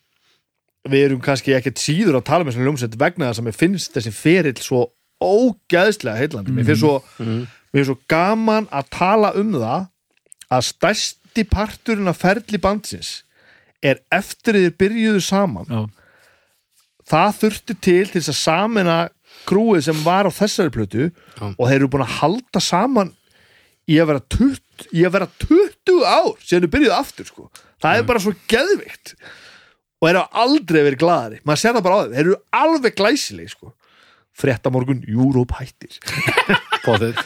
[0.91, 3.97] við erum kannski ekkert síður að tala með svona ljómsveit vegna þess að mér finnst
[3.97, 4.83] þessi ferill svo
[5.23, 6.55] ógæðslega heillandi.
[6.57, 9.87] Mér finnst svo, finnst svo gaman að tala um það
[10.57, 13.23] að stærsti parturinn af ferli bandsins
[13.85, 15.67] er eftir þeir byrjuðu saman.
[15.71, 15.83] Já,
[17.07, 18.97] það þurfti til til þess að samina
[19.47, 21.47] krúið sem var á þessari plötu Já.
[21.53, 23.13] og þeir eru búin að halda saman
[23.87, 27.45] í að vera 20, í að vera 20 ár síðan þau byrjuðu aftur sko.
[27.83, 29.13] það er bara svo geðvikt
[30.01, 31.39] og þeir hafa aldrei verið glaðari.
[31.47, 33.71] Maður sér það bara á þeim, þeir eru alveg glæsileg sko.
[34.37, 35.97] Frétta morgun, Júróp hættir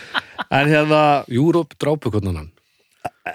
[0.50, 2.50] en hérna Júróp drápu hvernig hann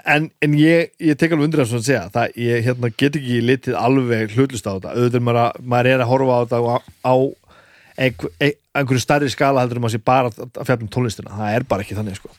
[0.04, 3.18] en, en ég, ég tek alveg undir það svona að segja það, ég hérna, get
[3.18, 6.58] ekki litið alveg hlutlust á þetta, auðvitað maður, að, maður er að horfa á þetta
[6.58, 6.76] á,
[7.06, 7.14] á
[8.06, 11.36] einhver, ein, einhverju stærri skala heldur en maður sé bara að, að fjalla um tónlistina,
[11.38, 12.32] það er bara ekki þannig sko.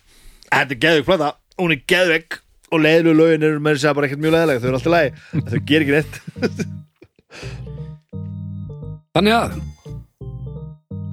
[0.47, 4.09] Þetta er geðvik plata, hún er geðvik og leiðlu lögin eru með þess að bara
[4.09, 4.93] ekkert mjög leiðilega, þau eru alltaf
[5.39, 6.15] en þau ger ekki neitt.
[9.17, 9.57] Þannig að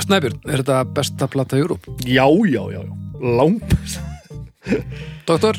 [0.02, 1.86] Snæbjörn, er þetta besta plata í Júróp?
[2.04, 2.94] Já, já, já, já,
[3.38, 3.74] langt
[5.28, 5.58] Doktor,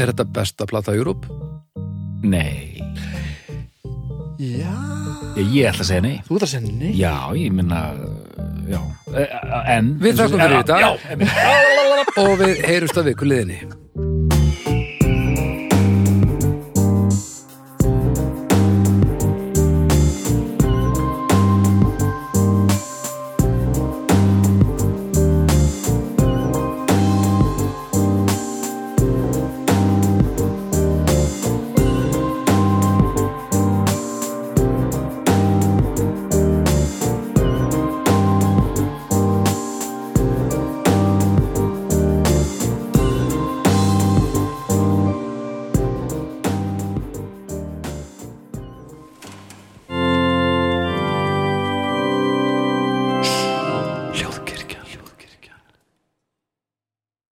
[0.00, 1.26] er þetta besta plata í Júróp?
[2.24, 2.70] nei.
[4.40, 4.72] Já,
[5.38, 6.14] ég, ég ætla að segja nei.
[6.26, 6.90] Þú ert að segja nei?
[6.98, 7.82] Já, ég minna
[8.68, 8.80] já,
[9.14, 9.30] Eh,
[9.76, 10.78] en Við þakkum fyrir þetta.
[12.24, 13.58] Og við heyrumst að viku liðinni